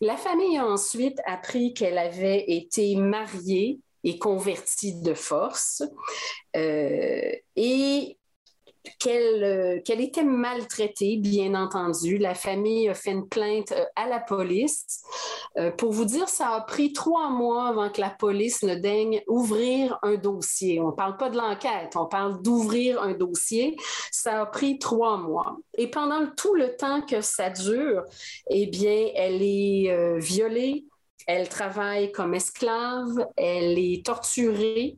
La 0.00 0.16
famille 0.16 0.58
a 0.58 0.66
ensuite 0.66 1.18
appris 1.26 1.74
qu'elle 1.74 1.98
avait 1.98 2.44
été 2.48 2.94
mariée 2.96 3.80
convertie 4.16 4.94
de 5.02 5.12
force 5.12 5.82
euh, 6.56 7.32
et 7.56 8.16
qu'elle 8.98 9.82
qu'elle 9.82 10.00
était 10.00 10.24
maltraitée, 10.24 11.16
bien 11.18 11.54
entendu. 11.54 12.16
La 12.16 12.34
famille 12.34 12.88
a 12.88 12.94
fait 12.94 13.10
une 13.10 13.28
plainte 13.28 13.72
euh, 13.72 13.84
à 13.96 14.06
la 14.06 14.20
police. 14.20 15.02
Euh, 15.58 15.70
pour 15.70 15.92
vous 15.92 16.04
dire, 16.04 16.28
ça 16.28 16.50
a 16.50 16.60
pris 16.62 16.92
trois 16.92 17.28
mois 17.28 17.68
avant 17.68 17.90
que 17.90 18.00
la 18.00 18.10
police 18.10 18.62
ne 18.62 18.76
daigne 18.76 19.22
ouvrir 19.26 19.98
un 20.02 20.14
dossier. 20.14 20.80
On 20.80 20.88
ne 20.88 20.92
parle 20.92 21.16
pas 21.16 21.28
de 21.28 21.36
l'enquête, 21.36 21.96
on 21.96 22.06
parle 22.06 22.40
d'ouvrir 22.40 23.02
un 23.02 23.12
dossier. 23.12 23.76
Ça 24.10 24.42
a 24.42 24.46
pris 24.46 24.78
trois 24.78 25.18
mois. 25.18 25.56
Et 25.76 25.88
pendant 25.88 26.26
tout 26.36 26.54
le 26.54 26.76
temps 26.76 27.02
que 27.02 27.20
ça 27.20 27.50
dure, 27.50 28.04
eh 28.48 28.66
bien, 28.66 29.10
elle 29.14 29.42
est 29.42 30.18
violée, 30.18 30.86
Elle 31.28 31.46
travaille 31.50 32.10
comme 32.10 32.32
esclave, 32.32 33.26
elle 33.36 33.78
est 33.78 34.02
torturée 34.02 34.96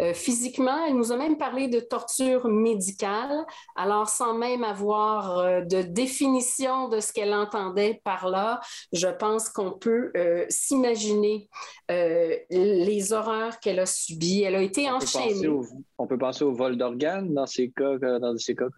euh, 0.00 0.14
physiquement. 0.14 0.86
Elle 0.86 0.94
nous 0.94 1.10
a 1.10 1.16
même 1.16 1.36
parlé 1.36 1.66
de 1.66 1.80
torture 1.80 2.46
médicale, 2.46 3.44
alors 3.74 4.08
sans 4.08 4.34
même 4.34 4.62
avoir 4.62 5.38
euh, 5.38 5.60
de 5.62 5.82
définition 5.82 6.88
de 6.88 7.00
ce 7.00 7.12
qu'elle 7.12 7.34
entendait 7.34 8.00
par 8.04 8.28
là, 8.28 8.60
je 8.92 9.08
pense 9.08 9.48
qu'on 9.48 9.72
peut 9.72 10.12
euh, 10.16 10.46
s'imaginer 10.48 11.48
les 11.88 13.12
horreurs 13.12 13.58
qu'elle 13.58 13.80
a 13.80 13.84
subies. 13.84 14.44
Elle 14.44 14.54
a 14.54 14.62
été 14.62 14.88
enchaînée. 14.88 15.48
on 15.98 16.06
peut 16.06 16.16
penser 16.16 16.44
au 16.44 16.52
vol 16.52 16.76
d'organes 16.76 17.34
dans 17.34 17.46
ces 17.46 17.70
cas, 17.70 17.98
dans 17.98 18.38
ces 18.38 18.54
cas 18.54 18.68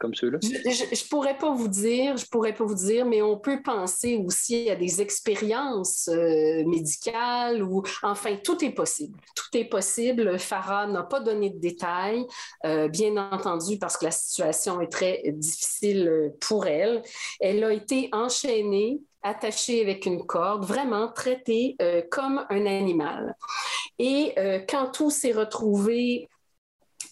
comme 0.00 0.14
ceux-là? 0.14 0.38
Je, 0.42 0.48
ne 0.48 1.08
pourrais 1.08 1.36
pas 1.36 1.52
vous 1.52 1.68
dire, 1.68 2.16
je 2.16 2.26
pourrais 2.26 2.54
pas 2.54 2.64
vous 2.64 2.74
dire, 2.74 3.04
mais 3.04 3.20
on 3.20 3.38
peut 3.38 3.62
penser 3.62 4.16
aussi 4.16 4.70
à 4.70 4.74
des 4.74 5.00
expériences 5.02 6.08
euh, 6.08 6.64
médicales 6.66 7.62
ou 7.62 7.82
enfin 8.02 8.36
tout 8.42 8.64
est 8.64 8.72
possible. 8.72 9.20
Tout 9.36 9.58
est 9.58 9.66
possible. 9.66 10.38
Farah 10.38 10.86
n'a 10.86 11.02
pas 11.02 11.20
donné 11.20 11.50
de 11.50 11.58
détails, 11.58 12.26
euh, 12.64 12.88
bien 12.88 13.16
entendu 13.30 13.78
parce 13.78 13.98
que 13.98 14.06
la 14.06 14.10
situation 14.10 14.80
est 14.80 14.90
très 14.90 15.22
difficile 15.26 16.08
euh, 16.08 16.28
pour 16.40 16.66
elle. 16.66 17.02
Elle 17.38 17.62
a 17.62 17.72
été 17.72 18.08
enchaînée 18.12 19.00
attachée 19.22 19.82
avec 19.82 20.06
une 20.06 20.24
corde, 20.24 20.64
vraiment 20.64 21.12
traitée 21.12 21.76
comme 22.10 22.46
un 22.48 22.64
animal. 22.64 23.36
Et 23.98 24.34
quand 24.66 24.92
tout 24.92 25.10
s'est 25.10 25.32
retrouvé 25.32 26.26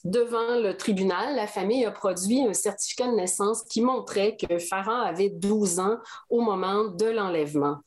devant 0.05 0.61
le 0.61 0.76
tribunal, 0.76 1.36
la 1.36 1.46
famille 1.46 1.84
a 1.84 1.90
produit 1.90 2.42
un 2.42 2.53
certificat 2.53 3.07
de 3.07 3.16
naissance 3.16 3.62
qui 3.64 3.80
montrait 3.80 4.36
que 4.36 4.59
Farah 4.59 5.03
avait 5.03 5.30
12 5.30 5.80
ans 5.80 5.96
au 6.30 6.40
moment 6.40 6.84
de 6.84 7.07
l'enlèvement. 7.07 7.78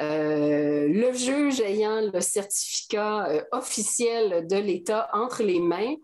Euh, 0.00 0.86
le 0.88 1.12
juge 1.12 1.60
ayant 1.60 2.00
le 2.12 2.20
certificat 2.20 3.28
euh, 3.28 3.42
officiel 3.52 4.46
de 4.46 4.56
l'État 4.56 5.08
entre 5.12 5.42
les 5.42 5.60
mains 5.60 5.96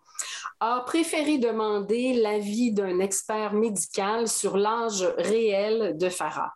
a 0.61 0.81
préféré 0.87 1.39
demander 1.39 2.15
l'avis 2.15 2.73
d'un 2.73 3.01
expert 3.01 3.53
médical 3.53 4.29
sur 4.29 4.57
l'âge 4.57 5.03
réel 5.19 5.97
de 5.97 6.09
Farah. 6.09 6.53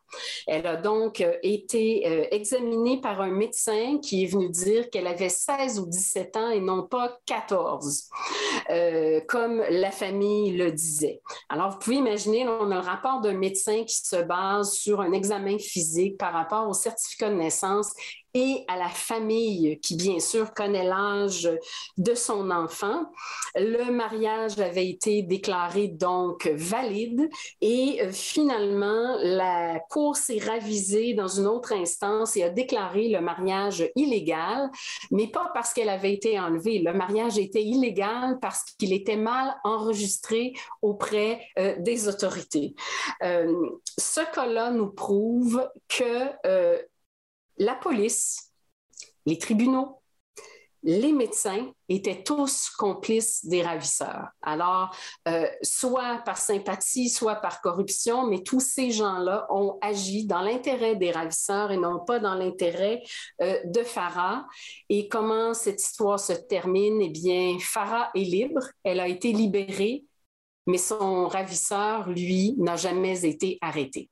Elle 0.47 0.67
a 0.67 0.77
donc 0.77 1.21
euh, 1.21 1.35
été 1.43 2.07
euh, 2.07 2.25
examinée 2.31 3.01
par 3.01 3.21
un 3.21 3.31
médecin 3.31 3.99
qui 4.03 4.25
est 4.25 4.27
venu 4.27 4.49
dire 4.51 4.91
qu'elle 4.91 5.07
avait 5.07 5.29
16 5.29 5.81
ou 5.81 5.87
17 5.87 6.37
ans 6.37 6.51
et 6.51 6.61
non 6.61 6.87
pas 6.87 7.19
14, 7.27 8.09
euh, 8.71 9.21
comme 9.29 9.63
la 9.71 9.91
famille 9.91 10.57
le 10.57 10.73
disait. 10.73 11.21
Alors, 11.49 11.71
vous 11.71 11.79
pouvez 11.79 11.97
imaginer, 11.97 12.47
on 12.49 12.71
a 12.71 12.75
le 12.75 12.81
rapport 12.81 13.21
d'un 13.21 13.35
médecin 13.35 13.85
qui 13.85 13.97
se 13.97 14.17
base 14.17 14.73
sur 14.73 15.01
un 15.01 15.13
examen 15.13 15.59
physique 15.59 16.19
par 16.19 16.33
rapport 16.33 16.69
au 16.69 16.75
certificat 16.75 17.31
de 17.31 17.35
naissance 17.35 17.93
et 18.35 18.65
à 18.69 18.77
la 18.77 18.89
famille 18.89 19.79
qui, 19.81 19.97
bien 19.97 20.21
sûr, 20.21 20.53
connaît 20.55 20.85
l'âge 20.85 21.51
de 21.99 22.15
son 22.15 22.51
enfant. 22.51 23.07
Le 23.55 23.91
mariage 23.91 24.59
avait 24.59 24.89
été 24.89 25.23
déclaré 25.23 25.89
donc 25.89 26.47
valide 26.55 27.29
et 27.61 28.01
euh, 28.03 28.13
finalement, 28.13 29.17
la 29.23 29.81
Cour 29.91 30.17
s'est 30.17 30.39
ravisée 30.39 31.15
dans 31.15 31.29
une 31.29 31.47
autre 31.47 31.73
instance 31.73 32.37
et 32.37 32.45
a 32.45 32.51
déclaré 32.51 33.09
le 33.09 33.21
mariage 33.21 33.89
illégal, 33.97 34.71
mais 35.11 35.27
pas 35.27 35.51
parce 35.53 35.73
qu'elle 35.73 35.89
avait 35.89 36.13
été 36.13 36.39
enlevée. 36.39 36.79
Le 36.79 36.93
mariage 36.93 37.39
était 37.39 37.63
illégal 37.63 38.39
parce 38.41 38.63
qu'il 38.79 38.93
était 38.93 39.17
mal 39.17 39.55
enregistré 39.65 40.53
auprès 40.83 41.41
euh, 41.59 41.75
des 41.79 42.09
autorités. 42.09 42.75
Euh, 43.23 43.53
ce 43.99 44.21
cas-là 44.35 44.71
nous 44.71 44.91
prouve 44.91 45.69
que 45.89 46.89
la 47.61 47.75
police, 47.75 48.53
les 49.27 49.39
tribunaux, 49.39 50.01
les 50.83 51.13
médecins 51.13 51.71
étaient 51.91 52.23
tous 52.23 52.71
complices 52.71 53.45
des 53.45 53.63
ravisseurs. 53.63 54.29
Alors, 54.41 54.97
euh, 55.29 55.47
soit 55.61 56.23
par 56.25 56.39
sympathie, 56.39 57.11
soit 57.11 57.37
par 57.37 57.61
corruption, 57.61 58.27
mais 58.27 58.43
tous 58.43 58.61
ces 58.61 58.91
gens-là 58.91 59.47
ont 59.51 59.79
agi 59.83 60.25
dans 60.25 60.41
l'intérêt 60.41 60.97
des 60.97 61.11
ravisseurs 61.11 61.71
et 61.71 61.77
non 61.77 62.01
pas 62.01 62.19
dans 62.19 62.35
l'intérêt 62.35 63.03
euh, 63.43 63.61
de 63.67 63.83
Farah. 63.83 64.47
Et 64.89 65.07
comment 65.07 65.53
cette 65.53 65.83
histoire 65.83 66.19
se 66.19 66.33
termine? 66.33 67.03
Eh 67.03 67.11
bien, 67.11 67.59
Farah 67.61 68.11
est 68.15 68.25
libre, 68.25 68.63
elle 68.83 69.01
a 69.01 69.09
été 69.09 69.33
libérée, 69.33 70.05
mais 70.67 70.79
son 70.79 71.29
ravisseur, 71.29 72.09
lui, 72.09 72.55
n'a 72.57 72.77
jamais 72.77 73.27
été 73.27 73.59
arrêté. 73.61 74.09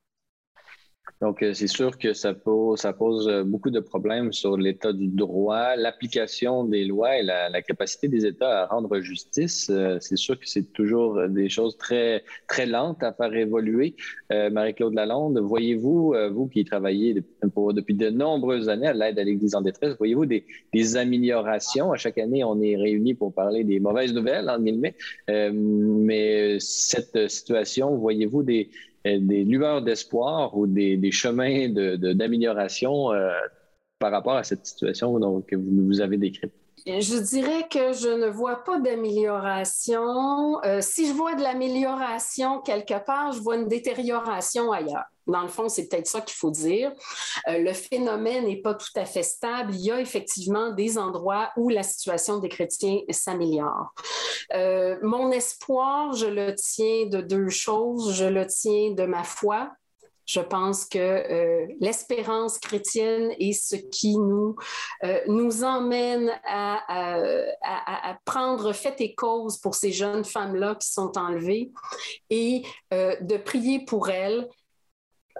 Donc, 1.21 1.43
euh, 1.43 1.53
c'est 1.53 1.67
sûr 1.67 1.97
que 1.97 2.13
ça 2.13 2.33
pose, 2.33 2.79
ça 2.79 2.93
pose 2.93 3.27
euh, 3.27 3.43
beaucoup 3.43 3.71
de 3.71 3.81
problèmes 3.81 4.31
sur 4.31 4.55
l'état 4.55 4.93
du 4.93 5.07
droit, 5.07 5.75
l'application 5.75 6.63
des 6.63 6.85
lois 6.85 7.17
et 7.17 7.23
la, 7.23 7.61
capacité 7.61 8.07
des 8.07 8.25
États 8.25 8.63
à 8.63 8.65
rendre 8.67 9.01
justice. 9.01 9.69
Euh, 9.69 9.97
c'est 9.99 10.15
sûr 10.15 10.39
que 10.39 10.47
c'est 10.47 10.71
toujours 10.71 11.27
des 11.27 11.49
choses 11.49 11.75
très, 11.77 12.23
très 12.47 12.65
lentes 12.65 13.03
à 13.03 13.11
faire 13.11 13.33
évoluer. 13.33 13.95
Marie-Claude 14.31 14.93
Lalonde, 14.93 15.39
voyez-vous, 15.39 16.13
vous 16.31 16.47
qui 16.47 16.63
travaillez 16.63 17.15
depuis 17.43 17.95
de 17.95 18.09
nombreuses 18.09 18.69
années 18.69 18.87
à 18.87 18.93
l'aide 18.93 19.17
à 19.17 19.23
l'Église 19.23 19.55
en 19.55 19.61
détresse, 19.61 19.95
voyez-vous 19.97 20.27
des, 20.27 20.45
des, 20.71 20.97
améliorations? 20.97 21.91
À 21.91 21.97
chaque 21.97 22.19
année, 22.19 22.43
on 22.43 22.61
est 22.61 22.75
réunis 22.77 23.15
pour 23.15 23.33
parler 23.33 23.63
des 23.63 23.79
mauvaises 23.79 24.13
nouvelles, 24.13 24.49
en 24.49 24.59
guillemets. 24.59 24.95
mais 25.27 26.57
cette 26.59 27.29
situation, 27.29 27.97
voyez-vous 27.97 28.43
des, 28.43 28.69
euh, 28.69 28.88
des 29.05 29.43
lueurs 29.45 29.81
d'espoir 29.81 30.55
ou 30.57 30.67
des, 30.67 31.11
chemins 31.11 31.69
d'amélioration 31.69 33.11
euh, 33.13 33.31
par 33.99 34.11
rapport 34.11 34.35
à 34.35 34.43
cette 34.43 34.65
situation 34.65 35.41
que 35.41 35.55
vous 35.55 36.01
avez 36.01 36.17
décrite? 36.17 36.53
Je 36.85 37.17
dirais 37.19 37.67
que 37.69 37.93
je 37.93 38.09
ne 38.09 38.27
vois 38.27 38.63
pas 38.63 38.79
d'amélioration. 38.79 40.63
Euh, 40.63 40.81
si 40.81 41.07
je 41.07 41.13
vois 41.13 41.35
de 41.35 41.41
l'amélioration 41.41 42.61
quelque 42.61 43.03
part, 43.05 43.31
je 43.31 43.39
vois 43.39 43.55
une 43.55 43.67
détérioration 43.67 44.71
ailleurs. 44.71 45.05
Dans 45.27 45.41
le 45.41 45.47
fond, 45.47 45.69
c'est 45.69 45.87
peut-être 45.87 46.07
ça 46.07 46.21
qu'il 46.21 46.35
faut 46.35 46.49
dire. 46.49 46.91
Euh, 47.47 47.59
le 47.59 47.73
phénomène 47.73 48.45
n'est 48.45 48.61
pas 48.61 48.73
tout 48.73 48.91
à 48.95 49.05
fait 49.05 49.23
stable. 49.23 49.73
Il 49.75 49.81
y 49.81 49.91
a 49.91 49.99
effectivement 49.99 50.71
des 50.71 50.97
endroits 50.97 51.51
où 51.55 51.69
la 51.69 51.83
situation 51.83 52.39
des 52.39 52.49
chrétiens 52.49 52.99
s'améliore. 53.09 53.93
Euh, 54.53 54.97
mon 55.03 55.31
espoir, 55.31 56.13
je 56.13 56.25
le 56.25 56.55
tiens 56.55 57.05
de 57.05 57.21
deux 57.21 57.49
choses. 57.49 58.13
Je 58.15 58.25
le 58.25 58.47
tiens 58.47 58.91
de 58.91 59.05
ma 59.05 59.23
foi 59.23 59.71
je 60.29 60.41
pense 60.41 60.85
que 60.85 60.99
euh, 60.99 61.65
l'espérance 61.79 62.59
chrétienne 62.59 63.31
est 63.39 63.53
ce 63.53 63.75
qui 63.75 64.15
nous, 64.15 64.55
euh, 65.03 65.19
nous 65.27 65.63
emmène 65.63 66.31
à, 66.45 66.83
à, 66.87 68.15
prendre 68.25 68.71
fait 68.73 69.01
et 69.01 69.15
cause 69.15 69.57
pour 69.57 69.73
ces 69.73 69.91
jeunes 69.91 70.23
femmes-là 70.23 70.75
qui 70.75 70.87
sont 70.87 71.17
enlevées 71.17 71.71
et 72.29 72.61
euh, 72.93 73.15
de 73.21 73.37
prier 73.37 73.85
pour 73.85 74.09
elles 74.09 74.47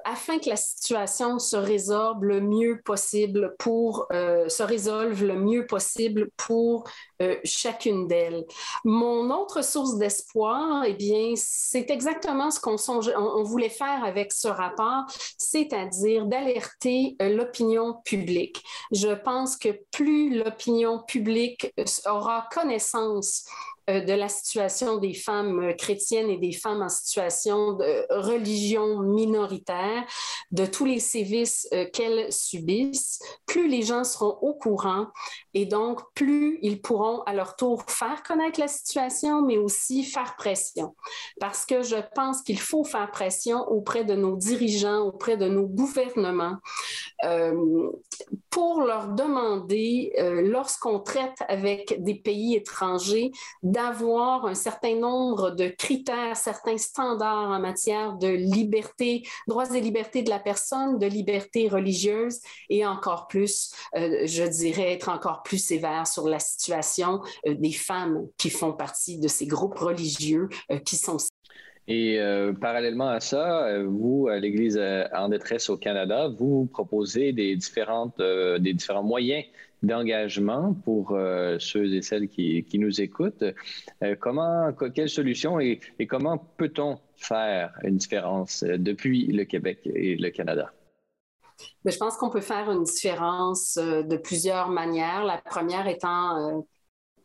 afin 0.05 0.39
que 0.39 0.49
la 0.49 0.55
situation 0.55 1.39
se 1.39 1.55
résorbe 1.55 2.23
le 2.23 2.41
mieux 2.41 2.81
possible 2.83 3.55
pour 3.59 4.07
euh, 4.11 4.49
se 4.49 4.63
résolve 4.63 5.23
le 5.23 5.35
mieux 5.35 5.65
possible 5.65 6.29
pour 6.37 6.85
euh, 7.21 7.35
chacune 7.43 8.07
d'elles. 8.07 8.45
Mon 8.83 9.29
autre 9.31 9.63
source 9.63 9.97
d'espoir, 9.97 10.83
eh 10.85 10.93
bien, 10.93 11.33
c'est 11.35 11.89
exactement 11.89 12.51
ce 12.51 12.59
qu'on 12.59 12.77
on, 13.15 13.43
voulait 13.43 13.69
faire 13.69 14.03
avec 14.03 14.31
ce 14.31 14.47
rapport, 14.47 15.05
c'est-à-dire 15.37 16.25
d'alerter 16.25 17.15
euh, 17.21 17.35
l'opinion 17.35 17.95
publique. 18.05 18.63
Je 18.91 19.13
pense 19.13 19.57
que 19.57 19.69
plus 19.91 20.37
l'opinion 20.37 20.99
publique 20.99 21.73
aura 22.05 22.47
connaissance 22.53 23.45
de 23.89 24.13
la 24.13 24.29
situation 24.29 24.97
des 24.97 25.13
femmes 25.13 25.59
euh, 25.61 25.73
chrétiennes 25.73 26.29
et 26.29 26.37
des 26.37 26.51
femmes 26.51 26.81
en 26.81 26.89
situation 26.89 27.73
de 27.73 28.05
religion 28.09 28.99
minoritaire, 28.99 30.05
de 30.51 30.65
tous 30.65 30.85
les 30.85 30.99
sévices 30.99 31.67
euh, 31.73 31.85
qu'elles 31.91 32.31
subissent, 32.31 33.19
plus 33.45 33.67
les 33.67 33.81
gens 33.81 34.03
seront 34.03 34.37
au 34.41 34.53
courant 34.53 35.07
et 35.53 35.65
donc 35.65 36.01
plus 36.13 36.59
ils 36.61 36.81
pourront 36.81 37.21
à 37.23 37.33
leur 37.33 37.55
tour 37.55 37.83
faire 37.87 38.21
connaître 38.23 38.59
la 38.59 38.67
situation, 38.67 39.41
mais 39.41 39.57
aussi 39.57 40.03
faire 40.03 40.35
pression. 40.37 40.95
Parce 41.39 41.65
que 41.65 41.81
je 41.81 41.97
pense 42.15 42.41
qu'il 42.41 42.59
faut 42.59 42.83
faire 42.83 43.09
pression 43.11 43.67
auprès 43.69 44.03
de 44.03 44.15
nos 44.15 44.35
dirigeants, 44.35 45.01
auprès 45.01 45.37
de 45.37 45.47
nos 45.47 45.65
gouvernements, 45.65 46.57
pour 48.49 48.81
leur 48.81 49.09
demander, 49.09 50.13
lorsqu'on 50.43 50.99
traite 50.99 51.37
avec 51.47 52.01
des 52.03 52.15
pays 52.15 52.55
étrangers, 52.55 53.31
d'avoir 53.79 54.45
un 54.45 54.55
certain 54.55 54.95
nombre 54.95 55.51
de 55.51 55.69
critères, 55.69 56.35
certains 56.35 56.77
standards 56.77 57.49
en 57.49 57.59
matière 57.59 58.17
de 58.17 58.27
liberté, 58.27 59.23
droits 59.47 59.73
et 59.73 59.79
libertés 59.79 60.21
de 60.21 60.29
la 60.29 60.39
personne, 60.39 60.99
de 60.99 61.05
liberté 61.05 61.69
religieuse 61.69 62.39
et 62.69 62.85
encore 62.85 63.27
plus, 63.27 63.71
euh, 63.95 64.25
je 64.25 64.43
dirais, 64.43 64.91
être 64.91 65.07
encore 65.07 65.43
plus 65.43 65.63
sévère 65.63 66.05
sur 66.07 66.27
la 66.27 66.39
situation 66.39 67.21
euh, 67.47 67.53
des 67.53 67.71
femmes 67.71 68.27
qui 68.37 68.49
font 68.49 68.73
partie 68.73 69.17
de 69.17 69.29
ces 69.29 69.47
groupes 69.47 69.79
religieux 69.79 70.49
euh, 70.71 70.79
qui 70.79 70.97
sont 70.97 71.17
Et 71.87 72.19
parallèlement 72.59 73.09
à 73.09 73.21
ça, 73.21 73.81
vous, 73.87 74.27
à 74.29 74.37
l'Église 74.39 74.79
en 75.13 75.29
détresse 75.29 75.69
au 75.69 75.77
Canada, 75.77 76.27
vous 76.37 76.67
proposez 76.67 77.31
des, 77.31 77.55
différentes, 77.55 78.21
des 78.59 78.73
différents 78.73 79.03
moyens 79.03 79.45
d'engagement 79.83 80.73
pour 80.73 81.17
ceux 81.59 81.93
et 81.93 82.01
celles 82.01 82.27
qui, 82.27 82.63
qui 82.63 82.79
nous 82.79 83.01
écoutent. 83.01 83.43
comment, 84.19 84.73
quelle 84.93 85.09
solution 85.09 85.59
et, 85.59 85.79
comment 86.07 86.37
peut-on 86.37 86.99
faire 87.15 87.73
une 87.83 87.97
différence 87.97 88.63
depuis 88.63 89.27
le 89.27 89.45
Québec 89.45 89.79
et 89.85 90.15
le 90.15 90.29
Canada? 90.29 90.71
Mais 91.85 91.91
je 91.91 91.97
pense 91.97 92.17
qu'on 92.17 92.29
peut 92.29 92.41
faire 92.41 92.71
une 92.71 92.83
différence 92.83 93.77
de 93.77 94.17
plusieurs 94.17 94.69
manières. 94.69 95.23
La 95.23 95.37
première 95.37 95.87
étant 95.87 96.65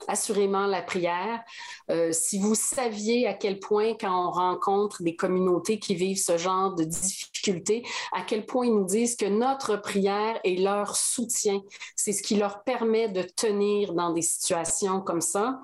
assurément 0.08 0.66
la 0.66 0.82
prière. 0.82 1.42
Euh, 1.90 2.12
si 2.12 2.38
vous 2.38 2.54
saviez 2.54 3.26
à 3.26 3.34
quel 3.34 3.58
point, 3.58 3.94
quand 3.94 4.28
on 4.28 4.30
rencontre 4.30 5.02
des 5.02 5.16
communautés 5.16 5.78
qui 5.78 5.94
vivent 5.94 6.22
ce 6.22 6.38
genre 6.38 6.74
de 6.74 6.84
difficultés, 6.84 7.84
à 8.12 8.22
quel 8.22 8.46
point 8.46 8.66
ils 8.66 8.74
nous 8.74 8.84
disent 8.84 9.16
que 9.16 9.26
notre 9.26 9.76
prière 9.76 10.40
est 10.44 10.60
leur 10.60 10.96
soutien. 10.96 11.60
C'est 11.96 12.12
ce 12.12 12.22
qui 12.22 12.36
leur 12.36 12.62
permet 12.64 13.08
de 13.08 13.22
tenir 13.22 13.94
dans 13.94 14.12
des 14.12 14.22
situations 14.22 15.00
comme 15.00 15.20
ça. 15.20 15.60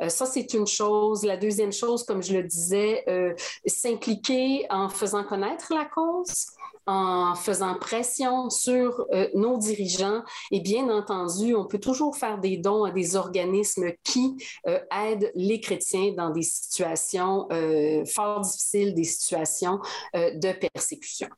Euh, 0.00 0.08
ça, 0.08 0.26
c'est 0.26 0.54
une 0.54 0.66
chose. 0.66 1.24
La 1.24 1.36
deuxième 1.36 1.72
chose, 1.72 2.04
comme 2.04 2.22
je 2.22 2.34
le 2.34 2.42
disais, 2.42 3.04
euh, 3.08 3.34
s'impliquer 3.66 4.66
en 4.70 4.88
faisant 4.88 5.24
connaître 5.24 5.72
la 5.74 5.84
cause 5.84 6.57
en 6.88 7.34
faisant 7.34 7.74
pression 7.74 8.48
sur 8.48 9.06
euh, 9.12 9.28
nos 9.34 9.58
dirigeants. 9.58 10.22
Et 10.50 10.60
bien 10.60 10.88
entendu, 10.88 11.54
on 11.54 11.66
peut 11.66 11.78
toujours 11.78 12.16
faire 12.16 12.38
des 12.38 12.56
dons 12.56 12.84
à 12.84 12.90
des 12.90 13.14
organismes 13.14 13.92
qui 14.02 14.36
euh, 14.66 14.80
aident 14.90 15.30
les 15.34 15.60
chrétiens 15.60 16.14
dans 16.16 16.30
des 16.30 16.42
situations 16.42 17.46
euh, 17.52 18.06
fort 18.06 18.40
difficiles, 18.40 18.94
des 18.94 19.04
situations 19.04 19.80
de 20.14 20.52
persécution. 20.52 21.28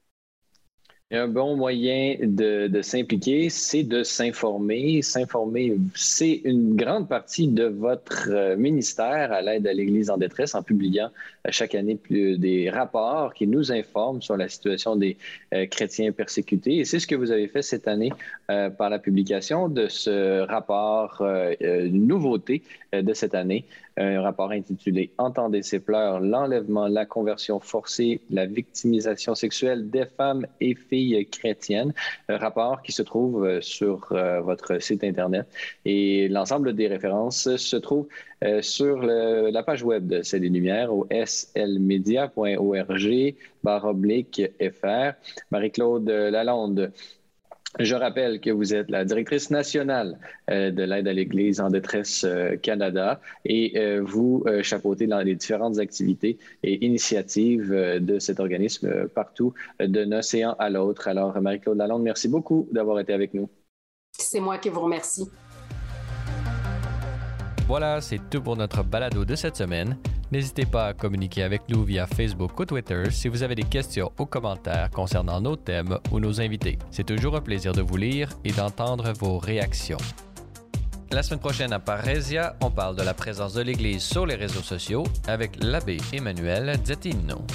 Un 1.12 1.26
bon 1.26 1.56
moyen 1.56 2.14
de, 2.22 2.68
de 2.68 2.82
s'impliquer, 2.82 3.50
c'est 3.50 3.82
de 3.82 4.04
s'informer. 4.04 5.02
S'informer, 5.02 5.76
c'est 5.96 6.40
une 6.44 6.76
grande 6.76 7.08
partie 7.08 7.48
de 7.48 7.64
votre 7.64 8.54
ministère 8.54 9.32
à 9.32 9.42
l'aide 9.42 9.66
à 9.66 9.72
l'Église 9.72 10.08
en 10.08 10.18
détresse 10.18 10.54
en 10.54 10.62
publiant 10.62 11.10
chaque 11.48 11.74
année 11.74 11.96
plus, 11.96 12.38
des 12.38 12.70
rapports 12.70 13.34
qui 13.34 13.48
nous 13.48 13.72
informent 13.72 14.22
sur 14.22 14.36
la 14.36 14.48
situation 14.48 14.94
des 14.94 15.16
euh, 15.52 15.66
chrétiens 15.66 16.12
persécutés. 16.12 16.76
Et 16.76 16.84
c'est 16.84 17.00
ce 17.00 17.08
que 17.08 17.16
vous 17.16 17.32
avez 17.32 17.48
fait 17.48 17.62
cette 17.62 17.88
année 17.88 18.12
euh, 18.48 18.70
par 18.70 18.88
la 18.88 19.00
publication 19.00 19.68
de 19.68 19.88
ce 19.88 20.42
rapport, 20.42 21.22
euh, 21.22 21.88
nouveauté 21.90 22.62
de 22.92 23.14
cette 23.14 23.34
année, 23.34 23.64
un 24.00 24.22
rapport 24.22 24.50
intitulé 24.50 25.12
Entendez 25.18 25.62
ces 25.62 25.78
pleurs, 25.78 26.20
l'enlèvement, 26.20 26.88
la 26.88 27.06
conversion 27.06 27.60
forcée, 27.60 28.20
la 28.30 28.46
victimisation 28.46 29.34
sexuelle 29.34 29.90
des 29.90 30.06
femmes 30.06 30.46
et 30.60 30.74
filles 30.74 31.26
chrétiennes. 31.26 31.92
Un 32.28 32.38
rapport 32.38 32.82
qui 32.82 32.92
se 32.92 33.02
trouve 33.02 33.60
sur 33.60 34.08
votre 34.42 34.82
site 34.82 35.04
Internet 35.04 35.46
et 35.84 36.28
l'ensemble 36.28 36.74
des 36.74 36.86
références 36.86 37.56
se 37.56 37.76
trouve 37.76 38.08
sur 38.62 39.02
la 39.02 39.62
page 39.62 39.82
web 39.82 40.06
de 40.06 40.22
C'est 40.22 40.40
des 40.40 40.48
Lumières 40.48 40.94
au 40.94 41.06
slmedia.org 41.10 42.30
oblique 43.84 44.42
FR. 44.60 45.12
Marie-Claude 45.50 46.08
Lalonde, 46.08 46.92
je 47.78 47.94
rappelle 47.94 48.40
que 48.40 48.50
vous 48.50 48.74
êtes 48.74 48.90
la 48.90 49.04
directrice 49.04 49.50
nationale 49.50 50.18
euh, 50.50 50.70
de 50.72 50.82
l'aide 50.82 51.06
à 51.06 51.12
l'Église 51.12 51.60
en 51.60 51.70
détresse 51.70 52.24
euh, 52.24 52.56
Canada 52.56 53.20
et 53.44 53.78
euh, 53.78 54.02
vous 54.02 54.44
chapeautez 54.62 55.06
dans 55.06 55.20
les 55.20 55.36
différentes 55.36 55.78
activités 55.78 56.38
et 56.62 56.84
initiatives 56.84 57.70
de 57.70 58.18
cet 58.18 58.40
organisme 58.40 59.08
partout 59.08 59.54
d'un 59.78 60.10
océan 60.12 60.56
à 60.58 60.68
l'autre. 60.68 61.08
Alors, 61.08 61.40
Marie-Claude 61.40 61.78
Lalonde, 61.78 62.02
merci 62.02 62.28
beaucoup 62.28 62.68
d'avoir 62.72 62.98
été 62.98 63.12
avec 63.12 63.34
nous. 63.34 63.48
C'est 64.12 64.40
moi 64.40 64.58
qui 64.58 64.68
vous 64.68 64.80
remercie. 64.80 65.30
Voilà, 67.70 68.00
c'est 68.00 68.18
tout 68.28 68.42
pour 68.42 68.56
notre 68.56 68.82
balado 68.82 69.24
de 69.24 69.36
cette 69.36 69.54
semaine. 69.54 69.96
N'hésitez 70.32 70.66
pas 70.66 70.86
à 70.86 70.92
communiquer 70.92 71.44
avec 71.44 71.68
nous 71.68 71.84
via 71.84 72.04
Facebook 72.04 72.58
ou 72.58 72.64
Twitter 72.64 73.04
si 73.12 73.28
vous 73.28 73.44
avez 73.44 73.54
des 73.54 73.62
questions 73.62 74.10
ou 74.18 74.26
commentaires 74.26 74.90
concernant 74.90 75.40
nos 75.40 75.54
thèmes 75.54 75.96
ou 76.10 76.18
nos 76.18 76.40
invités. 76.40 76.80
C'est 76.90 77.06
toujours 77.06 77.36
un 77.36 77.40
plaisir 77.40 77.70
de 77.70 77.80
vous 77.80 77.96
lire 77.96 78.28
et 78.44 78.50
d'entendre 78.50 79.12
vos 79.12 79.38
réactions. 79.38 79.98
La 81.12 81.22
semaine 81.22 81.38
prochaine 81.38 81.72
à 81.72 81.78
Parésia, 81.78 82.56
on 82.60 82.72
parle 82.72 82.96
de 82.96 83.02
la 83.04 83.14
présence 83.14 83.54
de 83.54 83.62
l'Église 83.62 84.02
sur 84.02 84.26
les 84.26 84.34
réseaux 84.34 84.62
sociaux 84.62 85.04
avec 85.28 85.62
l'abbé 85.62 85.98
Emmanuel 86.12 86.76
Zettino. 86.84 87.46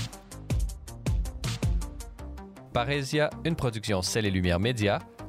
Parésia, 2.72 3.30
une 3.43 3.57
production 3.57 4.01
Celle 4.01 4.28
et 4.28 4.32
Lumière 4.32 4.61
Média. 4.61 4.99